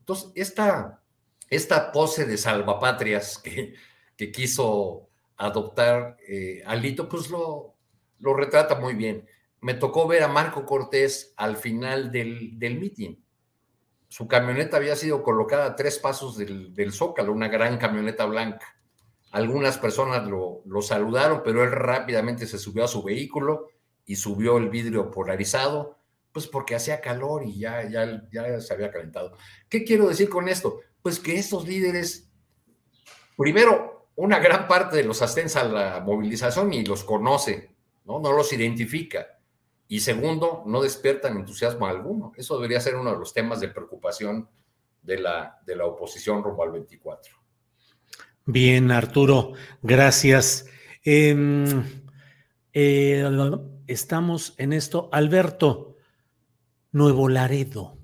Entonces, 0.00 0.32
esta, 0.34 1.00
esta 1.48 1.92
pose 1.92 2.26
de 2.26 2.36
salvapatrias 2.36 3.38
que, 3.38 3.74
que 4.16 4.32
quiso 4.32 5.08
adoptar 5.36 6.16
eh, 6.28 6.62
Alito, 6.66 7.08
pues 7.08 7.30
lo, 7.30 7.74
lo 8.20 8.34
retrata 8.34 8.74
muy 8.74 8.94
bien. 8.94 9.26
Me 9.60 9.74
tocó 9.74 10.06
ver 10.06 10.22
a 10.22 10.28
Marco 10.28 10.64
Cortés 10.64 11.32
al 11.36 11.56
final 11.56 12.10
del, 12.10 12.58
del 12.58 12.78
meeting 12.78 13.16
su 14.08 14.28
camioneta 14.28 14.76
había 14.76 14.96
sido 14.96 15.22
colocada 15.22 15.66
a 15.66 15.76
tres 15.76 15.98
pasos 15.98 16.36
del, 16.36 16.92
zócalo, 16.92 17.32
una 17.32 17.48
gran 17.48 17.76
camioneta 17.76 18.24
blanca. 18.24 18.76
Algunas 19.32 19.78
personas 19.78 20.26
lo, 20.26 20.62
saludaron, 20.80 21.42
pero 21.44 21.64
él 21.64 21.72
rápidamente 21.72 22.46
se 22.46 22.58
subió 22.58 22.84
a 22.84 22.88
su 22.88 23.02
vehículo 23.02 23.68
y 24.06 24.16
subió 24.16 24.58
el 24.58 24.70
vidrio 24.70 25.10
polarizado, 25.10 25.98
pues 26.32 26.46
porque 26.46 26.74
hacía 26.74 27.00
calor 27.00 27.44
y 27.44 27.58
ya, 27.58 27.88
ya, 27.90 28.22
ya 28.32 28.60
se 28.60 28.72
había 28.72 28.90
calentado. 28.90 29.36
¿Qué 29.68 29.84
quiero 29.84 30.08
decir 30.08 30.28
con 30.28 30.48
esto? 30.48 30.80
Pues 31.02 31.18
que 31.18 31.36
estos 31.36 31.66
líderes, 31.66 32.30
primero, 33.36 34.08
una 34.14 34.38
gran 34.38 34.68
parte 34.68 34.96
de 34.96 35.04
los 35.04 35.20
ascensa 35.20 35.60
a 35.60 35.64
la 35.64 36.00
movilización 36.00 36.72
y 36.72 36.84
los 36.84 37.04
conoce, 37.04 37.74
¿no? 38.04 38.20
No 38.20 38.32
los 38.32 38.52
identifica 38.52 39.35
y 39.88 40.00
segundo, 40.00 40.64
no 40.66 40.82
despiertan 40.82 41.36
entusiasmo 41.36 41.86
alguno. 41.86 42.32
Eso 42.36 42.56
debería 42.56 42.80
ser 42.80 42.96
uno 42.96 43.12
de 43.12 43.18
los 43.18 43.32
temas 43.32 43.60
de 43.60 43.68
preocupación 43.68 44.48
de 45.02 45.18
la, 45.18 45.60
de 45.64 45.76
la 45.76 45.86
oposición 45.86 46.42
rumbo 46.42 46.64
al 46.64 46.72
24. 46.72 47.36
Bien, 48.46 48.90
Arturo, 48.90 49.52
gracias. 49.82 50.66
Em, 51.04 51.84
eh, 52.72 53.24
estamos 53.86 54.54
en 54.58 54.72
esto. 54.72 55.08
Alberto, 55.12 55.96
Nuevo 56.90 57.28
Laredo, 57.28 57.98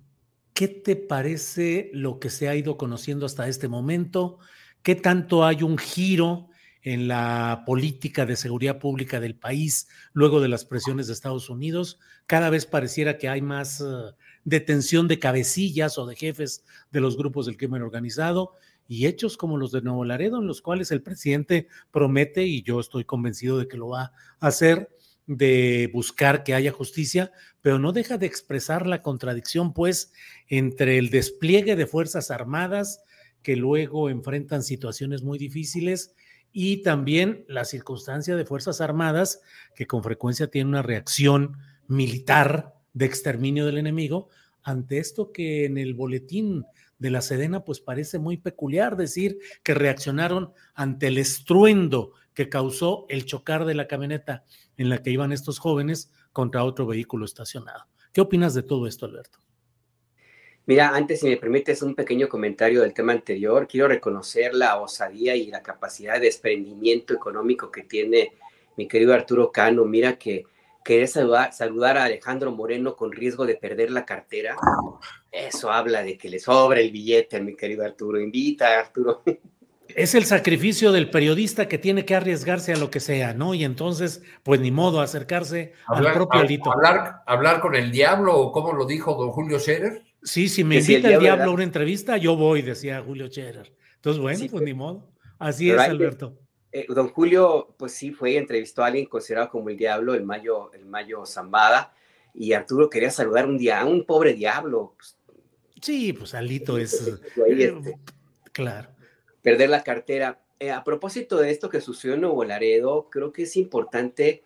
¿qué 0.53 0.69
te 0.69 0.95
parece 0.97 1.91
lo 1.93 2.21
que 2.21 2.31
se 2.31 2.49
ha 2.49 2.55
ido 2.55 2.77
conociendo 2.77 3.27
hasta 3.27 3.49
este 3.49 3.67
momento? 3.67 4.39
¿Qué 4.83 4.95
tanto 4.95 5.45
hay 5.45 5.63
un 5.63 5.79
giro 5.79 6.49
en 6.83 7.07
la 7.07 7.63
política 7.65 8.27
de 8.27 8.37
seguridad 8.37 8.79
pública 8.79 9.21
del 9.21 9.37
país 9.37 9.89
luego 10.13 10.41
de 10.41 10.49
las 10.49 10.65
presiones 10.65 11.07
de 11.07 11.13
Estados 11.13 11.49
Unidos. 11.49 11.99
Cada 12.27 12.51
vez 12.51 12.67
pareciera 12.67 13.19
que 13.19 13.29
hay 13.29 13.41
más 13.41 13.81
eh, 13.81 13.85
detención 14.45 15.09
de 15.09 15.19
cabecillas 15.19 15.97
o 15.99 16.07
de 16.07 16.17
jefes 16.17 16.65
de 16.91 17.01
los 17.01 17.17
grupos 17.17 17.47
del 17.47 17.57
crimen 17.57 17.83
organizado 17.83 18.55
y 18.89 19.07
hechos 19.07 19.37
como 19.37 19.57
los 19.57 19.71
de 19.71 19.81
Nuevo 19.81 20.05
Laredo, 20.05 20.39
en 20.39 20.47
los 20.47 20.61
cuales 20.61 20.91
el 20.91 21.03
presidente 21.03 21.69
promete, 21.91 22.45
y 22.45 22.63
yo 22.63 22.81
estoy 22.81 23.05
convencido 23.05 23.59
de 23.59 23.69
que 23.69 23.77
lo 23.77 23.89
va 23.89 24.13
a 24.41 24.47
hacer, 24.47 24.91
de 25.27 25.89
buscar 25.95 26.43
que 26.43 26.53
haya 26.53 26.73
justicia, 26.73 27.33
pero 27.63 27.79
no 27.79 27.93
deja 27.93 28.19
de 28.19 28.27
expresar 28.27 28.87
la 28.87 29.03
contradicción, 29.03 29.73
pues, 29.73 30.13
entre 30.49 30.99
el 30.99 31.11
despliegue 31.11 31.77
de 31.77 31.87
Fuerzas 31.87 32.31
Armadas 32.31 33.03
que 33.43 33.57
luego 33.57 34.09
enfrentan 34.09 34.63
situaciones 34.63 35.23
muy 35.23 35.39
difíciles 35.39 36.15
y 36.53 36.83
también 36.83 37.45
la 37.49 37.65
circunstancia 37.65 38.37
de 38.37 38.45
Fuerzas 38.45 38.81
Armadas, 38.81 39.41
que 39.75 39.87
con 39.87 40.03
frecuencia 40.03 40.49
tiene 40.49 40.69
una 40.69 40.83
reacción 40.83 41.57
militar 41.89 42.75
de 42.93 43.07
exterminio 43.07 43.67
del 43.67 43.79
enemigo, 43.79 44.29
ante 44.63 44.99
esto 44.99 45.33
que 45.33 45.65
en 45.65 45.79
el 45.79 45.95
boletín 45.95 46.65
de 46.99 47.11
la 47.11 47.21
Sedena 47.21 47.65
pues 47.65 47.81
parece 47.81 48.19
muy 48.19 48.37
peculiar 48.37 48.97
decir 48.97 49.39
que 49.65 49.75
reaccionaron 49.75 50.53
ante 50.75 51.09
el 51.09 51.19
estruendo 51.19 52.13
que 52.33 52.49
causó 52.49 53.07
el 53.09 53.25
chocar 53.25 53.65
de 53.65 53.75
la 53.75 53.89
camioneta 53.89 54.45
en 54.77 54.89
la 54.89 55.03
que 55.03 55.11
iban 55.11 55.33
estos 55.33 55.59
jóvenes 55.59 56.13
contra 56.33 56.65
otro 56.65 56.87
vehículo 56.87 57.25
estacionado. 57.25 57.87
¿Qué 58.13 58.21
opinas 58.21 58.55
de 58.55 58.63
todo 58.63 58.87
esto, 58.87 59.07
Alberto? 59.07 59.41
Mira, 60.67 60.91
antes, 60.95 61.21
si 61.21 61.29
me 61.29 61.37
permites 61.37 61.83
un 61.83 61.95
pequeño 61.95 62.29
comentario 62.29 62.83
del 62.83 62.95
tema 62.95 63.13
anterior, 63.13 63.67
quiero 63.67 63.89
reconocer 63.89 64.55
la 64.55 64.81
osadía 64.81 65.35
y 65.35 65.47
la 65.47 65.63
capacidad 65.63 66.15
de 66.15 66.27
desprendimiento 66.27 67.15
económico 67.15 67.71
que 67.71 67.83
tiene 67.83 68.33
mi 68.77 68.87
querido 68.87 69.13
Arturo 69.13 69.51
Cano. 69.51 69.85
Mira 69.85 70.19
que 70.19 70.45
querer 70.85 71.09
saludar, 71.09 71.53
saludar 71.53 71.99
a 71.99 72.05
Alejandro 72.05 72.53
Moreno 72.53 72.95
con 72.95 73.13
riesgo 73.13 73.45
de 73.45 73.57
perder 73.57 73.91
la 73.91 74.05
cartera, 74.05 74.57
eso 75.31 75.73
habla 75.73 76.03
de 76.03 76.17
que 76.17 76.29
le 76.29 76.39
sobra 76.39 76.81
el 76.81 76.91
billete 76.91 77.37
a 77.37 77.41
mi 77.41 77.57
querido 77.57 77.85
Arturo. 77.85 78.21
Invita, 78.21 78.79
Arturo. 78.79 79.23
Es 79.89 80.15
el 80.15 80.25
sacrificio 80.25 80.93
del 80.93 81.11
periodista 81.11 81.69
que 81.69 81.79
tiene 81.79 82.05
que 82.05 82.15
arriesgarse 82.15 82.73
a 82.73 82.77
lo 82.77 82.91
que 82.91 83.01
sea, 83.01 83.35
¿no? 83.35 83.53
Y 83.53 83.65
entonces, 83.65 84.23
pues 84.43 84.61
ni 84.61 84.71
modo, 84.71 85.01
acercarse 85.01 85.73
al 85.87 86.13
propio 86.13 86.41
Alito. 86.41 86.73
Hablar, 86.73 87.23
hablar 87.27 87.61
con 87.61 87.75
el 87.75 87.91
diablo, 87.91 88.39
o 88.39 88.53
como 88.53 88.73
lo 88.73 88.87
dijo 88.87 89.15
don 89.15 89.31
Julio 89.31 89.59
Scherer. 89.59 90.03
Sí, 90.23 90.49
si 90.49 90.65
me 90.65 90.77
invita 90.77 91.13
el 91.13 91.21
diablo, 91.21 91.45
a 91.45 91.51
una 91.51 91.65
entrevista, 91.65 92.17
yo 92.17 92.37
voy, 92.37 92.63
decía 92.63 93.03
Julio 93.03 93.29
Scherer. 93.29 93.73
Entonces, 93.97 94.21
bueno, 94.21 94.45
pues 94.51 94.63
ni 94.63 94.75
modo. 94.75 95.13
Así 95.39 95.71
es, 95.71 95.79
Alberto. 95.79 96.39
Eh, 96.71 96.87
don 96.89 97.09
Julio, 97.09 97.75
pues 97.79 97.93
sí, 97.93 98.13
fue, 98.13 98.37
entrevistó 98.37 98.83
a 98.83 98.87
alguien 98.87 99.07
considerado 99.07 99.51
como 99.51 99.69
el 99.69 99.77
diablo, 99.77 100.15
el 100.15 100.25
Mayo, 100.25 100.73
el 100.73 100.87
Mayo 100.87 101.27
Zambada, 101.27 101.95
y 102.35 102.55
Arturo 102.55 102.89
quería 102.89 103.11
saludar 103.11 103.47
un 103.47 103.59
día 103.59 103.81
a 103.81 103.85
un 103.85 104.07
pobre 104.07 104.33
diablo. 104.33 104.95
Pues. 104.97 105.19
sí, 105.83 106.13
pues 106.15 106.35
Alito 106.35 106.79
es. 106.79 107.07
Eh, 107.07 107.21
este, 107.59 107.99
claro. 108.53 108.89
Perder 109.43 109.69
la 109.69 109.83
cartera. 109.83 110.41
Eh, 110.59 110.71
a 110.71 110.83
propósito 110.85 111.37
de 111.39 111.51
esto 111.51 111.69
que 111.69 111.81
sucedió 111.81 112.15
en 112.15 112.23
Nuevo 112.23 112.45
Laredo, 112.45 113.09
creo 113.11 113.33
que 113.33 113.43
es 113.43 113.57
importante, 113.57 114.45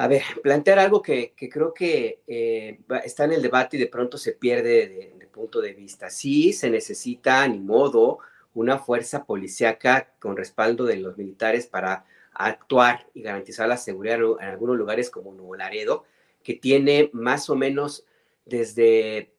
a 0.00 0.08
ver, 0.08 0.22
plantear 0.42 0.78
algo 0.78 1.02
que, 1.02 1.34
creo 1.36 1.74
que 1.74 2.20
está 3.04 3.24
en 3.24 3.32
el 3.32 3.42
debate 3.42 3.76
y 3.76 3.80
de 3.80 3.86
pronto 3.86 4.16
se 4.16 4.32
pierde 4.32 4.88
de, 4.88 5.14
de 5.18 5.26
punto 5.26 5.60
de 5.60 5.74
vista. 5.74 6.08
Sí, 6.08 6.54
se 6.54 6.70
necesita, 6.70 7.46
ni 7.46 7.58
modo, 7.58 8.18
una 8.54 8.78
fuerza 8.78 9.26
policíaca 9.26 10.14
con 10.18 10.38
respaldo 10.38 10.86
de 10.86 10.96
los 10.96 11.18
militares 11.18 11.66
para 11.66 12.06
actuar 12.32 13.08
y 13.12 13.20
garantizar 13.20 13.68
la 13.68 13.76
seguridad 13.76 14.18
en 14.40 14.48
algunos 14.48 14.78
lugares 14.78 15.10
como 15.10 15.34
Nuevo 15.34 15.54
Laredo, 15.54 16.04
que 16.42 16.54
tiene 16.54 17.10
más 17.12 17.50
o 17.50 17.54
menos 17.54 18.06
desde, 18.46 19.34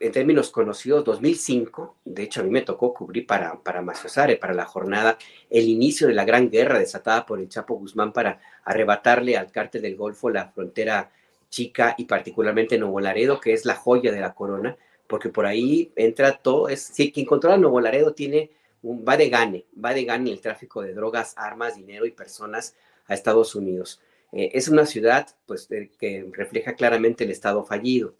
en 0.00 0.12
términos 0.12 0.50
conocidos, 0.50 1.04
2005, 1.04 1.96
de 2.04 2.22
hecho 2.22 2.40
a 2.40 2.44
mí 2.44 2.50
me 2.50 2.62
tocó 2.62 2.92
cubrir 2.94 3.26
para, 3.26 3.58
para 3.60 3.82
Maciosare, 3.82 4.36
para 4.36 4.54
la 4.54 4.64
jornada, 4.64 5.18
el 5.50 5.68
inicio 5.68 6.06
de 6.06 6.14
la 6.14 6.24
gran 6.24 6.50
guerra 6.50 6.78
desatada 6.78 7.26
por 7.26 7.40
el 7.40 7.48
Chapo 7.48 7.74
Guzmán 7.74 8.12
para 8.12 8.40
arrebatarle 8.64 9.36
al 9.36 9.50
cártel 9.50 9.82
del 9.82 9.96
Golfo 9.96 10.30
la 10.30 10.48
frontera 10.48 11.10
chica 11.48 11.94
y 11.96 12.04
particularmente 12.04 12.78
Nuevo 12.78 13.00
Laredo, 13.00 13.40
que 13.40 13.52
es 13.52 13.64
la 13.64 13.74
joya 13.74 14.10
de 14.10 14.20
la 14.20 14.34
corona, 14.34 14.76
porque 15.06 15.28
por 15.28 15.46
ahí 15.46 15.92
entra 15.96 16.38
todo, 16.38 16.68
es, 16.68 16.82
si 16.82 17.12
quien 17.12 17.26
controla 17.26 17.56
Nuevo 17.56 17.80
Laredo 17.80 18.12
tiene, 18.12 18.50
un, 18.82 19.04
va 19.08 19.16
de 19.16 19.30
gane, 19.30 19.64
va 19.82 19.94
de 19.94 20.04
gane 20.04 20.30
el 20.32 20.40
tráfico 20.40 20.82
de 20.82 20.94
drogas, 20.94 21.34
armas, 21.36 21.76
dinero 21.76 22.06
y 22.06 22.10
personas 22.10 22.74
a 23.06 23.14
Estados 23.14 23.54
Unidos. 23.54 24.00
Eh, 24.32 24.50
es 24.54 24.68
una 24.68 24.84
ciudad 24.84 25.28
pues, 25.46 25.68
que 25.68 26.28
refleja 26.32 26.74
claramente 26.74 27.24
el 27.24 27.30
Estado 27.30 27.64
fallido. 27.64 28.14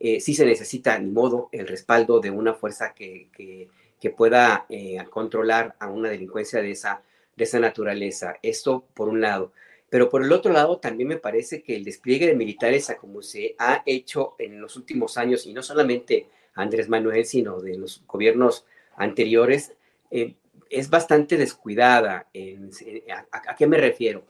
Eh, 0.00 0.20
sí 0.20 0.34
se 0.34 0.46
necesita, 0.46 0.98
ni 0.98 1.10
modo, 1.10 1.48
el 1.52 1.66
respaldo 1.66 2.20
de 2.20 2.30
una 2.30 2.54
fuerza 2.54 2.94
que, 2.94 3.28
que, 3.32 3.68
pueda 4.10 4.64
eh, 4.68 4.96
controlar 5.10 5.76
a 5.80 5.88
una 5.88 6.08
delincuencia 6.08 6.62
de 6.62 6.70
esa, 6.70 7.02
de 7.36 7.44
esa 7.44 7.58
naturaleza. 7.58 8.36
Esto 8.42 8.84
por 8.94 9.08
un 9.08 9.20
lado. 9.20 9.52
Pero 9.90 10.08
por 10.08 10.22
el 10.22 10.32
otro 10.32 10.52
lado, 10.52 10.78
también 10.78 11.08
me 11.08 11.16
parece 11.16 11.62
que 11.62 11.76
el 11.76 11.84
despliegue 11.84 12.26
de 12.26 12.34
militares, 12.34 12.90
a 12.90 12.96
como 12.96 13.22
se 13.22 13.54
ha 13.58 13.82
hecho 13.86 14.34
en 14.38 14.60
los 14.60 14.76
últimos 14.76 15.16
años, 15.18 15.46
y 15.46 15.52
no 15.52 15.62
solamente 15.62 16.28
Andrés 16.54 16.88
Manuel, 16.88 17.24
sino 17.24 17.60
de 17.60 17.76
los 17.76 18.02
gobiernos 18.06 18.64
anteriores, 18.96 19.74
eh, 20.10 20.34
es 20.70 20.90
bastante 20.90 21.36
descuidada. 21.36 22.28
a, 23.32 23.56
qué 23.56 23.66
me 23.66 23.78
refiero? 23.78 24.24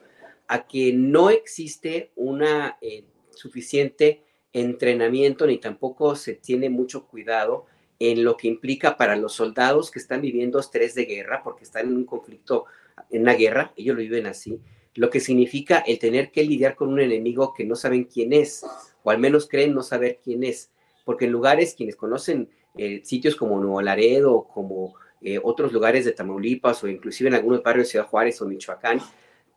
A 0.47 0.65
que 0.67 0.93
no 0.93 1.29
existe 1.29 2.11
una 2.15 2.77
eh, 2.81 3.03
suficiente 3.31 4.23
entrenamiento 4.53 5.45
ni 5.45 5.57
tampoco 5.57 6.15
se 6.15 6.33
tiene 6.33 6.69
mucho 6.69 7.07
cuidado 7.07 7.65
en 7.99 8.23
lo 8.23 8.37
que 8.37 8.47
implica 8.47 8.97
para 8.97 9.15
los 9.15 9.33
soldados 9.33 9.91
que 9.91 9.99
están 9.99 10.21
viviendo 10.21 10.59
estrés 10.59 10.95
de 10.95 11.05
guerra, 11.05 11.41
porque 11.43 11.63
están 11.63 11.87
en 11.87 11.97
un 11.97 12.05
conflicto, 12.05 12.65
en 13.09 13.23
una 13.23 13.33
guerra, 13.33 13.73
ellos 13.75 13.95
lo 13.95 14.01
viven 14.01 14.25
así, 14.25 14.59
lo 14.95 15.09
que 15.09 15.19
significa 15.19 15.79
el 15.79 15.99
tener 15.99 16.31
que 16.31 16.43
lidiar 16.43 16.75
con 16.75 16.89
un 16.89 16.99
enemigo 16.99 17.53
que 17.53 17.65
no 17.65 17.75
saben 17.75 18.05
quién 18.05 18.33
es, 18.33 18.65
o 19.03 19.11
al 19.11 19.19
menos 19.19 19.47
creen 19.47 19.73
no 19.73 19.83
saber 19.83 20.19
quién 20.23 20.43
es, 20.43 20.71
porque 21.03 21.25
en 21.25 21.31
lugares, 21.31 21.75
quienes 21.75 21.95
conocen 21.95 22.49
eh, 22.77 23.01
sitios 23.03 23.35
como 23.35 23.59
Nuevo 23.59 23.81
Laredo, 23.81 24.47
como 24.53 24.95
eh, 25.21 25.39
otros 25.41 25.73
lugares 25.73 26.05
de 26.05 26.13
Tamaulipas, 26.13 26.83
o 26.83 26.87
inclusive 26.87 27.29
en 27.29 27.35
algunos 27.35 27.61
barrios 27.61 27.87
de 27.87 27.91
Ciudad 27.91 28.07
Juárez 28.07 28.41
o 28.41 28.45
Michoacán, 28.45 29.01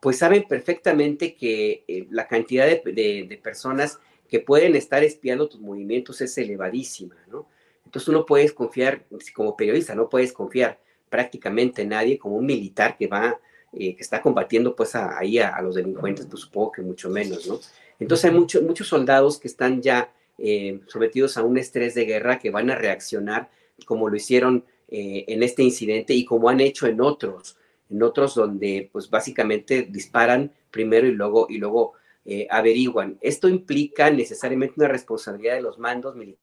pues 0.01 0.18
saben 0.18 0.45
perfectamente 0.49 1.36
que 1.36 1.84
eh, 1.86 2.09
la 2.11 2.26
cantidad 2.26 2.66
de, 2.66 3.40
personas 3.43 4.01
que 4.33 4.41
pueden 4.41 4.74
estar 4.76 5.05
espiando 5.05 5.47
tus 5.47 5.61
movimientos 5.61 6.22
es 6.22 6.39
elevadísima, 6.39 7.16
¿no? 7.30 7.47
Entonces 7.85 8.07
tú 8.07 8.12
no 8.12 8.24
puedes 8.24 8.55
confiar, 8.55 9.05
como 9.35 9.55
periodista, 9.55 9.95
no 9.95 10.09
puedes 10.09 10.33
confiar 10.33 10.80
prácticamente 11.11 11.83
en 11.83 11.91
nadie 11.91 12.16
como 12.16 12.37
un 12.37 12.47
militar 12.47 12.97
que 12.97 13.09
va 13.09 13.39
eh, 13.74 13.95
que 13.95 14.01
está 14.01 14.22
combatiendo 14.22 14.74
pues 14.74 14.95
ahí 14.95 15.39
a, 15.39 15.61
los 15.61 15.74
delincuentes, 15.74 16.24
pues 16.24 16.41
supongo 16.41 16.72
que 16.72 16.80
mucho 16.80 17.11
menos, 17.11 17.47
¿no? 17.47 17.61
Entonces 17.99 18.24
hay 18.24 18.62
muchos 18.62 18.89
soldados 18.89 19.39
que 19.39 19.49
están 19.49 19.83
ya 19.83 20.11
eh, 20.39 20.80
sometidos 20.87 21.37
a 21.37 21.43
un 21.43 21.59
estrés 21.59 21.95
de 21.95 22.07
guerra 22.07 22.39
que 22.39 22.49
van 22.49 22.70
a 22.70 22.74
reaccionar 22.74 23.51
como 23.85 24.09
lo 24.09 24.16
hicieron 24.16 24.64
eh, 24.89 25.26
en 25.28 25.43
este 25.43 25.62
incidente 25.62 26.14
y 26.14 26.24
como 26.24 26.49
han 26.49 26.61
hecho 26.61 26.87
en 26.87 27.03
otros, 27.03 27.59
en 27.91 28.03
otros 28.03 28.35
donde 28.35 28.89
pues 28.91 29.11
básicamente 29.11 29.83
disparan 29.91 30.51
primero 30.70 31.07
y 31.07 31.12
luego, 31.12 31.49
y 31.51 31.59
luego 31.59 31.93
averiguan. 32.51 33.18
Esto 33.20 33.49
implica 33.49 34.11
necesariamente 34.11 34.75
una 34.77 34.89
responsabilidad 34.89 35.55
de 35.55 35.62
los 35.62 35.79
mandos 35.79 36.14
militares 36.14 36.39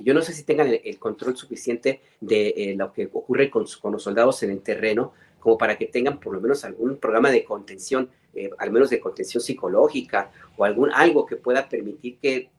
yo 0.00 0.14
no 0.14 0.22
sé 0.22 0.32
si 0.32 0.44
tengan 0.44 0.68
el, 0.68 0.98
control 0.98 1.36
suficiente 1.36 2.00
de 2.20 2.54
eh, 2.56 2.74
lo 2.76 2.92
que 2.92 3.08
ocurre 3.12 3.50
con, 3.50 3.64
los 3.64 4.02
soldados 4.02 4.42
en 4.42 4.50
el 4.50 4.60
terreno, 4.60 5.12
como 5.40 5.58
para 5.58 5.76
que 5.76 5.86
tengan 5.86 6.20
por 6.20 6.34
lo 6.34 6.40
menos 6.40 6.64
algún 6.64 6.96
programa 6.98 7.30
de 7.30 7.44
contención, 7.44 8.10
eh, 8.34 8.50
al 8.58 8.70
menos 8.70 8.90
de 8.90 9.00
contención 9.00 9.42
psicológica 9.42 10.30
o 10.56 10.64
algún 10.64 10.92
algo 10.92 11.26
que 11.26 11.36
pueda 11.36 11.68
permitir 11.68 12.18
que, 12.18 12.50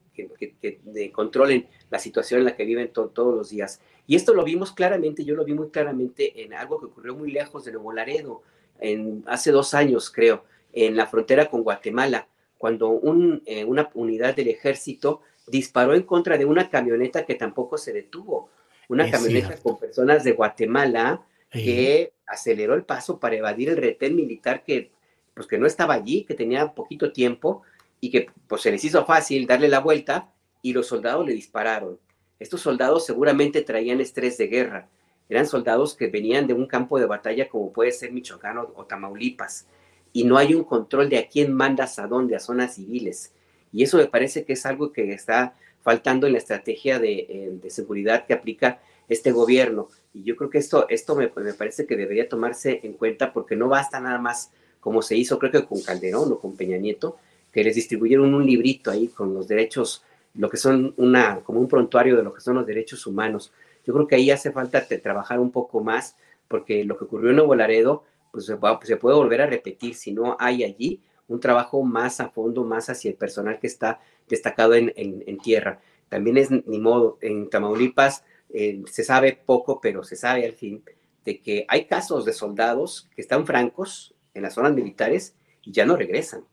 controlen 1.13 1.69
la 1.89 1.97
situación 1.97 2.41
en 2.41 2.45
la 2.45 2.55
que 2.57 2.65
viven 2.65 2.91
todos 2.91 3.33
los 3.33 3.51
días. 3.51 3.79
Y 4.05 4.17
esto 4.17 4.33
lo 4.33 4.43
vimos 4.43 4.73
claramente, 4.73 5.23
yo 5.23 5.33
lo 5.33 5.45
vi 5.45 5.53
muy 5.53 5.69
claramente 5.69 6.43
en 6.43 6.53
algo 6.53 6.77
que 6.77 6.87
ocurrió 6.87 7.15
muy 7.15 7.31
lejos 7.31 7.63
de 7.63 7.71
Nuevo 7.71 7.93
Laredo, 7.93 8.41
en, 8.79 9.23
hace 9.27 9.51
dos 9.51 9.73
años 9.73 10.09
creo, 10.09 10.43
en 10.73 10.95
la 10.95 11.07
frontera 11.07 11.49
con 11.49 11.63
Guatemala, 11.63 12.27
cuando 12.57 12.89
un, 12.89 13.41
eh, 13.45 13.63
una 13.65 13.89
unidad 13.93 14.35
del 14.35 14.49
ejército 14.49 15.21
disparó 15.47 15.95
en 15.95 16.03
contra 16.03 16.37
de 16.37 16.45
una 16.45 16.69
camioneta 16.69 17.25
que 17.25 17.35
tampoco 17.35 17.77
se 17.77 17.93
detuvo. 17.93 18.49
Una 18.87 19.09
camioneta 19.09 19.55
con 19.57 19.77
personas 19.77 20.23
de 20.23 20.31
Guatemala 20.31 21.21
que 21.51 22.13
aceleró 22.25 22.73
el 22.73 22.83
paso 22.83 23.19
para 23.19 23.35
evadir 23.35 23.69
el 23.69 23.77
retén 23.77 24.15
militar 24.15 24.63
que, 24.63 24.91
pues, 25.33 25.47
que 25.47 25.57
no 25.57 25.67
estaba 25.67 25.93
allí, 25.93 26.23
que 26.23 26.33
tenía 26.33 26.73
poquito 26.73 27.11
tiempo 27.11 27.63
y 27.99 28.09
que 28.09 28.27
pues, 28.47 28.61
se 28.61 28.71
les 28.71 28.83
hizo 28.83 29.05
fácil 29.05 29.45
darle 29.45 29.67
la 29.67 29.79
vuelta 29.79 30.31
y 30.61 30.73
los 30.73 30.87
soldados 30.87 31.25
le 31.25 31.33
dispararon. 31.33 31.99
Estos 32.39 32.61
soldados 32.61 33.05
seguramente 33.05 33.61
traían 33.61 34.01
estrés 34.01 34.37
de 34.37 34.47
guerra. 34.47 34.89
Eran 35.29 35.45
soldados 35.45 35.93
que 35.93 36.07
venían 36.07 36.47
de 36.47 36.53
un 36.53 36.65
campo 36.65 36.99
de 36.99 37.05
batalla 37.05 37.47
como 37.47 37.71
puede 37.71 37.91
ser 37.91 38.11
Michoacán 38.11 38.57
o, 38.57 38.85
Tamaulipas. 38.85 39.67
Y 40.11 40.23
no 40.23 40.37
hay 40.37 40.55
un 40.55 40.63
control 40.63 41.07
de 41.07 41.19
a 41.19 41.27
quién 41.27 41.53
mandas 41.53 41.99
a 41.99 42.07
dónde, 42.07 42.35
a 42.35 42.39
zonas 42.39 42.75
civiles. 42.75 43.31
Y 43.71 43.83
eso 43.83 43.97
me 43.97 44.07
parece 44.07 44.43
que 44.43 44.53
es 44.53 44.65
algo 44.65 44.91
que 44.91 45.13
está 45.13 45.53
faltando 45.83 46.25
en 46.25 46.33
la 46.33 46.39
estrategia 46.39 46.99
de, 46.99 47.59
eh, 47.63 47.69
seguridad 47.69 48.25
que 48.25 48.33
aplica 48.33 48.79
este 49.07 49.31
gobierno. 49.31 49.89
Y 50.13 50.23
yo 50.23 50.35
creo 50.35 50.49
que 50.49 50.57
esto, 50.57 50.89
esto 50.89 51.15
me, 51.15 51.27
parece 51.27 51.85
que 51.85 51.95
debería 51.95 52.27
tomarse 52.27 52.79
en 52.83 52.93
cuenta 52.93 53.31
porque 53.31 53.55
no 53.55 53.67
basta 53.67 53.99
nada 53.99 54.17
más 54.17 54.51
como 54.79 55.01
se 55.01 55.15
hizo, 55.15 55.37
creo 55.37 55.51
que 55.51 55.65
con 55.65 55.81
Calderón 55.81 56.31
o 56.31 56.39
con 56.39 56.55
Peña 56.55 56.77
Nieto, 56.77 57.17
que 57.51 57.63
les 57.63 57.75
distribuyeron 57.75 58.33
un 58.33 58.45
librito 58.45 58.91
ahí 58.91 59.07
con 59.07 59.33
los 59.33 59.47
derechos, 59.47 60.03
lo 60.35 60.49
que 60.49 60.57
son 60.57 60.93
una, 60.97 61.39
como 61.41 61.59
un 61.59 61.67
prontuario 61.67 62.15
de 62.15 62.23
lo 62.23 62.33
que 62.33 62.41
son 62.41 62.55
los 62.55 62.65
derechos 62.65 63.05
humanos. 63.05 63.51
Yo 63.89 63.95
creo 63.95 64.05
que 64.05 64.17
ahí 64.17 64.29
hace 64.29 64.51
falta 64.51 64.85
trabajar 64.85 65.39
un 65.39 65.49
poco 65.49 65.81
más 65.81 66.15
porque 66.47 66.83
lo 66.83 66.95
que 66.95 67.05
ocurrió 67.05 67.31
en 67.31 67.37
Nuevo 67.37 67.55
Laredo, 67.55 68.03
pues 68.31 68.45
se, 68.45 68.55
se 68.83 68.97
puede 68.97 69.15
volver 69.15 69.41
a 69.41 69.47
repetir 69.47 69.95
si 69.95 70.11
no 70.11 70.37
hay 70.39 70.63
allí 70.63 71.01
un 71.27 71.39
trabajo 71.39 71.81
más 71.81 72.19
a 72.19 72.29
fondo, 72.29 72.63
más 72.63 72.91
hacia 72.91 73.09
el 73.09 73.17
personal 73.17 73.57
que 73.57 73.65
está 73.65 73.99
destacado 74.27 74.75
en, 74.75 75.37
tierra. 75.39 75.81
También 76.07 76.37
es 76.37 76.51
ni 76.51 76.77
modo, 76.77 77.17
en 77.21 77.49
Tamaulipas 77.49 78.23
eh, 78.53 78.83
se 78.85 79.03
sabe 79.03 79.41
poco, 79.43 79.81
pero 79.81 80.03
se 80.03 80.15
sabe 80.15 80.45
al 80.45 80.53
fin 80.53 80.83
de 81.25 81.41
que 81.41 81.65
hay 81.67 81.85
casos 81.85 82.25
de 82.25 82.33
soldados 82.33 83.09
que 83.15 83.23
están 83.23 83.47
francos 83.47 84.13
en 84.35 84.43
las 84.43 84.53
zonas 84.53 84.73
militares 84.73 85.33
y 85.63 85.71
ya 85.71 85.87
no 85.87 85.95
regresan. 85.95 86.45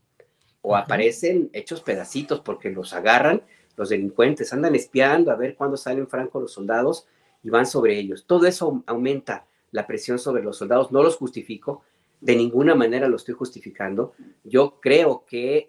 o 0.63 0.75
aparecen 0.75 1.51
hechos 1.53 1.81
pedacitos 1.81 2.39
porque 2.39 2.71
los 2.71 2.93
agarran 2.93 3.43
los 3.75 3.89
delincuentes, 3.89 4.51
andan 4.53 4.73
espiando 4.73 5.29
a 5.31 5.35
ver 5.35 5.53
cuándo 5.55 5.77
salen 5.77 6.07
francos 6.07 6.41
los 6.41 6.53
soldados 6.53 7.05
y 7.43 7.49
van 7.49 7.65
sobre 7.65 7.97
ellos. 7.97 8.25
Todo 8.25 8.47
eso 8.47 8.83
aumenta 8.85 9.45
la 9.71 9.85
presión 9.87 10.19
sobre 10.19 10.43
los 10.43 10.57
soldados, 10.57 10.91
no 10.91 11.03
los 11.03 11.17
justifico, 11.17 11.83
de 12.19 12.35
ninguna 12.35 12.73
manera 12.73 13.07
lo 13.07 13.17
estoy 13.17 13.35
justificando. 13.35 14.13
Yo 14.43 14.79
creo 14.81 15.23
que 15.27 15.67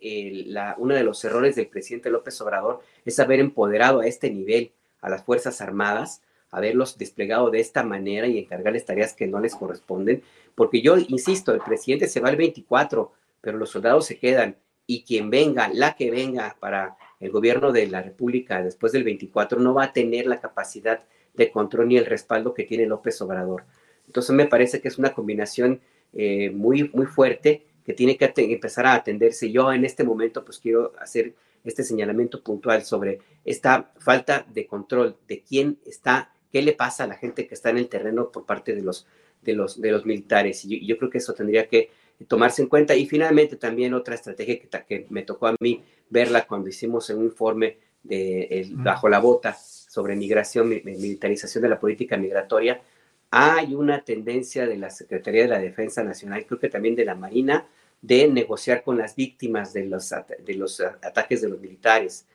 uno 0.78 0.94
de 0.94 1.04
los 1.04 1.22
errores 1.24 1.56
del 1.56 1.66
presidente 1.66 2.10
López 2.10 2.40
Obrador 2.40 2.80
es 3.04 3.18
haber 3.20 3.40
empoderado 3.40 4.00
a 4.00 4.06
este 4.06 4.30
nivel 4.30 4.72
a 5.00 5.10
las 5.10 5.24
Fuerzas 5.24 5.60
Armadas, 5.60 6.22
haberlos 6.50 6.96
desplegado 6.96 7.50
de 7.50 7.60
esta 7.60 7.82
manera 7.82 8.26
y 8.26 8.38
encargarles 8.38 8.86
tareas 8.86 9.12
que 9.12 9.26
no 9.26 9.40
les 9.40 9.54
corresponden, 9.54 10.22
porque 10.54 10.80
yo 10.80 10.96
insisto, 10.96 11.52
el 11.52 11.60
presidente 11.60 12.08
se 12.08 12.20
va 12.20 12.30
el 12.30 12.36
24, 12.36 13.12
pero 13.42 13.58
los 13.58 13.70
soldados 13.70 14.06
se 14.06 14.18
quedan 14.18 14.56
y 14.86 15.02
quien 15.02 15.28
venga, 15.28 15.68
la 15.68 15.94
que 15.94 16.10
venga 16.10 16.56
para 16.58 16.96
el 17.20 17.30
gobierno 17.30 17.72
de 17.72 17.88
la 17.88 18.00
República 18.00 18.62
después 18.62 18.92
del 18.92 19.04
24 19.04 19.60
no 19.60 19.74
va 19.74 19.84
a 19.84 19.92
tener 19.92 20.26
la 20.26 20.40
capacidad 20.40 21.04
de 21.38 21.50
control 21.50 21.88
ni 21.88 21.96
el 21.96 22.04
respaldo 22.04 22.52
que 22.52 22.64
tiene 22.64 22.84
López 22.84 23.18
Obrador. 23.22 23.64
Entonces 24.06 24.34
me 24.34 24.46
parece 24.46 24.80
que 24.80 24.88
es 24.88 24.98
una 24.98 25.14
combinación 25.14 25.80
eh, 26.12 26.50
muy, 26.50 26.90
muy 26.92 27.06
fuerte 27.06 27.64
que 27.86 27.94
tiene 27.94 28.18
que 28.18 28.32
empezar 28.36 28.86
a 28.86 28.94
atenderse. 28.94 29.50
Yo 29.50 29.72
en 29.72 29.84
este 29.84 30.04
momento 30.04 30.44
pues 30.44 30.58
quiero 30.58 30.92
hacer 30.98 31.32
este 31.64 31.84
señalamiento 31.84 32.42
puntual 32.42 32.84
sobre 32.84 33.20
esta 33.44 33.92
falta 33.98 34.44
de 34.52 34.66
control 34.66 35.16
de 35.26 35.42
quién 35.42 35.78
está, 35.86 36.32
qué 36.52 36.60
le 36.60 36.72
pasa 36.72 37.04
a 37.04 37.06
la 37.06 37.16
gente 37.16 37.46
que 37.46 37.54
está 37.54 37.70
en 37.70 37.78
el 37.78 37.88
terreno 37.88 38.30
por 38.30 38.44
parte 38.44 38.74
de 38.74 38.82
los, 38.82 39.06
de 39.42 39.54
los, 39.54 39.80
de 39.80 39.92
los 39.92 40.04
militares. 40.04 40.64
Y 40.64 40.84
yo, 40.84 40.98
creo 40.98 41.10
que 41.10 41.18
eso 41.18 41.34
tendría 41.34 41.68
que 41.68 41.90
tomarse 42.26 42.62
en 42.62 42.68
cuenta. 42.68 42.96
Y 42.96 43.06
finalmente 43.06 43.56
también 43.56 43.94
otra 43.94 44.16
estrategia 44.16 44.58
que, 44.58 44.68
que 44.86 45.06
me 45.10 45.22
tocó 45.22 45.46
a 45.46 45.56
mí 45.60 45.84
verla 46.10 46.46
cuando 46.46 46.68
hicimos 46.68 47.08
un 47.10 47.24
informe 47.24 47.78
de 48.02 48.66
bajo 48.72 49.08
la 49.08 49.18
bota 49.18 49.56
sobre 49.98 50.14
migración, 50.14 50.68
militarización 50.68 51.62
de 51.62 51.70
la 51.70 51.80
política 51.80 52.16
migratoria, 52.16 52.80
hay 53.32 53.74
una 53.74 54.04
tendencia 54.04 54.64
de 54.64 54.76
la 54.76 54.90
Secretaría 54.90 55.42
de 55.42 55.48
la 55.48 55.58
Defensa 55.58 56.04
Nacional, 56.04 56.46
creo 56.46 56.60
que 56.60 56.68
también 56.68 56.94
de 56.94 57.04
la 57.04 57.16
Marina, 57.16 57.66
de 58.00 58.28
negociar 58.28 58.84
con 58.84 58.96
las 58.96 59.16
víctimas 59.16 59.72
de 59.72 59.86
los, 59.86 60.10
de 60.10 60.54
los 60.54 60.80
ataques 60.80 61.40
de 61.40 61.48
los 61.48 61.60
militares. 61.60 62.28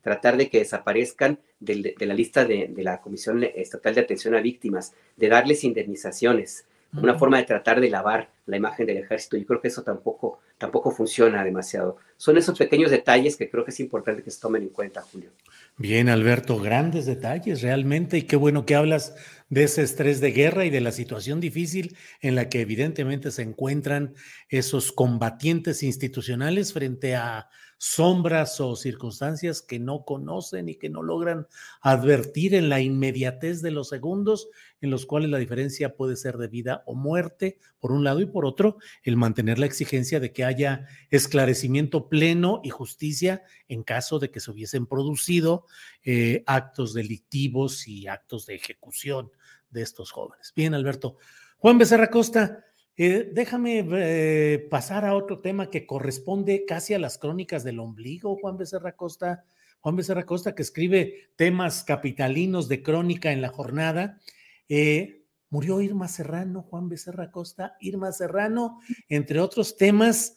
Tratar 0.00 0.38
de 0.38 0.48
que 0.48 0.60
desaparezcan 0.60 1.38
de, 1.58 1.94
la 1.98 2.14
lista 2.14 2.46
de, 2.46 2.68
de, 2.68 2.82
la 2.82 3.02
Comisión 3.02 3.44
Estatal 3.44 3.94
de 3.94 4.00
Atención 4.00 4.34
a 4.34 4.40
Víctimas, 4.40 4.94
de 5.18 5.28
darles 5.28 5.64
indemnizaciones, 5.64 6.64
una 6.92 7.18
forma 7.18 7.38
de 7.38 7.44
tratar 7.44 7.80
de 7.80 7.88
lavar 7.88 8.30
la 8.46 8.56
imagen 8.56 8.86
del 8.86 8.98
ejército. 8.98 9.36
Yo 9.36 9.46
creo 9.46 9.60
que 9.60 9.68
eso 9.68 9.82
tampoco, 9.82 10.40
tampoco 10.58 10.90
funciona 10.90 11.44
demasiado. 11.44 11.98
Son 12.16 12.36
esos 12.36 12.58
pequeños 12.58 12.90
detalles 12.90 13.36
que 13.36 13.48
creo 13.48 13.64
que 13.64 13.70
es 13.70 13.80
importante 13.80 14.22
que 14.22 14.30
se 14.30 14.40
tomen 14.40 14.62
en 14.62 14.70
cuenta, 14.70 15.00
Julio. 15.00 15.30
Bien, 15.76 16.08
Alberto, 16.08 16.58
grandes 16.58 17.06
detalles 17.06 17.62
realmente 17.62 18.18
y 18.18 18.22
qué 18.22 18.36
bueno 18.36 18.66
que 18.66 18.74
hablas 18.74 19.14
de 19.48 19.64
ese 19.64 19.82
estrés 19.82 20.20
de 20.20 20.32
guerra 20.32 20.64
y 20.64 20.70
de 20.70 20.80
la 20.80 20.92
situación 20.92 21.40
difícil 21.40 21.96
en 22.20 22.34
la 22.34 22.48
que 22.48 22.60
evidentemente 22.60 23.30
se 23.30 23.42
encuentran 23.42 24.14
esos 24.48 24.92
combatientes 24.92 25.82
institucionales 25.82 26.72
frente 26.72 27.16
a 27.16 27.48
sombras 27.82 28.60
o 28.60 28.76
circunstancias 28.76 29.62
que 29.62 29.78
no 29.78 30.04
conocen 30.04 30.68
y 30.68 30.74
que 30.74 30.90
no 30.90 31.02
logran 31.02 31.46
advertir 31.80 32.54
en 32.54 32.68
la 32.68 32.82
inmediatez 32.82 33.62
de 33.62 33.70
los 33.70 33.88
segundos 33.88 34.50
en 34.82 34.90
los 34.90 35.06
cuales 35.06 35.30
la 35.30 35.38
diferencia 35.38 35.96
puede 35.96 36.16
ser 36.16 36.36
de 36.36 36.48
vida 36.48 36.82
o 36.84 36.94
muerte, 36.94 37.58
por 37.78 37.92
un 37.92 38.04
lado, 38.04 38.20
y 38.20 38.26
por 38.26 38.44
otro, 38.44 38.76
el 39.02 39.16
mantener 39.16 39.58
la 39.58 39.64
exigencia 39.64 40.20
de 40.20 40.30
que 40.30 40.44
haya 40.44 40.88
esclarecimiento 41.08 42.10
pleno 42.10 42.60
y 42.62 42.68
justicia 42.68 43.44
en 43.66 43.82
caso 43.82 44.18
de 44.18 44.30
que 44.30 44.40
se 44.40 44.50
hubiesen 44.50 44.84
producido 44.84 45.64
eh, 46.04 46.44
actos 46.46 46.92
delictivos 46.92 47.88
y 47.88 48.08
actos 48.08 48.44
de 48.44 48.56
ejecución 48.56 49.30
de 49.70 49.80
estos 49.80 50.10
jóvenes. 50.10 50.52
Bien, 50.54 50.74
Alberto. 50.74 51.16
Juan 51.56 51.78
Becerra 51.78 52.10
Costa, 52.10 52.66
eh, 53.02 53.30
déjame 53.32 53.82
eh, 53.94 54.58
pasar 54.70 55.06
a 55.06 55.14
otro 55.14 55.40
tema 55.40 55.70
que 55.70 55.86
corresponde 55.86 56.66
casi 56.66 56.92
a 56.92 56.98
las 56.98 57.16
crónicas 57.16 57.64
del 57.64 57.80
ombligo, 57.80 58.36
Juan 58.36 58.58
Becerra 58.58 58.94
Costa. 58.94 59.46
Juan 59.80 59.96
Becerra 59.96 60.26
Costa, 60.26 60.54
que 60.54 60.60
escribe 60.60 61.30
temas 61.34 61.82
capitalinos 61.82 62.68
de 62.68 62.82
crónica 62.82 63.32
en 63.32 63.40
la 63.40 63.48
jornada. 63.48 64.20
Eh, 64.68 65.24
murió 65.48 65.80
Irma 65.80 66.08
Serrano, 66.08 66.60
Juan 66.60 66.90
Becerra 66.90 67.30
Costa, 67.30 67.74
Irma 67.80 68.12
Serrano, 68.12 68.80
entre 69.08 69.40
otros 69.40 69.78
temas, 69.78 70.36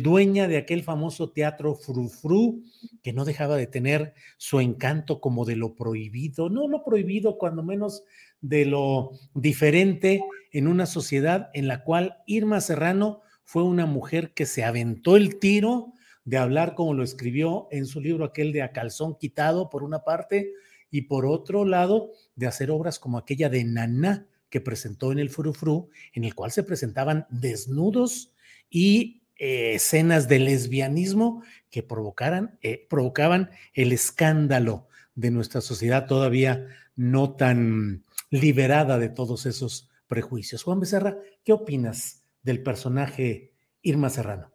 dueña 0.00 0.46
de 0.46 0.58
aquel 0.58 0.84
famoso 0.84 1.32
teatro 1.32 1.74
Frufru, 1.74 2.62
que 3.02 3.12
no 3.12 3.24
dejaba 3.24 3.56
de 3.56 3.66
tener 3.66 4.14
su 4.38 4.60
encanto 4.60 5.20
como 5.20 5.44
de 5.44 5.56
lo 5.56 5.74
prohibido, 5.74 6.48
no 6.48 6.68
lo 6.68 6.84
prohibido, 6.84 7.36
cuando 7.36 7.64
menos 7.64 8.04
de 8.44 8.66
lo 8.66 9.12
diferente 9.32 10.22
en 10.52 10.68
una 10.68 10.84
sociedad 10.84 11.48
en 11.54 11.66
la 11.66 11.82
cual 11.82 12.18
Irma 12.26 12.60
Serrano 12.60 13.22
fue 13.42 13.62
una 13.62 13.86
mujer 13.86 14.34
que 14.34 14.44
se 14.44 14.64
aventó 14.64 15.16
el 15.16 15.38
tiro 15.38 15.94
de 16.26 16.36
hablar 16.36 16.74
como 16.74 16.92
lo 16.92 17.02
escribió 17.02 17.68
en 17.70 17.86
su 17.86 18.02
libro 18.02 18.26
aquel 18.26 18.52
de 18.52 18.62
A 18.62 18.72
Calzón 18.72 19.16
Quitado, 19.16 19.70
por 19.70 19.82
una 19.82 20.04
parte, 20.04 20.52
y 20.90 21.02
por 21.02 21.24
otro 21.24 21.64
lado, 21.64 22.12
de 22.36 22.46
hacer 22.46 22.70
obras 22.70 22.98
como 22.98 23.16
aquella 23.16 23.48
de 23.48 23.64
Naná 23.64 24.26
que 24.50 24.60
presentó 24.60 25.10
en 25.10 25.18
el 25.18 25.30
Furufru, 25.30 25.88
en 26.12 26.24
el 26.24 26.34
cual 26.34 26.52
se 26.52 26.62
presentaban 26.62 27.26
desnudos 27.30 28.32
y 28.68 29.22
eh, 29.38 29.74
escenas 29.74 30.28
de 30.28 30.38
lesbianismo 30.38 31.42
que 31.70 31.82
provocaran, 31.82 32.58
eh, 32.62 32.86
provocaban 32.90 33.50
el 33.72 33.92
escándalo 33.92 34.86
de 35.14 35.30
nuestra 35.30 35.60
sociedad 35.60 36.06
todavía 36.06 36.66
no 36.94 37.34
tan 37.34 38.04
liberada 38.40 38.98
de 38.98 39.10
todos 39.10 39.46
esos 39.46 39.88
prejuicios. 40.08 40.64
Juan 40.64 40.80
Becerra, 40.80 41.16
¿qué 41.44 41.52
opinas 41.52 42.24
del 42.42 42.64
personaje 42.64 43.54
Irma 43.80 44.10
Serrano? 44.10 44.52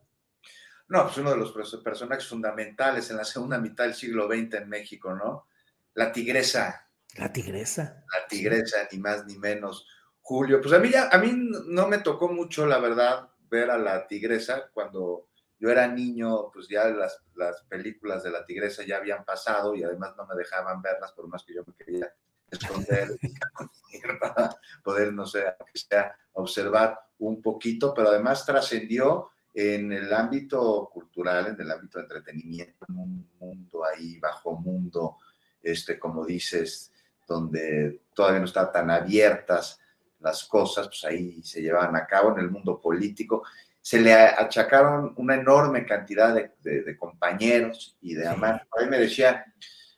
No, 0.90 1.04
pues 1.04 1.18
uno 1.20 1.32
de 1.32 1.38
los 1.38 1.54
personajes 1.82 2.28
fundamentales 2.28 3.10
en 3.10 3.18
la 3.18 3.24
segunda 3.24 3.58
mitad 3.58 3.86
del 3.86 3.94
siglo 3.94 4.28
XX 4.28 4.56
en 4.56 4.70
México, 4.70 5.16
¿no? 5.16 5.48
La 5.94 6.12
tigresa. 6.12 6.90
La 7.16 7.32
tigresa. 7.32 8.04
La 8.12 8.28
tigresa, 8.28 8.78
ni 8.92 9.00
más 9.00 9.26
ni 9.26 9.38
menos. 9.38 9.88
Julio, 10.20 10.60
pues 10.62 10.74
a 10.74 10.80
mí, 10.80 10.90
ya, 10.90 11.08
a 11.10 11.18
mí 11.18 11.32
no 11.34 11.88
me 11.88 12.00
tocó 12.00 12.28
mucho, 12.28 12.66
la 12.66 12.80
verdad, 12.80 13.30
ver 13.50 13.72
a 13.72 13.78
la 13.78 14.08
tigresa 14.08 14.70
cuando 14.74 15.30
yo 15.58 15.70
era 15.70 15.88
niño, 15.88 16.52
pues 16.52 16.68
ya 16.68 16.86
las, 16.90 17.22
las 17.36 17.64
películas 17.64 18.24
de 18.24 18.32
la 18.32 18.46
tigresa 18.46 18.84
ya 18.86 18.98
habían 18.98 19.24
pasado 19.24 19.74
y 19.74 19.84
además 19.84 20.16
no 20.18 20.26
me 20.28 20.36
dejaban 20.36 20.82
verlas 20.82 21.14
por 21.14 21.30
más 21.30 21.44
que 21.44 21.54
yo 21.54 21.64
me 21.66 21.74
quería 21.74 22.14
esconder 22.52 23.20
poder, 24.84 25.14
no 25.14 25.26
sé, 25.26 25.44
sea, 25.74 26.16
observar 26.34 27.00
un 27.20 27.42
poquito, 27.42 27.94
pero 27.94 28.10
además 28.10 28.46
trascendió 28.46 29.30
en 29.54 29.92
el 29.92 30.14
ámbito 30.14 30.90
cultural, 30.94 31.48
en 31.48 31.62
el 31.62 31.72
ámbito 31.72 31.98
de 31.98 32.04
entretenimiento, 32.04 32.86
en 32.88 32.98
un 32.98 33.30
mundo 33.40 33.84
ahí, 33.86 34.20
bajo 34.20 34.54
mundo, 34.54 35.18
este, 35.62 36.00
como 36.00 36.26
dices, 36.26 36.94
donde 37.28 38.02
todavía 38.14 38.40
no 38.40 38.46
están 38.46 38.72
tan 38.72 38.90
abiertas 38.90 39.80
las 40.20 40.44
cosas, 40.46 40.88
pues 40.88 41.04
ahí 41.06 41.42
se 41.44 41.62
llevaban 41.62 41.96
a 41.96 42.06
cabo 42.06 42.32
en 42.32 42.40
el 42.40 42.52
mundo 42.52 42.80
político. 42.80 43.44
Se 43.82 44.00
le 44.00 44.14
achacaron 44.14 45.14
una 45.18 45.36
enorme 45.36 45.86
cantidad 45.86 46.34
de, 46.34 46.98
compañeros 46.98 47.98
y 48.02 48.14
de 48.14 48.28
amantes. 48.28 48.68
Ahí 48.78 48.88
me 48.90 49.00
decía, 49.00 49.46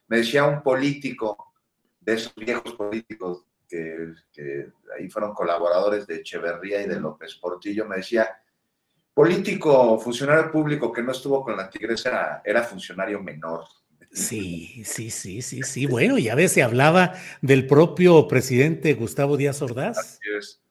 me 0.07 0.17
decía 0.17 0.45
un 0.45 0.61
político 0.61 1.50
de 2.01 2.13
esos 2.13 2.35
viejos 2.35 2.73
políticos 2.73 3.45
que, 3.69 4.67
ahí 4.97 5.09
fueron 5.09 5.33
colaboradores 5.33 6.05
de 6.05 6.17
Echeverría 6.17 6.81
y 6.81 6.87
de 6.87 6.99
López 6.99 7.35
Portillo, 7.35 7.85
me 7.85 7.97
decía, 7.97 8.41
político, 9.13 9.97
funcionario 9.99 10.51
público 10.51 10.91
que 10.91 11.01
no 11.01 11.11
estuvo 11.13 11.43
con 11.43 11.55
la 11.55 11.69
tigresa 11.69 12.41
era, 12.43 12.63
funcionario 12.63 13.21
menor. 13.21 13.65
Sí, 14.11 14.83
sí, 14.83 15.09
sí, 15.09 15.41
sí, 15.41 15.61
sí. 15.63 15.85
Bueno, 15.85 16.17
ya 16.17 16.35
ves, 16.35 16.51
se 16.51 16.63
hablaba 16.63 17.13
del 17.41 17.65
propio 17.65 18.27
presidente 18.27 18.93
Gustavo 18.93 19.37
Díaz 19.37 19.61
Ordaz. 19.61 19.97
Así 19.97 20.19
es, 20.37 20.61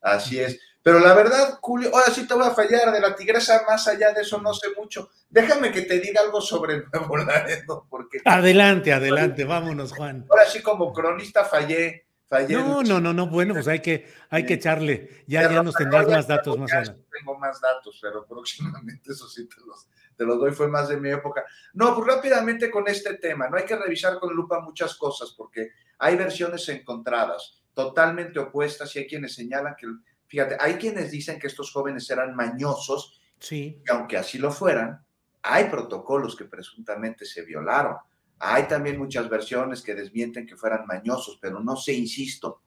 así 0.00 0.40
es. 0.40 0.60
Pero 0.88 1.00
la 1.00 1.12
verdad, 1.12 1.58
Julio, 1.60 1.90
ahora 1.92 2.10
sí 2.10 2.26
te 2.26 2.32
voy 2.32 2.46
a 2.46 2.52
fallar 2.52 2.90
de 2.90 2.98
la 2.98 3.14
tigresa, 3.14 3.62
más 3.68 3.86
allá 3.88 4.10
de 4.14 4.22
eso 4.22 4.40
no 4.40 4.54
sé 4.54 4.68
mucho. 4.74 5.10
Déjame 5.28 5.70
que 5.70 5.82
te 5.82 6.00
diga 6.00 6.22
algo 6.22 6.40
sobre 6.40 6.84
Nuevo 6.90 7.14
Laredo, 7.26 7.86
porque... 7.90 8.22
Adelante, 8.24 8.94
adelante, 8.94 9.44
vámonos, 9.44 9.92
Juan. 9.92 10.24
Ahora 10.30 10.46
sí 10.46 10.62
como 10.62 10.90
cronista 10.94 11.44
fallé, 11.44 12.06
fallé. 12.26 12.54
No, 12.54 12.82
no, 12.82 13.00
no, 13.00 13.12
no, 13.12 13.26
bueno, 13.26 13.52
pues 13.52 13.68
hay 13.68 13.80
que, 13.80 14.10
hay 14.30 14.46
que 14.46 14.54
echarle, 14.54 15.24
ya, 15.26 15.42
ya 15.42 15.62
nos 15.62 15.74
tendrás 15.74 16.08
más 16.08 16.26
datos 16.26 16.56
más 16.56 16.72
adelante. 16.72 17.04
Tengo 17.18 17.38
más 17.38 17.60
datos, 17.60 17.98
pero 18.00 18.24
próximamente 18.26 19.12
eso 19.12 19.28
sí 19.28 19.46
te 19.46 19.60
los, 19.66 19.90
te 20.16 20.24
los 20.24 20.38
doy, 20.38 20.52
fue 20.52 20.68
más 20.68 20.88
de 20.88 20.96
mi 20.96 21.10
época. 21.10 21.44
No, 21.74 21.94
pues 21.94 22.06
rápidamente 22.06 22.70
con 22.70 22.88
este 22.88 23.18
tema, 23.18 23.50
no 23.50 23.58
hay 23.58 23.66
que 23.66 23.76
revisar 23.76 24.18
con 24.18 24.34
lupa 24.34 24.60
muchas 24.60 24.94
cosas, 24.94 25.34
porque 25.36 25.68
hay 25.98 26.16
versiones 26.16 26.66
encontradas, 26.70 27.60
totalmente 27.74 28.38
opuestas, 28.38 28.96
y 28.96 29.00
hay 29.00 29.06
quienes 29.06 29.34
señalan 29.34 29.76
que 29.76 29.86
Fíjate, 30.28 30.56
hay 30.60 30.74
quienes 30.74 31.10
dicen 31.10 31.38
que 31.38 31.48
estos 31.48 31.72
jóvenes 31.72 32.08
eran 32.10 32.36
mañosos 32.36 33.18
Sí. 33.38 33.80
Y 33.86 33.90
aunque 33.90 34.16
así 34.16 34.38
lo 34.38 34.50
fueran, 34.50 35.04
hay 35.42 35.64
protocolos 35.64 36.36
que 36.36 36.44
presuntamente 36.44 37.24
se 37.24 37.42
violaron. 37.42 37.96
Hay 38.40 38.64
también 38.64 38.98
muchas 38.98 39.28
versiones 39.28 39.82
que 39.82 39.94
desmienten 39.94 40.46
que 40.46 40.56
fueran 40.56 40.86
mañosos, 40.86 41.38
pero 41.40 41.60
no 41.60 41.76
sé, 41.76 41.92
insisto. 41.92 42.62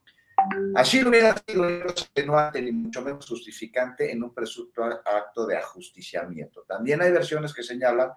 Así 0.74 1.00
lo 1.00 1.10
hubiera 1.10 1.40
sido 1.46 1.68
extenuante 1.68 2.60
ni 2.60 2.72
mucho 2.72 3.00
menos 3.00 3.26
justificante 3.28 4.10
en 4.10 4.24
un 4.24 4.34
presunto 4.34 4.82
acto 4.82 5.46
de 5.46 5.56
ajusticiamiento. 5.56 6.64
También 6.66 7.00
hay 7.00 7.12
versiones 7.12 7.54
que 7.54 7.62
señalan 7.62 8.10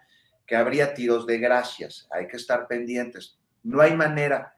que 0.46 0.56
habría 0.56 0.93
tiros 0.93 1.26
de 1.26 1.38
gracias. 1.38 2.08
Hay 2.12 2.28
que 2.28 2.38
estar 2.38 2.68
pendientes. 2.68 3.38
No 3.64 3.82
hay 3.82 3.96
manera 3.96 4.55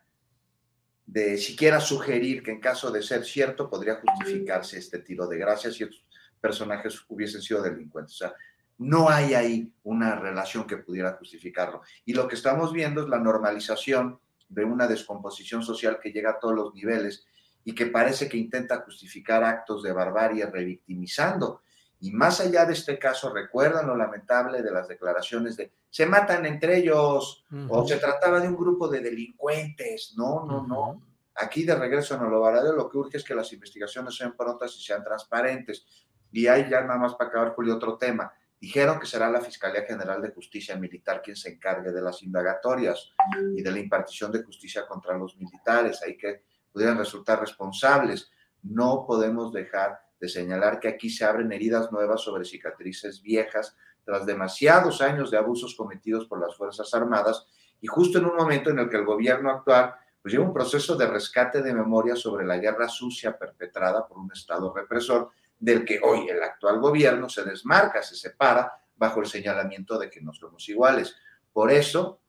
de 1.08 1.38
siquiera 1.38 1.80
sugerir 1.80 2.44
que 2.44 2.52
en 2.52 2.60
caso 2.60 2.92
de 2.92 3.02
ser 3.02 3.24
cierto 3.24 3.70
podría 3.70 3.96
justificarse 3.96 4.78
este 4.78 5.00
tiro 5.00 5.26
de 5.26 5.38
gracias 5.38 5.76
si 5.76 5.84
estos 5.84 6.06
personajes 6.40 7.02
hubiesen 7.08 7.42
sido 7.42 7.62
delincuentes. 7.62 8.16
O 8.16 8.18
sea, 8.18 8.34
no 8.80 9.10
hay 9.10 9.34
ahí 9.34 9.74
una 9.84 10.16
relación 10.16 10.68
que 10.68 10.78
pudiera 10.78 11.14
justificarlo. 11.14 11.82
Y 12.06 12.14
lo 12.14 12.28
que 12.28 12.36
estamos 12.36 12.74
viendo 12.74 13.02
es 13.02 13.08
la 13.08 13.20
normalización 13.20 14.20
de 14.50 14.66
una 14.66 14.86
descomposición 14.86 15.64
social 15.64 15.98
que 16.02 16.12
llega 16.12 16.32
a 16.32 16.40
todos 16.40 16.54
los 16.54 16.74
niveles 16.76 17.26
y 17.64 17.74
que 17.74 17.88
parece 17.88 18.30
que 18.30 18.38
intenta 18.38 18.82
justificar 18.82 19.44
actos 19.44 19.84
de 19.84 19.94
barbarie 19.94 20.46
revictimizando. 20.46 21.62
Y 22.00 22.12
más 22.12 22.40
allá 22.42 22.66
de 22.66 22.74
este 22.74 23.00
caso, 23.00 23.34
recuerdan 23.34 23.88
lo 23.88 23.96
lamentable 23.96 24.62
de 24.62 24.72
las 24.72 24.88
declaraciones 24.88 25.58
de 25.58 25.72
se 25.90 26.06
matan 26.06 26.46
entre 26.46 26.78
ellos 26.78 27.44
o 27.70 27.88
se 27.88 27.98
trataba 27.98 28.40
de 28.40 28.48
un 28.48 28.56
grupo 28.56 28.88
de 28.88 29.00
delincuentes. 29.00 30.14
No, 30.16 30.46
no, 30.46 30.66
no. 30.68 31.02
Aquí 31.34 31.64
de 31.64 31.76
regreso 31.76 32.16
en 32.16 32.30
lo 32.30 32.42
verdadero 32.42 32.76
lo 32.76 32.90
que 32.90 32.98
urge 32.98 33.18
es 33.18 33.24
que 33.24 33.34
las 33.34 33.52
investigaciones 33.54 34.16
sean 34.16 34.36
prontas 34.36 34.76
y 34.76 34.84
sean 34.84 35.04
transparentes. 35.04 35.86
Y 36.32 36.48
hay 36.48 36.70
ya 36.70 36.82
nada 36.82 37.00
más 37.00 37.16
para 37.16 37.30
acabar, 37.30 37.54
Julio, 37.54 37.76
otro 37.76 37.98
tema. 37.98 38.32
Dijeron 38.60 39.00
que 39.00 39.06
será 39.06 39.30
la 39.30 39.42
Fiscalía 39.42 39.84
General 39.84 40.22
de 40.22 40.32
Justicia 40.32 40.76
Militar 40.76 41.22
quien 41.22 41.36
se 41.36 41.50
encargue 41.50 41.92
de 41.92 42.02
las 42.02 42.24
indagatorias 42.24 43.12
y 43.56 43.62
de 43.62 43.72
la 43.72 43.80
impartición 43.80 44.32
de 44.32 44.44
justicia 44.44 44.88
contra 44.88 45.18
los 45.18 45.38
militares, 45.38 46.02
ahí 46.02 46.18
que 46.18 46.44
pudieran 46.72 46.98
resultar 46.98 47.40
responsables. 47.40 48.32
No 48.64 49.06
podemos 49.08 49.54
dejar 49.54 50.00
de 50.20 50.30
señalar 50.30 50.80
que 50.80 50.88
aquí 50.88 51.10
se 51.10 51.26
abren 51.26 51.52
heridas 51.52 51.92
nuevas 51.92 52.22
sobre 52.22 52.46
cicatrices 52.46 53.22
viejas 53.22 53.76
tras 54.04 54.26
demasiados 54.26 55.02
años 55.02 55.32
de 55.32 55.38
abusos 55.38 55.76
cometidos 55.76 56.28
por 56.28 56.40
las 56.40 56.56
Fuerzas 56.56 56.94
Armadas 56.94 57.46
y 57.82 57.88
justo 57.88 58.18
en 58.18 58.26
un 58.26 58.36
momento 58.36 58.70
en 58.70 58.80
el 58.80 58.90
que 58.90 58.98
el 58.98 59.06
gobierno 59.06 59.52
actual 59.52 59.96
pues 60.22 60.34
lleva 60.34 60.46
un 60.46 60.54
proceso 60.54 60.96
de 60.96 61.08
rescate 61.08 61.62
de 61.62 61.74
memoria 61.74 62.16
sobre 62.16 62.46
la 62.46 62.58
guerra 62.58 62.90
sucia 62.90 63.38
perpetrada 63.38 64.08
por 64.08 64.18
un 64.18 64.32
Estado 64.32 64.74
represor 64.74 65.30
del 65.60 65.86
que 65.86 66.00
hoy 66.04 66.28
el 66.30 66.42
actual 66.42 66.80
gobierno 66.80 67.30
se 67.30 67.44
desmarca, 67.44 68.02
se 68.02 68.16
separa 68.16 68.72
bajo 68.96 69.22
el 69.22 69.28
señalamiento 69.28 69.98
de 69.98 70.10
que 70.10 70.22
no 70.22 70.34
somos 70.34 70.68
iguales. 70.70 71.16
Por 71.52 71.72
eso, 71.72 72.20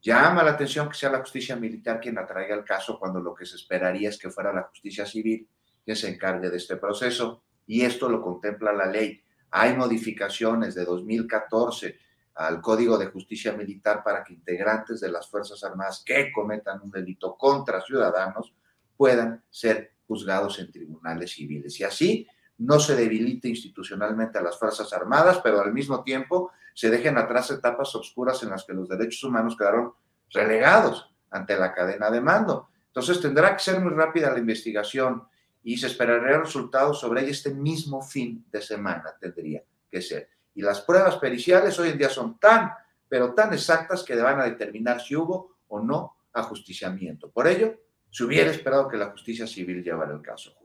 llama 0.00 0.42
la 0.42 0.52
atención 0.52 0.88
que 0.88 0.94
sea 0.94 1.10
la 1.10 1.20
justicia 1.20 1.56
militar 1.56 2.00
quien 2.00 2.18
atraiga 2.18 2.54
el 2.54 2.64
caso 2.64 2.98
cuando 2.98 3.20
lo 3.20 3.34
que 3.34 3.46
se 3.46 3.56
esperaría 3.56 4.08
es 4.08 4.18
que 4.18 4.30
fuera 4.30 4.52
la 4.52 4.62
justicia 4.62 5.06
civil 5.06 5.48
quien 5.84 5.96
se 5.96 6.08
encargue 6.08 6.50
de 6.50 6.56
este 6.56 6.76
proceso. 6.76 7.42
Y 7.66 7.82
esto 7.82 8.08
lo 8.08 8.20
contempla 8.20 8.72
la 8.72 8.86
ley. 8.86 9.22
Hay 9.50 9.76
modificaciones 9.76 10.74
de 10.74 10.84
2014 10.84 11.98
al 12.34 12.60
Código 12.60 12.96
de 12.96 13.06
Justicia 13.06 13.52
Militar 13.52 14.02
para 14.02 14.24
que 14.24 14.32
integrantes 14.32 15.00
de 15.00 15.10
las 15.10 15.28
Fuerzas 15.28 15.62
Armadas 15.64 16.02
que 16.04 16.32
cometan 16.32 16.80
un 16.82 16.90
delito 16.90 17.36
contra 17.36 17.80
ciudadanos 17.80 18.54
puedan 18.96 19.42
ser 19.50 19.92
juzgados 20.06 20.58
en 20.58 20.70
tribunales 20.70 21.32
civiles. 21.32 21.78
Y 21.80 21.84
así 21.84 22.26
no 22.58 22.78
se 22.78 22.94
debilite 22.94 23.48
institucionalmente 23.48 24.38
a 24.38 24.42
las 24.42 24.58
Fuerzas 24.58 24.92
Armadas, 24.92 25.40
pero 25.42 25.60
al 25.60 25.72
mismo 25.72 26.02
tiempo 26.02 26.52
se 26.74 26.90
dejen 26.90 27.18
atrás 27.18 27.50
etapas 27.50 27.94
oscuras 27.94 28.42
en 28.42 28.50
las 28.50 28.64
que 28.64 28.74
los 28.74 28.88
derechos 28.88 29.24
humanos 29.24 29.56
quedaron 29.56 29.92
relegados 30.30 31.12
ante 31.30 31.56
la 31.56 31.72
cadena 31.72 32.10
de 32.10 32.20
mando. 32.20 32.68
Entonces 32.86 33.20
tendrá 33.20 33.54
que 33.56 33.62
ser 33.62 33.80
muy 33.80 33.92
rápida 33.92 34.30
la 34.30 34.38
investigación 34.38 35.24
y 35.62 35.76
se 35.76 35.88
esperaría 35.88 36.38
resultados 36.38 37.00
sobre 37.00 37.22
ella 37.22 37.30
este 37.30 37.54
mismo 37.54 38.02
fin 38.02 38.44
de 38.50 38.62
semana, 38.62 39.14
tendría 39.20 39.62
que 39.90 40.00
ser. 40.00 40.28
Y 40.54 40.62
las 40.62 40.80
pruebas 40.80 41.16
periciales 41.16 41.78
hoy 41.78 41.90
en 41.90 41.98
día 41.98 42.08
son 42.08 42.38
tan, 42.38 42.72
pero 43.08 43.34
tan 43.34 43.52
exactas 43.52 44.02
que 44.02 44.16
van 44.16 44.40
a 44.40 44.44
determinar 44.44 45.00
si 45.00 45.16
hubo 45.16 45.58
o 45.68 45.80
no 45.80 46.16
ajusticiamiento. 46.32 47.30
Por 47.30 47.46
ello, 47.46 47.80
se 48.10 48.24
hubiera 48.24 48.50
esperado 48.50 48.88
que 48.88 48.96
la 48.96 49.10
justicia 49.10 49.46
civil 49.46 49.82
llevara 49.82 50.12
el 50.12 50.22
caso. 50.22 50.56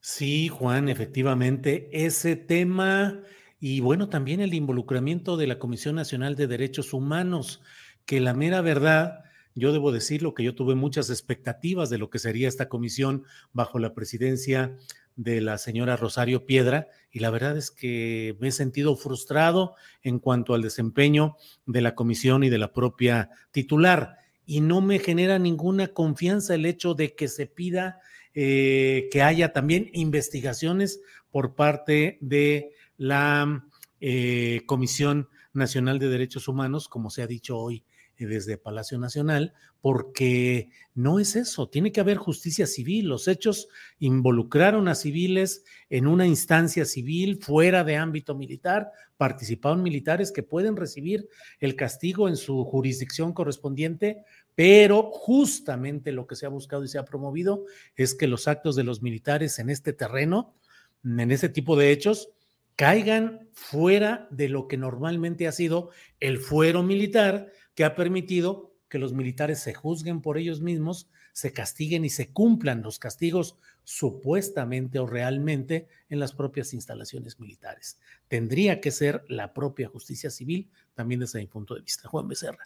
Sí, 0.00 0.48
Juan, 0.48 0.90
efectivamente, 0.90 1.88
ese 1.90 2.36
tema 2.36 3.22
y 3.66 3.80
bueno, 3.80 4.10
también 4.10 4.42
el 4.42 4.52
involucramiento 4.52 5.38
de 5.38 5.46
la 5.46 5.58
Comisión 5.58 5.94
Nacional 5.94 6.36
de 6.36 6.46
Derechos 6.46 6.92
Humanos, 6.92 7.62
que 8.04 8.20
la 8.20 8.34
mera 8.34 8.60
verdad, 8.60 9.24
yo 9.54 9.72
debo 9.72 9.92
decirlo 9.92 10.34
que 10.34 10.42
yo 10.42 10.54
tuve 10.54 10.74
muchas 10.74 11.10
expectativas 11.10 11.90
de 11.90 11.98
lo 11.98 12.10
que 12.10 12.18
sería 12.18 12.48
esta 12.48 12.68
comisión 12.68 13.24
bajo 13.52 13.78
la 13.78 13.94
presidencia 13.94 14.76
de 15.16 15.40
la 15.40 15.58
señora 15.58 15.96
Rosario 15.96 16.44
Piedra 16.44 16.88
y 17.12 17.20
la 17.20 17.30
verdad 17.30 17.56
es 17.56 17.70
que 17.70 18.36
me 18.40 18.48
he 18.48 18.52
sentido 18.52 18.96
frustrado 18.96 19.76
en 20.02 20.18
cuanto 20.18 20.54
al 20.54 20.62
desempeño 20.62 21.36
de 21.66 21.82
la 21.82 21.94
comisión 21.94 22.42
y 22.42 22.50
de 22.50 22.58
la 22.58 22.72
propia 22.72 23.30
titular 23.52 24.16
y 24.44 24.60
no 24.60 24.80
me 24.80 24.98
genera 24.98 25.38
ninguna 25.38 25.88
confianza 25.88 26.54
el 26.54 26.66
hecho 26.66 26.94
de 26.94 27.14
que 27.14 27.28
se 27.28 27.46
pida 27.46 28.00
eh, 28.34 29.08
que 29.12 29.22
haya 29.22 29.52
también 29.52 29.88
investigaciones 29.92 31.00
por 31.30 31.54
parte 31.54 32.18
de 32.20 32.72
la 32.96 33.64
eh, 34.00 34.62
Comisión 34.66 35.28
Nacional 35.52 36.00
de 36.00 36.08
Derechos 36.08 36.48
Humanos, 36.48 36.88
como 36.88 37.10
se 37.10 37.22
ha 37.22 37.28
dicho 37.28 37.56
hoy 37.56 37.84
desde 38.18 38.58
Palacio 38.58 38.98
Nacional, 38.98 39.52
porque 39.80 40.70
no 40.94 41.18
es 41.18 41.36
eso, 41.36 41.68
tiene 41.68 41.92
que 41.92 42.00
haber 42.00 42.16
justicia 42.16 42.66
civil. 42.66 43.08
Los 43.08 43.28
hechos 43.28 43.68
involucraron 43.98 44.88
a 44.88 44.94
civiles 44.94 45.64
en 45.90 46.06
una 46.06 46.26
instancia 46.26 46.84
civil 46.84 47.38
fuera 47.40 47.84
de 47.84 47.96
ámbito 47.96 48.34
militar, 48.34 48.90
participaron 49.16 49.82
militares 49.82 50.32
que 50.32 50.42
pueden 50.42 50.76
recibir 50.76 51.28
el 51.60 51.76
castigo 51.76 52.28
en 52.28 52.36
su 52.36 52.64
jurisdicción 52.64 53.32
correspondiente, 53.32 54.22
pero 54.54 55.10
justamente 55.10 56.12
lo 56.12 56.26
que 56.26 56.36
se 56.36 56.46
ha 56.46 56.50
buscado 56.50 56.84
y 56.84 56.88
se 56.88 56.98
ha 56.98 57.04
promovido 57.04 57.64
es 57.96 58.14
que 58.14 58.26
los 58.26 58.48
actos 58.48 58.76
de 58.76 58.84
los 58.84 59.02
militares 59.02 59.58
en 59.58 59.70
este 59.70 59.92
terreno, 59.92 60.54
en 61.04 61.30
este 61.30 61.48
tipo 61.48 61.76
de 61.76 61.90
hechos, 61.90 62.30
caigan 62.76 63.48
fuera 63.52 64.26
de 64.30 64.48
lo 64.48 64.66
que 64.66 64.76
normalmente 64.76 65.46
ha 65.46 65.52
sido 65.52 65.90
el 66.20 66.38
fuero 66.38 66.82
militar 66.82 67.50
que 67.74 67.84
ha 67.84 67.94
permitido 67.94 68.74
que 68.88 68.98
los 68.98 69.12
militares 69.12 69.60
se 69.60 69.74
juzguen 69.74 70.20
por 70.20 70.38
ellos 70.38 70.60
mismos, 70.60 71.08
se 71.32 71.52
castiguen 71.52 72.04
y 72.04 72.10
se 72.10 72.30
cumplan 72.32 72.82
los 72.82 73.00
castigos 73.00 73.56
supuestamente 73.82 75.00
o 75.00 75.06
realmente 75.06 75.88
en 76.08 76.20
las 76.20 76.32
propias 76.32 76.72
instalaciones 76.72 77.40
militares. 77.40 77.98
Tendría 78.28 78.80
que 78.80 78.92
ser 78.92 79.24
la 79.28 79.52
propia 79.52 79.88
justicia 79.88 80.30
civil 80.30 80.70
también 80.94 81.20
desde 81.20 81.40
mi 81.40 81.48
punto 81.48 81.74
de 81.74 81.80
vista. 81.80 82.08
Juan 82.08 82.28
Becerra. 82.28 82.64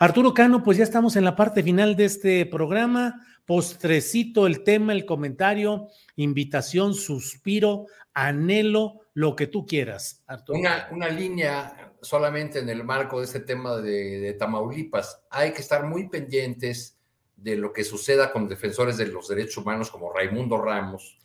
Arturo 0.00 0.34
Cano, 0.34 0.64
pues 0.64 0.78
ya 0.78 0.84
estamos 0.84 1.14
en 1.14 1.24
la 1.24 1.36
parte 1.36 1.62
final 1.62 1.94
de 1.94 2.06
este 2.06 2.44
programa. 2.44 3.24
Postrecito 3.46 4.46
el 4.48 4.64
tema, 4.64 4.92
el 4.92 5.06
comentario, 5.06 5.88
invitación, 6.16 6.94
suspiro, 6.94 7.86
anhelo, 8.14 9.02
lo 9.18 9.34
que 9.34 9.48
tú 9.48 9.66
quieras, 9.66 10.22
Arturo. 10.28 10.60
Una, 10.60 10.88
una 10.92 11.08
línea 11.08 11.92
solamente 12.00 12.60
en 12.60 12.68
el 12.68 12.84
marco 12.84 13.18
de 13.18 13.24
este 13.24 13.40
tema 13.40 13.76
de, 13.78 14.20
de 14.20 14.32
Tamaulipas. 14.34 15.24
Hay 15.28 15.52
que 15.52 15.60
estar 15.60 15.84
muy 15.86 16.08
pendientes 16.08 16.96
de 17.34 17.56
lo 17.56 17.72
que 17.72 17.82
suceda 17.82 18.30
con 18.30 18.48
defensores 18.48 18.96
de 18.96 19.06
los 19.06 19.26
derechos 19.26 19.56
humanos 19.56 19.90
como 19.90 20.12
Raimundo 20.12 20.62
Ramos, 20.62 21.18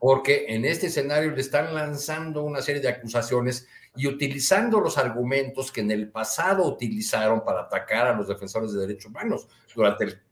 porque 0.00 0.46
en 0.48 0.64
este 0.64 0.88
escenario 0.88 1.30
le 1.30 1.40
están 1.40 1.72
lanzando 1.72 2.42
una 2.42 2.60
serie 2.60 2.82
de 2.82 2.88
acusaciones 2.88 3.68
y 3.94 4.08
utilizando 4.08 4.80
los 4.80 4.98
argumentos 4.98 5.70
que 5.70 5.82
en 5.82 5.92
el 5.92 6.10
pasado 6.10 6.64
utilizaron 6.64 7.44
para 7.44 7.62
atacar 7.62 8.08
a 8.08 8.16
los 8.16 8.26
defensores 8.26 8.72
de 8.72 8.80
derechos 8.80 9.06
humanos 9.06 9.46
durante 9.76 10.04
el 10.04 10.22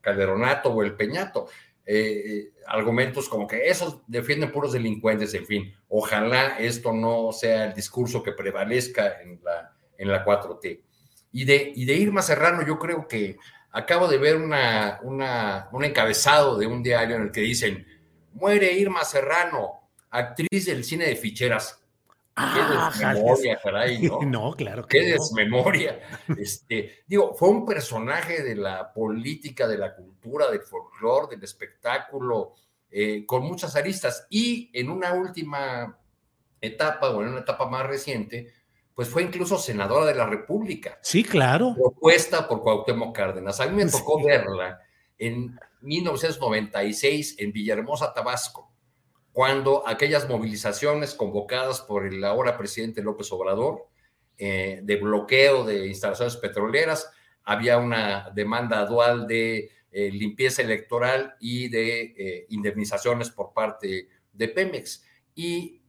calderonato 0.00 0.70
o 0.70 0.82
el 0.82 0.96
peñato. 0.96 1.46
Eh, 1.88 2.50
argumentos 2.66 3.28
como 3.28 3.46
que 3.46 3.68
esos 3.68 4.00
defienden 4.08 4.50
puros 4.50 4.72
delincuentes, 4.72 5.32
en 5.34 5.46
fin, 5.46 5.72
ojalá 5.88 6.58
esto 6.58 6.92
no 6.92 7.30
sea 7.30 7.66
el 7.66 7.74
discurso 7.74 8.24
que 8.24 8.32
prevalezca 8.32 9.20
en 9.22 9.40
la, 9.44 9.72
en 9.96 10.08
la 10.10 10.24
4T. 10.24 10.80
Y 11.32 11.44
de, 11.44 11.72
y 11.76 11.84
de 11.84 11.94
Irma 11.94 12.22
Serrano, 12.22 12.66
yo 12.66 12.78
creo 12.78 13.06
que 13.06 13.36
acabo 13.70 14.08
de 14.08 14.18
ver 14.18 14.36
una, 14.36 14.98
un 15.02 15.84
encabezado 15.84 16.58
de 16.58 16.66
un 16.66 16.82
diario 16.82 17.16
en 17.16 17.22
el 17.22 17.30
que 17.30 17.42
dicen, 17.42 17.86
muere 18.32 18.72
Irma 18.72 19.04
Serrano, 19.04 19.90
actriz 20.10 20.66
del 20.66 20.82
cine 20.82 21.06
de 21.06 21.16
ficheras. 21.16 21.85
Ah, 22.38 22.92
qué 22.92 23.06
desmemoria, 23.06 23.58
caray, 23.62 24.02
¿no? 24.02 24.20
No, 24.26 24.52
claro 24.52 24.86
que 24.86 24.98
Qué 24.98 25.06
desmemoria. 25.12 26.00
Este, 26.38 27.04
digo, 27.06 27.34
fue 27.34 27.48
un 27.48 27.64
personaje 27.64 28.42
de 28.42 28.56
la 28.56 28.92
política, 28.92 29.66
de 29.66 29.78
la 29.78 29.94
cultura, 29.94 30.50
del 30.50 30.60
folclore, 30.60 31.34
del 31.34 31.44
espectáculo, 31.44 32.52
eh, 32.90 33.24
con 33.24 33.42
muchas 33.42 33.74
aristas. 33.74 34.26
Y 34.28 34.70
en 34.78 34.90
una 34.90 35.14
última 35.14 35.98
etapa 36.60 37.10
o 37.10 37.22
en 37.22 37.28
una 37.28 37.40
etapa 37.40 37.66
más 37.68 37.86
reciente, 37.86 38.52
pues 38.94 39.08
fue 39.08 39.22
incluso 39.22 39.58
senadora 39.58 40.06
de 40.06 40.14
la 40.14 40.26
República. 40.26 40.98
Sí, 41.02 41.24
claro. 41.24 41.74
Propuesta 41.74 42.46
por 42.46 42.62
Cuauhtémoc 42.62 43.14
Cárdenas. 43.14 43.60
A 43.60 43.66
mí 43.66 43.84
me 43.84 43.90
tocó 43.90 44.22
verla 44.22 44.80
en 45.18 45.58
1996 45.80 47.36
en 47.38 47.52
Villahermosa, 47.52 48.12
Tabasco, 48.12 48.65
cuando 49.36 49.86
aquellas 49.86 50.26
movilizaciones 50.30 51.12
convocadas 51.12 51.82
por 51.82 52.06
el 52.06 52.24
ahora 52.24 52.56
presidente 52.56 53.02
López 53.02 53.30
Obrador 53.32 53.86
eh, 54.38 54.80
de 54.82 54.96
bloqueo 54.96 55.62
de 55.62 55.88
instalaciones 55.88 56.36
petroleras, 56.38 57.10
había 57.44 57.76
una 57.76 58.30
demanda 58.34 58.82
dual 58.86 59.26
de 59.26 59.70
eh, 59.92 60.10
limpieza 60.10 60.62
electoral 60.62 61.36
y 61.38 61.68
de 61.68 62.14
eh, 62.16 62.46
indemnizaciones 62.48 63.28
por 63.28 63.52
parte 63.52 64.08
de 64.32 64.48
Pemex. 64.48 65.04
Y 65.34 65.82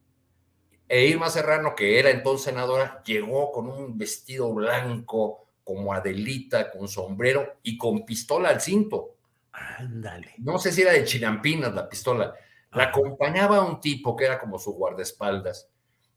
e 0.86 1.06
Irma 1.06 1.30
Serrano, 1.30 1.74
que 1.74 1.98
era 1.98 2.10
entonces 2.10 2.44
senadora, 2.44 3.02
llegó 3.02 3.50
con 3.50 3.66
un 3.70 3.96
vestido 3.96 4.52
blanco 4.52 5.48
como 5.64 5.94
Adelita, 5.94 6.70
con 6.70 6.86
sombrero 6.86 7.60
y 7.62 7.78
con 7.78 8.04
pistola 8.04 8.50
al 8.50 8.60
cinto. 8.60 9.16
Ándale. 9.52 10.34
No 10.36 10.58
sé 10.58 10.70
si 10.70 10.82
era 10.82 10.92
de 10.92 11.04
Chinampinas 11.04 11.74
la 11.74 11.88
pistola. 11.88 12.34
La 12.72 12.84
acompañaba 12.84 13.64
un 13.64 13.80
tipo 13.80 14.14
que 14.14 14.26
era 14.26 14.38
como 14.38 14.58
su 14.58 14.72
guardaespaldas, 14.72 15.68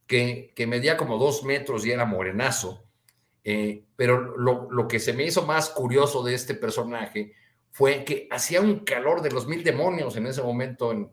que, 0.05 0.51
que 0.55 0.67
medía 0.67 0.97
como 0.97 1.17
dos 1.17 1.43
metros 1.43 1.85
y 1.85 1.91
era 1.91 2.05
morenazo. 2.05 2.83
Eh, 3.43 3.85
pero 3.95 4.37
lo, 4.37 4.87
que 4.87 4.99
se 4.99 5.13
me 5.13 5.23
hizo 5.23 5.45
más 5.45 5.69
curioso 5.69 6.23
de 6.23 6.35
este 6.35 6.53
personaje 6.53 7.33
fue 7.71 8.03
que 8.03 8.27
hacía 8.29 8.61
un 8.61 8.79
calor 8.79 9.21
de 9.21 9.31
los 9.31 9.47
mil 9.47 9.63
demonios 9.63 10.15
en 10.15 10.27
ese 10.27 10.43
momento 10.43 10.91
en, 10.91 11.11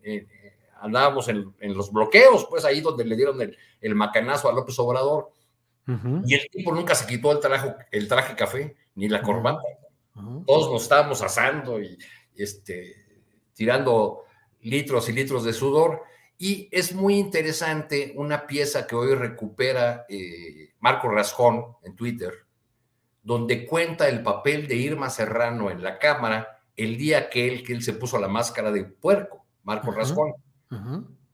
andábamos 0.80 1.28
en, 1.28 1.54
los 1.74 1.90
bloqueos, 1.90 2.46
pues 2.50 2.64
ahí 2.64 2.80
donde 2.80 3.04
le 3.04 3.16
dieron 3.16 3.40
el, 3.40 3.94
macanazo 3.94 4.48
a 4.48 4.52
López 4.52 4.78
Obrador. 4.78 5.32
Y 6.26 6.34
el 6.34 6.50
tipo 6.50 6.74
nunca 6.74 6.94
se 6.94 7.06
quitó 7.06 7.32
el 7.32 7.40
traje, 7.40 7.74
el 7.90 8.08
traje 8.08 8.36
café, 8.36 8.76
ni 8.94 9.08
la 9.08 9.22
corbata. 9.22 9.62
Todos 10.46 10.70
nos 10.70 10.82
estábamos 10.82 11.22
asando 11.22 11.80
y 11.80 11.96
este, 12.36 12.94
tirando 13.54 14.24
litros 14.62 15.08
y 15.08 15.12
litros 15.12 15.44
de 15.44 15.52
sudor. 15.52 16.02
Y 16.36 16.68
es 16.70 16.94
muy 16.94 17.16
interesante 17.16 18.12
una 18.16 18.46
pieza 18.46 18.86
que 18.86 18.94
hoy 18.94 19.14
recupera 19.14 20.06
eh, 20.08 20.74
Marco 20.78 21.08
Rascón 21.08 21.76
en 21.82 21.96
Twitter, 21.96 22.32
donde 23.22 23.66
cuenta 23.66 24.08
el 24.08 24.22
papel 24.22 24.68
de 24.68 24.76
Irma 24.76 25.10
Serrano 25.10 25.70
en 25.70 25.82
la 25.82 25.98
cámara 25.98 26.58
el 26.76 26.96
día 26.96 27.28
que 27.28 27.48
él, 27.48 27.64
que 27.64 27.72
él 27.72 27.82
se 27.82 27.92
puso 27.92 28.18
la 28.18 28.28
máscara 28.28 28.70
de 28.70 28.84
puerco, 28.84 29.44
Marco 29.64 29.90
Rascón. 29.90 30.34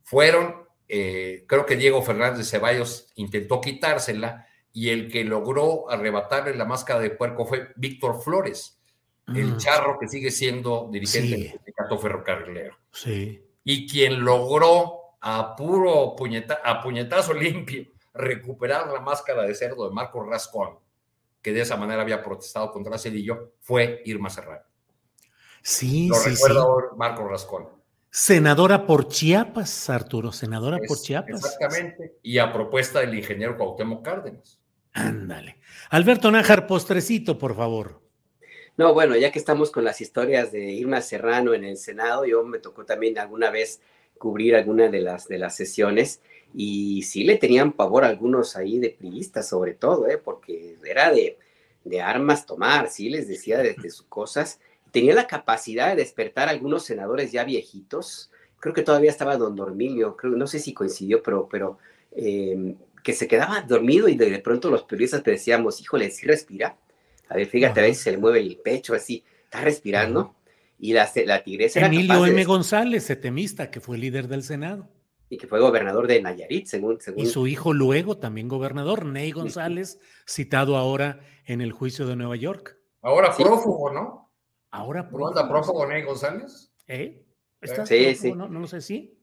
Fueron, 0.03 0.65
eh, 0.89 1.45
creo 1.47 1.67
que 1.67 1.77
Diego 1.77 2.03
Fernández 2.03 2.49
Ceballos 2.49 3.13
intentó 3.17 3.61
quitársela 3.61 4.47
y 4.73 4.89
el 4.89 5.11
que 5.11 5.23
logró 5.23 5.91
arrebatarle 5.91 6.55
la 6.57 6.65
máscara 6.65 6.99
de 7.01 7.11
puerco 7.11 7.45
fue 7.45 7.69
Víctor 7.77 8.23
Flores, 8.23 8.81
el 9.29 9.57
charro 9.57 9.99
que 9.99 10.09
sigue 10.09 10.31
siendo 10.31 10.89
dirigente 10.91 11.37
del 11.37 11.51
sindicato 11.53 11.99
ferrocarrilero. 11.99 12.77
Sí. 12.91 13.43
Y 13.65 13.89
quien 13.89 14.23
logró 14.25 15.17
a 15.21 15.57
puro 15.57 16.15
puñeta, 16.17 16.61
a 16.63 16.83
puñetazo 16.83 17.33
limpio 17.33 17.87
recuperar 18.13 18.93
la 18.93 19.01
máscara 19.01 19.43
de 19.43 19.55
cerdo 19.55 19.89
de 19.89 19.95
Marco 19.95 20.23
Rascón, 20.23 20.79
que 21.43 21.53
de 21.53 21.63
esa 21.63 21.77
manera 21.77 22.03
había 22.03 22.23
protestado 22.23 22.71
contra 22.71 22.99
Cedillo, 22.99 23.55
fue 23.61 24.03
Irma 24.05 24.31
Serrano. 24.31 24.65
Sí, 25.63 26.09
Lo 26.09 26.17
sí, 26.17 26.31
recuerda 26.31 26.65
Marco 26.97 27.27
Rascón. 27.27 27.69
Senadora 28.11 28.87
por 28.87 29.09
Chiapas, 29.09 29.91
Arturo, 29.91 30.31
senadora 30.31 30.79
por 30.87 30.99
Chiapas. 30.99 31.45
Exactamente, 31.45 32.19
y 32.23 32.39
a 32.39 32.53
propuesta 32.53 33.01
del 33.01 33.15
ingeniero 33.15 33.57
Cuauhtémoc 33.57 34.05
Cárdenas. 34.05 34.61
Ándale. 34.93 35.59
Alberto 35.91 36.31
Nájar, 36.31 36.69
postrecito, 36.69 37.39
por 37.39 37.57
favor. 37.57 38.04
No, 38.77 38.93
bueno, 38.93 39.17
ya 39.17 39.31
que 39.31 39.39
estamos 39.39 39.71
con 39.71 39.85
las 39.85 40.01
historias 40.01 40.51
de 40.51 40.73
Irma 40.73 41.01
Serrano 41.01 41.55
en 41.55 41.65
el 41.65 41.77
Senado, 41.77 42.25
yo 42.25 42.45
me 42.45 42.59
tocó 42.59 42.85
también 42.85 43.19
alguna 43.19 43.51
vez 43.51 43.81
cubrir 44.19 44.57
alguna 44.57 44.89
de 44.89 45.01
las, 45.01 45.29
de 45.29 45.39
las 45.39 45.57
sesiones 45.57 46.21
y 46.55 47.03
sí 47.03 47.25
le 47.25 47.37
tenían 47.37 47.73
pavor 47.73 48.05
algunos 48.05 48.57
ahí 48.57 48.79
de 48.79 48.91
priistas 48.91 49.49
sobre 49.49 49.75
todo, 49.75 50.09
¿eh? 50.09 50.19
porque 50.19 50.77
era 50.85 51.13
de, 51.13 51.39
de 51.85 52.01
armas 52.01 52.47
tomar, 52.47 52.89
sí 52.89 53.11
les 53.11 53.29
decía 53.29 53.59
de, 53.59 53.75
de 53.75 53.91
sus 53.91 54.07
cosas 54.07 54.59
tenía 54.95 55.13
la 55.13 55.27
capacidad 55.27 55.89
de 55.89 55.97
despertar 55.97 56.47
a 56.47 56.53
algunos 56.53 56.85
senadores 56.85 57.33
ya 57.33 57.43
viejitos. 57.43 58.31
Creo 58.61 58.73
que 58.73 58.83
todavía 58.83 59.11
estaba 59.11 59.37
don 59.37 59.57
Dormilio, 59.57 60.17
creo, 60.17 60.37
no 60.37 60.47
sé 60.47 60.61
si 60.61 60.73
coincidió, 60.73 61.21
pero, 61.21 61.49
pero 61.51 61.79
em, 62.13 62.77
que 63.03 63.13
se 63.13 63.27
quedaba 63.27 63.61
dormido 63.63 64.09
y 64.09 64.15
de, 64.15 64.39
pronto 64.39 64.71
los 64.71 64.85
periodistas 64.85 65.25
te 65.25 65.33
decíamos, 65.33 65.81
híjole, 65.81 66.13
¿sí 66.13 66.29
respira? 66.29 66.77
A 67.29 67.37
ver, 67.37 67.47
fíjate, 67.47 67.81
a 67.81 67.83
ver 67.85 67.95
si 67.95 68.03
se 68.03 68.11
le 68.13 68.19
mueve 68.19 68.41
el 68.41 68.57
pecho 68.59 68.95
así, 68.95 69.25
está 69.45 69.61
respirando. 69.61 70.37
Y 70.79 70.93
la, 70.93 71.11
la 71.27 71.43
tigresa 71.43 71.81
Emilio 71.87 72.27
M. 72.27 72.45
González, 72.45 73.05
setemista, 73.05 73.71
que 73.71 73.81
fue 73.81 73.97
líder 73.97 74.29
del 74.29 74.43
Senado. 74.43 74.89
Y 75.29 75.39
que 75.39 75.47
fue 75.47 75.61
gobernador 75.61 76.07
de 76.07 76.21
Nayarit, 76.21 76.67
según, 76.67 77.01
según... 77.01 77.21
Y 77.21 77.27
su 77.27 77.47
hijo 77.47 77.73
luego 77.73 78.19
también 78.19 78.49
gobernador, 78.49 79.07
Ney 79.07 79.33
González, 79.33 79.99
citado 80.27 80.77
ahora 80.77 81.21
en 81.47 81.61
el 81.61 81.73
juicio 81.73 82.07
de 82.07 82.17
Nueva 82.17 82.37
York. 82.37 82.79
Ahora 83.01 83.35
prófugo, 83.35 83.93
¿no? 83.93 84.33
Ahora 84.71 85.09
¿No 85.11 85.29
anda 85.29 85.49
prófugo 85.49 85.87
Ney 85.87 86.03
González? 86.03 86.73
¿Eh? 86.87 87.25
sí, 87.87 88.15
sí. 88.15 88.33
No, 88.33 88.49
lo 88.49 88.67
sé, 88.67 88.81
sí. 88.81 89.19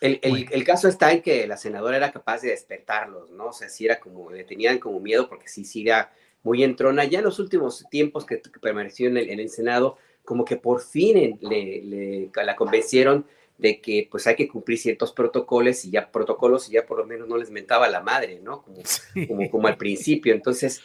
El, 0.00 0.20
el, 0.22 0.64
caso 0.64 0.88
está 0.88 1.12
en 1.12 1.22
que 1.22 1.46
la 1.46 1.56
senadora 1.56 1.96
era 1.96 2.12
capaz 2.12 2.42
de 2.42 2.50
despertarlos, 2.50 3.30
¿no? 3.30 3.46
O 3.48 3.52
sea, 3.52 3.68
sí 3.68 3.86
era 3.86 3.98
como, 3.98 4.30
le 4.30 4.44
tenían 4.44 4.78
como 4.78 5.00
miedo 5.00 5.26
porque 5.28 5.48
sí, 5.48 5.64
sí 5.64 5.82
era 5.82 6.12
muy 6.46 6.62
entrona. 6.62 7.04
Ya 7.04 7.18
en 7.18 7.24
los 7.24 7.40
últimos 7.40 7.84
tiempos 7.90 8.24
que, 8.24 8.40
permaneció 8.62 9.08
en 9.08 9.16
el, 9.16 9.30
en 9.30 9.40
el, 9.40 9.50
Senado, 9.50 9.98
como 10.24 10.44
que 10.44 10.56
por 10.56 10.80
fin 10.80 11.38
le, 11.42 11.82
le, 11.82 12.30
la 12.44 12.54
convencieron 12.54 13.26
de 13.58 13.80
que 13.80 14.06
pues 14.08 14.28
hay 14.28 14.36
que 14.36 14.46
cumplir 14.46 14.78
ciertos 14.78 15.12
protocolos 15.12 15.84
y 15.84 15.90
ya 15.90 16.12
protocolos 16.12 16.68
y 16.68 16.74
ya 16.74 16.86
por 16.86 16.98
lo 16.98 17.06
menos 17.06 17.26
no 17.26 17.36
les 17.36 17.50
mentaba 17.50 17.88
la 17.88 18.00
madre, 18.00 18.38
¿no? 18.40 18.62
Como, 18.62 18.78
como, 19.26 19.50
como 19.50 19.66
al 19.66 19.76
principio. 19.76 20.32
Entonces, 20.34 20.82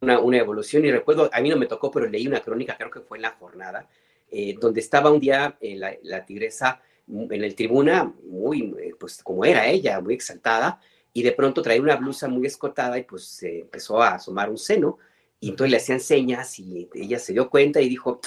una, 0.00 0.36
evolución 0.36 0.84
y 0.84 0.90
recuerdo, 0.90 1.30
a 1.32 1.40
mí 1.40 1.48
no 1.48 1.56
me 1.56 1.66
tocó, 1.66 1.92
pero 1.92 2.08
leí 2.08 2.26
una 2.26 2.40
crónica, 2.40 2.76
creo 2.76 2.90
que 2.90 3.00
fue 3.00 3.18
en 3.18 3.22
la 3.22 3.30
jornada, 3.30 3.88
eh, 4.30 4.56
donde 4.60 4.80
estaba 4.80 5.12
un 5.12 5.20
día 5.20 5.56
eh, 5.60 5.78
la, 6.02 6.26
tigresa 6.26 6.82
en 7.06 7.44
el 7.44 7.54
tribuna, 7.54 8.12
muy, 8.24 8.74
eh, 8.80 8.94
pues 8.98 9.22
como 9.22 9.44
era 9.44 9.68
ella, 9.68 10.00
muy 10.00 10.14
exaltada, 10.14 10.80
y 11.12 11.22
de 11.22 11.32
pronto 11.32 11.62
traía 11.62 11.80
una 11.80 11.96
blusa 11.96 12.28
muy 12.28 12.46
escotada 12.46 12.98
y 12.98 13.04
pues 13.04 13.24
se 13.24 13.60
empezó 13.60 14.02
a 14.02 14.14
asomar 14.14 14.50
un 14.50 14.58
seno, 14.58 14.98
y 15.40 15.50
entonces 15.50 15.70
le 15.70 15.76
hacían 15.76 16.00
señas 16.00 16.58
y 16.58 16.88
ella 16.94 17.18
se 17.18 17.32
dio 17.32 17.48
cuenta 17.48 17.80
y 17.80 17.88
dijo, 17.88 18.20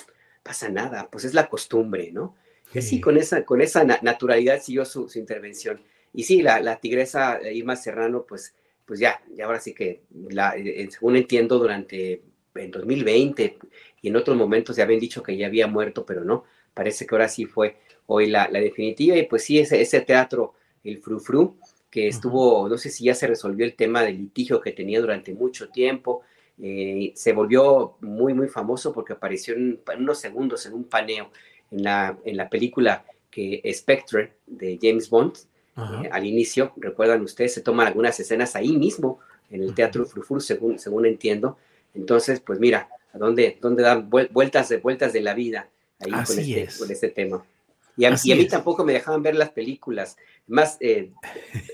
pasa 0.43 0.69
nada, 0.69 1.09
pues 1.11 1.25
es 1.25 1.33
la 1.33 1.49
costumbre, 1.49 2.11
¿no? 2.11 2.35
Y 2.73 2.79
así 2.79 3.01
con 3.01 3.17
esa, 3.17 3.43
con 3.43 3.61
esa 3.61 3.83
naturalidad 3.83 4.61
siguió 4.61 4.85
su, 4.85 5.09
su, 5.09 5.19
intervención. 5.19 5.81
Y 6.13 6.23
sí, 6.23 6.41
la, 6.41 6.61
la 6.61 6.79
tigresa 6.79 7.41
Irma 7.51 7.75
Serrano, 7.75 8.25
pues 8.25 8.53
pues 8.91 8.99
ya, 8.99 9.21
ya 9.33 9.45
ahora 9.45 9.61
sí 9.61 9.73
que, 9.73 10.03
la, 10.31 10.53
eh, 10.57 10.85
según 10.91 11.15
entiendo, 11.15 11.57
durante 11.57 12.23
en 12.55 12.71
2020 12.71 13.57
y 14.01 14.09
en 14.09 14.15
otros 14.17 14.35
momentos 14.35 14.75
ya 14.75 14.83
habían 14.83 14.99
dicho 14.99 15.23
que 15.23 15.37
ya 15.37 15.47
había 15.47 15.65
muerto, 15.65 16.05
pero 16.05 16.25
no, 16.25 16.43
parece 16.73 17.07
que 17.07 17.15
ahora 17.15 17.29
sí 17.29 17.45
fue 17.45 17.77
hoy 18.07 18.27
la, 18.27 18.49
la 18.49 18.59
definitiva. 18.59 19.15
Y 19.15 19.23
pues 19.27 19.45
sí, 19.45 19.59
ese, 19.59 19.79
ese 19.79 20.01
teatro, 20.01 20.55
el 20.83 20.99
Frufru, 20.99 21.57
que 21.91 22.07
estuvo, 22.07 22.69
no 22.69 22.77
sé 22.77 22.89
si 22.89 23.03
ya 23.03 23.13
se 23.13 23.27
resolvió 23.27 23.65
el 23.65 23.75
tema 23.75 24.01
del 24.01 24.17
litigio 24.17 24.61
que 24.61 24.71
tenía 24.71 25.01
durante 25.01 25.33
mucho 25.33 25.69
tiempo, 25.69 26.21
eh, 26.59 27.11
se 27.15 27.33
volvió 27.33 27.95
muy, 27.99 28.33
muy 28.33 28.47
famoso 28.47 28.93
porque 28.93 29.13
apareció 29.13 29.53
en, 29.55 29.81
unos 29.99 30.19
segundos 30.19 30.65
en 30.65 30.73
un 30.73 30.85
paneo 30.85 31.29
en 31.69 31.83
la, 31.83 32.17
en 32.23 32.37
la 32.37 32.49
película 32.49 33.05
que 33.29 33.61
Spectre 33.73 34.33
de 34.47 34.79
James 34.81 35.09
Bond, 35.09 35.33
eh, 35.77 36.09
al 36.11 36.25
inicio, 36.25 36.73
recuerdan 36.77 37.21
ustedes, 37.21 37.53
se 37.53 37.61
toman 37.61 37.87
algunas 37.87 38.19
escenas 38.19 38.55
ahí 38.55 38.77
mismo, 38.77 39.19
en 39.49 39.63
el 39.63 39.75
Teatro 39.75 40.05
Frufur, 40.05 40.41
según, 40.41 40.79
según 40.79 41.05
entiendo. 41.05 41.57
Entonces, 41.93 42.39
pues 42.39 42.59
mira, 42.59 42.89
a 43.13 43.17
dónde, 43.17 43.57
dónde 43.61 43.83
dan 43.83 44.09
vueltas 44.09 44.69
de 44.69 44.77
vueltas 44.77 45.11
de 45.11 45.21
la 45.21 45.33
vida 45.33 45.69
ahí 45.99 46.11
con 46.11 46.39
este, 46.39 46.67
con 46.77 46.91
este, 46.91 47.09
tema. 47.09 47.43
Y 48.01 48.31
a, 48.31 48.35
mí 48.35 48.47
tampoco 48.47 48.83
me 48.83 48.93
dejaban 48.93 49.21
ver 49.21 49.35
las 49.35 49.51
películas. 49.51 50.17
Más, 50.47 50.77
eh, 50.79 51.11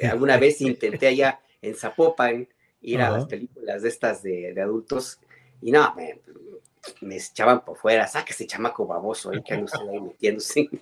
alguna 0.03 0.37
vez 0.37 0.59
intenté 0.59 1.07
allá 1.07 1.39
en 1.61 1.73
Zapopan 1.73 2.47
ir 2.81 3.01
a 3.01 3.11
las 3.11 3.25
películas 3.27 3.81
de 3.81 3.89
estas 3.89 4.23
de, 4.23 4.53
adultos 4.61 5.19
y 5.61 5.71
no, 5.71 5.93
me, 5.95 6.19
me, 7.01 7.15
echaban 7.15 7.63
por 7.63 7.77
fuera, 7.77 8.07
sáquese 8.07 8.45
chamaco 8.45 8.85
baboso, 8.85 9.31
ahí 9.31 9.41
que 9.41 9.53
anda 9.53 9.65
usted 9.65 9.87
ahí 9.89 10.01
metiéndose. 10.01 10.69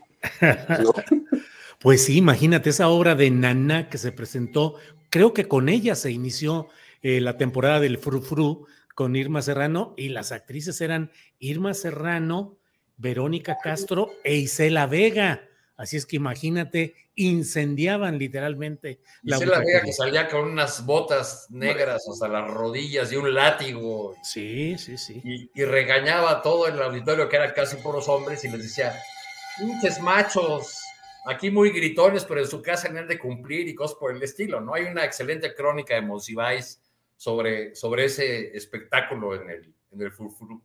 Pues 1.80 2.06
sí, 2.06 2.18
imagínate 2.18 2.70
esa 2.70 2.88
obra 2.88 3.14
de 3.16 3.30
Nana 3.30 3.90
que 3.90 3.98
se 3.98 4.12
presentó, 4.12 4.76
creo 5.12 5.34
que 5.34 5.48
con 5.48 5.70
ella 5.70 5.94
se 5.94 6.10
inició 6.10 6.70
eh, 7.04 7.22
la 7.22 7.38
temporada 7.38 7.80
del 7.80 7.98
Fru 8.00 8.22
Fru 8.22 8.66
con 8.96 9.16
Irma 9.16 9.42
Serrano 9.42 9.94
y 9.98 10.10
las 10.10 10.32
actrices 10.32 10.80
eran 10.82 11.12
Irma 11.38 11.74
Serrano, 11.76 12.58
Verónica 12.98 13.58
Castro 13.62 14.12
e 14.24 14.36
Isela 14.36 14.88
Vega. 14.88 15.48
Así 15.78 15.98
es 15.98 16.06
que 16.06 16.16
imagínate, 16.16 16.96
incendiaban 17.16 18.18
literalmente 18.18 19.00
la, 19.24 19.40
la 19.40 19.60
veía 19.60 19.82
que 19.82 19.94
salía 19.94 20.28
con 20.28 20.50
unas 20.50 20.86
botas 20.86 21.48
negras 21.50 22.08
hasta 22.08 22.28
las 22.28 22.50
rodillas 22.50 23.12
y 23.12 23.16
un 23.16 23.34
látigo. 23.34 24.16
Sí, 24.24 24.78
sí, 24.78 24.98
sí. 24.98 25.22
Y, 25.24 25.64
regañaba 25.64 26.32
a 26.32 26.42
todo 26.42 26.68
el 26.68 26.82
auditorio 26.82 27.28
que 27.28 27.36
eran 27.38 27.52
casi 27.54 27.78
puros 27.78 28.08
hombres 28.08 28.44
y 28.44 28.50
les 28.50 28.64
decía, 28.64 28.94
pinches 29.58 30.00
machos, 30.02 30.82
aquí 31.26 31.50
muy 31.50 31.72
gritones, 31.72 32.26
pero 32.26 32.42
en 32.42 32.48
su 32.48 32.62
casa 32.62 32.88
han 32.88 33.08
de 33.08 33.20
cumplir 33.20 33.68
y 33.68 33.76
cosas 33.76 33.98
por 33.98 34.16
el 34.16 34.22
estilo, 34.22 34.62
¿no? 34.62 34.74
Hay 34.74 34.84
una 34.84 35.06
excelente 35.06 35.54
crónica 35.54 35.96
de 35.96 36.02
Monsiváis 36.02 36.82
sobre, 37.18 37.76
sobre 37.76 38.06
ese 38.06 38.56
espectáculo 38.56 39.36
en 39.36 39.50
el, 39.50 39.74
en 39.92 40.02
el 40.02 40.12
Furfuru. 40.12 40.62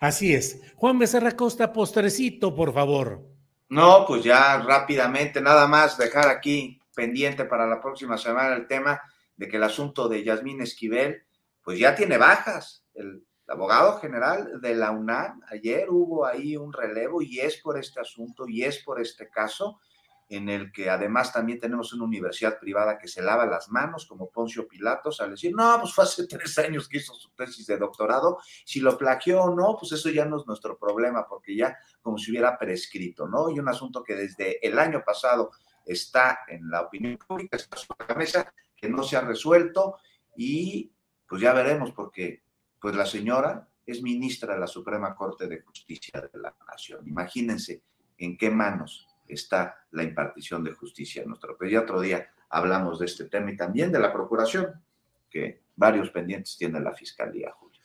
Así 0.00 0.34
es. 0.34 0.60
Juan 0.76 0.98
Becerra 0.98 1.32
Costa, 1.32 1.72
postrecito, 1.72 2.54
por 2.54 2.72
favor. 2.72 3.22
No, 3.68 4.04
pues 4.06 4.22
ya 4.22 4.58
rápidamente, 4.58 5.40
nada 5.40 5.66
más 5.66 5.98
dejar 5.98 6.28
aquí 6.28 6.80
pendiente 6.94 7.44
para 7.44 7.66
la 7.66 7.80
próxima 7.80 8.16
semana 8.16 8.54
el 8.54 8.66
tema 8.66 9.00
de 9.36 9.48
que 9.48 9.56
el 9.56 9.64
asunto 9.64 10.08
de 10.08 10.22
Yasmín 10.22 10.62
Esquivel, 10.62 11.24
pues 11.62 11.78
ya 11.78 11.94
tiene 11.94 12.16
bajas. 12.16 12.84
El 12.94 13.26
abogado 13.48 13.98
general 13.98 14.60
de 14.60 14.74
la 14.74 14.90
UNAM, 14.90 15.40
ayer 15.48 15.88
hubo 15.90 16.24
ahí 16.24 16.56
un 16.56 16.72
relevo 16.72 17.22
y 17.22 17.40
es 17.40 17.58
por 17.58 17.78
este 17.78 18.00
asunto 18.00 18.48
y 18.48 18.64
es 18.64 18.82
por 18.82 19.00
este 19.00 19.28
caso 19.28 19.80
en 20.28 20.48
el 20.48 20.72
que 20.72 20.90
además 20.90 21.32
también 21.32 21.60
tenemos 21.60 21.92
una 21.92 22.04
universidad 22.04 22.58
privada 22.58 22.98
que 22.98 23.06
se 23.06 23.22
lava 23.22 23.46
las 23.46 23.68
manos 23.70 24.06
como 24.06 24.28
Poncio 24.30 24.66
Pilatos 24.66 25.20
al 25.20 25.30
decir, 25.30 25.54
no, 25.54 25.78
pues 25.80 25.94
fue 25.94 26.04
hace 26.04 26.26
tres 26.28 26.58
años 26.58 26.88
que 26.88 26.98
hizo 26.98 27.14
su 27.14 27.30
tesis 27.30 27.66
de 27.66 27.76
doctorado, 27.76 28.38
si 28.64 28.80
lo 28.80 28.98
plagió 28.98 29.42
o 29.42 29.54
no, 29.54 29.76
pues 29.78 29.92
eso 29.92 30.10
ya 30.10 30.24
no 30.24 30.40
es 30.40 30.46
nuestro 30.46 30.76
problema, 30.76 31.26
porque 31.28 31.54
ya 31.54 31.76
como 32.02 32.18
si 32.18 32.30
hubiera 32.30 32.58
prescrito, 32.58 33.28
¿no? 33.28 33.50
Y 33.50 33.60
un 33.60 33.68
asunto 33.68 34.02
que 34.02 34.16
desde 34.16 34.66
el 34.66 34.78
año 34.78 35.02
pasado 35.04 35.50
está 35.84 36.40
en 36.48 36.68
la 36.68 36.82
opinión 36.82 37.16
pública, 37.16 37.56
está 37.56 37.76
sobre 37.76 38.06
la 38.08 38.14
mesa, 38.16 38.52
que 38.76 38.88
no 38.88 39.02
se 39.04 39.16
ha 39.16 39.20
resuelto 39.20 39.96
y 40.36 40.92
pues 41.28 41.40
ya 41.40 41.52
veremos 41.52 41.92
porque 41.92 42.42
pues 42.80 42.94
la 42.94 43.06
señora 43.06 43.68
es 43.86 44.02
ministra 44.02 44.54
de 44.54 44.60
la 44.60 44.66
Suprema 44.66 45.14
Corte 45.14 45.46
de 45.46 45.60
Justicia 45.62 46.20
de 46.20 46.38
la 46.40 46.54
Nación. 46.68 47.06
Imagínense 47.06 47.82
en 48.18 48.36
qué 48.36 48.50
manos 48.50 49.06
está 49.28 49.86
la 49.90 50.02
impartición 50.02 50.64
de 50.64 50.72
justicia 50.72 51.22
en 51.22 51.28
nuestro 51.28 51.56
país. 51.56 51.72
Y 51.72 51.76
otro 51.76 52.00
día 52.00 52.30
hablamos 52.50 52.98
de 52.98 53.06
este 53.06 53.24
tema 53.24 53.50
y 53.50 53.56
también 53.56 53.92
de 53.92 53.98
la 53.98 54.12
procuración, 54.12 54.82
que 55.28 55.62
varios 55.74 56.10
pendientes 56.10 56.56
tiene 56.56 56.80
la 56.80 56.94
Fiscalía, 56.94 57.52
Julio. 57.52 57.80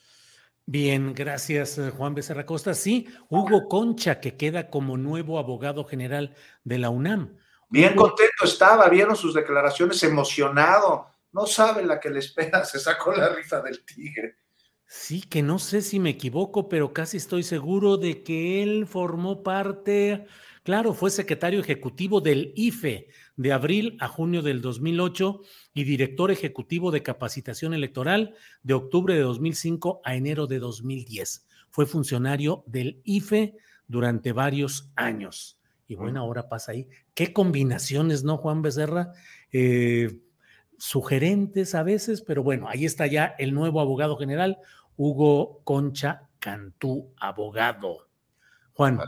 Bien, 0.66 1.14
gracias 1.14 1.78
eh, 1.78 1.90
Juan 1.90 2.16
Becerra 2.16 2.46
Costa. 2.46 2.74
Sí, 2.74 3.08
Hugo 3.30 3.68
Concha, 3.68 4.20
que 4.20 4.38
queda 4.38 4.70
como 4.70 4.96
nuevo 4.98 5.40
abogado 5.40 5.84
general 5.84 6.36
de 6.64 6.78
la 6.78 6.90
UNAM. 6.90 7.38
Bien 7.70 7.96
contento 7.96 8.44
estaba, 8.44 8.88
vieron 8.90 9.16
sus 9.16 9.34
declaraciones, 9.34 10.04
emocionado. 10.04 11.08
No 11.32 11.46
sabe 11.46 11.84
la 11.84 12.00
que 12.00 12.10
le 12.10 12.20
espera, 12.20 12.64
se 12.66 12.80
sacó 12.80 13.14
la 13.14 13.30
rifa 13.30 13.62
del 13.62 13.84
tigre. 13.84 14.38
Sí, 14.86 15.22
que 15.22 15.42
no 15.42 15.58
sé 15.58 15.82
si 15.82 16.00
me 16.00 16.10
equivoco, 16.10 16.68
pero 16.68 16.92
casi 16.92 17.16
estoy 17.16 17.44
seguro 17.44 17.96
de 17.96 18.24
que 18.24 18.62
él 18.62 18.88
formó 18.88 19.42
parte 19.42 20.26
Claro, 20.64 20.94
fue 20.94 21.10
secretario 21.10 21.60
ejecutivo 21.60 22.22
del 22.22 22.54
IFE 22.56 23.08
de 23.36 23.52
abril 23.52 23.98
a 24.00 24.08
junio 24.08 24.44
del 24.44 24.62
2008 24.62 25.42
y 25.74 25.86
director 25.86 26.30
ejecutivo 26.30 26.92
de 26.92 27.02
capacitación 27.02 27.74
electoral 27.74 28.36
de 28.62 28.76
octubre 28.76 29.16
de 29.16 29.22
2005 29.22 30.02
a 30.04 30.16
enero 30.16 30.46
de 30.46 30.60
2010. 30.60 31.48
Fue 31.72 31.88
funcionario 31.88 32.64
del 32.68 33.02
IFE 33.06 33.56
durante 33.88 34.34
varios 34.34 34.92
años. 34.96 35.60
Y 35.88 35.96
bueno, 35.96 36.20
ahora 36.20 36.48
pasa 36.48 36.74
ahí. 36.74 36.88
¿Qué 37.16 37.34
combinaciones, 37.34 38.24
no, 38.24 38.38
Juan 38.38 38.62
Becerra? 38.62 39.14
Eh, 39.52 40.20
sugerentes 40.78 41.74
a 41.74 41.82
veces, 41.82 42.22
pero 42.22 42.44
bueno, 42.44 42.70
ahí 42.70 42.86
está 42.86 43.08
ya 43.08 43.36
el 43.40 43.56
nuevo 43.56 43.82
abogado 43.82 44.16
general, 44.16 44.60
Hugo 44.96 45.62
Concha 45.64 46.30
Cantú, 46.40 47.14
abogado. 47.18 48.11
Juan. 48.74 49.00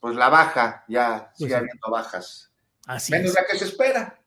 Pues 0.00 0.16
la 0.16 0.28
baja, 0.28 0.84
ya 0.88 1.30
sigue 1.34 1.54
habiendo 1.54 1.90
bajas. 1.90 2.52
Así 2.86 3.12
Menos 3.12 3.34
la 3.34 3.44
que 3.46 3.58
se 3.58 3.64
espera. 3.66 4.20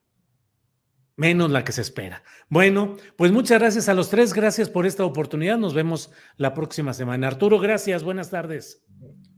Menos 1.16 1.52
la 1.52 1.64
que 1.64 1.72
se 1.72 1.82
espera. 1.82 2.24
Bueno, 2.50 2.98
pues 3.18 3.32
muchas 3.32 3.60
gracias 3.60 3.88
a 3.88 3.94
los 3.94 4.10
tres, 4.10 4.34
gracias 4.34 4.70
por 4.70 4.86
esta 4.86 5.06
oportunidad. 5.06 5.58
Nos 5.58 5.74
vemos 5.74 6.12
la 6.38 6.54
próxima 6.54 6.94
semana. 6.94 7.28
Arturo, 7.28 7.60
gracias, 7.60 8.04
buenas 8.04 8.32
tardes. 8.32 8.84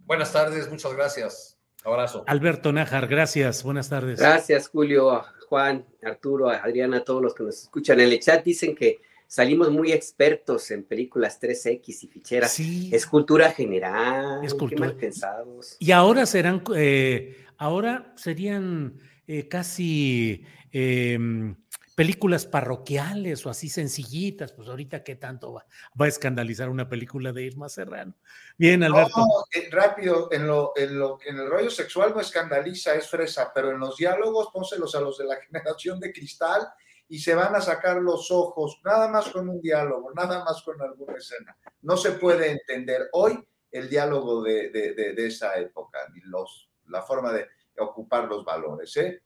Buenas 0.05 0.31
tardes, 0.31 0.69
muchas 0.69 0.93
gracias. 0.93 1.57
Abrazo. 1.83 2.23
Alberto 2.27 2.71
Nájar, 2.71 3.07
gracias, 3.07 3.61
buenas 3.61 3.89
tardes. 3.89 4.19
Gracias, 4.19 4.69
Julio, 4.69 5.23
Juan, 5.49 5.85
Arturo, 6.03 6.49
Adriana, 6.49 7.03
todos 7.03 7.21
los 7.21 7.35
que 7.35 7.43
nos 7.43 7.63
escuchan 7.63 7.99
en 7.99 8.11
el 8.11 8.19
chat 8.19 8.43
dicen 8.43 8.75
que 8.75 9.01
salimos 9.27 9.71
muy 9.71 9.91
expertos 9.91 10.71
en 10.71 10.83
películas 10.83 11.41
3X 11.41 12.03
y 12.03 12.07
ficheras. 12.07 12.51
Sí. 12.51 12.89
Es 12.93 13.05
cultura 13.05 13.51
general. 13.51 14.43
Es 14.43 14.53
cultura. 14.53 14.89
Qué 14.89 14.95
pensados. 14.95 15.77
Y 15.79 15.91
ahora 15.91 16.25
serán, 16.25 16.63
eh, 16.75 17.45
ahora 17.57 18.13
serían 18.15 18.99
eh, 19.27 19.47
casi 19.47 20.43
em, 20.71 21.55
películas 21.95 22.45
parroquiales 22.45 23.45
o 23.45 23.49
así 23.49 23.69
sencillitas. 23.69 24.51
Pues 24.51 24.69
ahorita 24.69 25.03
qué 25.03 25.15
tanto 25.15 25.53
va, 25.53 25.65
va, 25.99 26.05
a 26.05 26.09
escandalizar 26.09 26.69
una 26.69 26.87
película 26.87 27.31
de 27.31 27.43
Irma 27.43 27.69
Serrano. 27.69 28.13
Bien, 28.57 28.83
Alberto. 28.83 29.17
No, 29.17 29.45
eh, 29.53 29.69
rápido, 29.71 30.29
en, 30.31 30.47
lo, 30.47 30.73
en, 30.75 30.99
lo, 30.99 31.19
en 31.25 31.37
el 31.37 31.49
rollo 31.49 31.71
sexual 31.71 32.13
no 32.13 32.21
escandaliza, 32.21 32.93
es 32.95 33.09
fresa, 33.09 33.51
pero 33.53 33.71
en 33.71 33.79
los 33.79 33.97
diálogos 33.97 34.49
pónselos 34.53 34.93
a 34.95 35.01
los 35.01 35.17
de 35.17 35.25
la 35.25 35.35
generación 35.47 35.99
de 35.99 36.13
cristal 36.13 36.67
y 37.07 37.19
se 37.19 37.35
van 37.35 37.55
a 37.55 37.61
sacar 37.61 38.01
los 38.01 38.31
ojos, 38.31 38.81
nada 38.83 39.07
más 39.07 39.29
con 39.29 39.47
un 39.47 39.61
diálogo, 39.61 40.11
nada 40.13 40.43
más 40.43 40.61
con 40.63 40.81
alguna 40.81 41.17
escena. 41.17 41.57
No 41.81 41.97
se 41.97 42.13
puede 42.13 42.51
entender 42.51 43.09
hoy 43.13 43.47
el 43.71 43.89
diálogo 43.89 44.41
de, 44.41 44.69
de, 44.69 45.27
esa 45.27 45.55
época, 45.57 45.99
ni 46.13 46.21
los, 46.21 46.69
la 46.87 47.01
forma 47.01 47.31
de 47.31 47.47
ocupar 47.77 48.25
los 48.25 48.43
valores. 48.45 48.95
¿eh? 48.97 49.21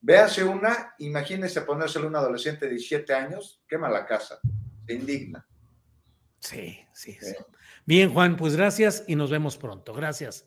Véase 0.00 0.44
una, 0.44 0.94
imagínese 0.98 1.62
ponérselo 1.62 2.06
a 2.06 2.08
un 2.08 2.16
adolescente 2.16 2.66
de 2.66 2.72
17 2.72 3.12
años, 3.14 3.62
quema 3.66 3.88
la 3.88 4.06
casa, 4.06 4.38
se 4.86 4.94
indigna. 4.94 5.46
Sí, 6.38 6.78
sí, 6.92 7.18
sí. 7.20 7.34
Bien, 7.84 8.12
Juan, 8.12 8.36
pues 8.36 8.56
gracias 8.56 9.04
y 9.06 9.16
nos 9.16 9.30
vemos 9.30 9.56
pronto. 9.56 9.92
Gracias. 9.92 10.46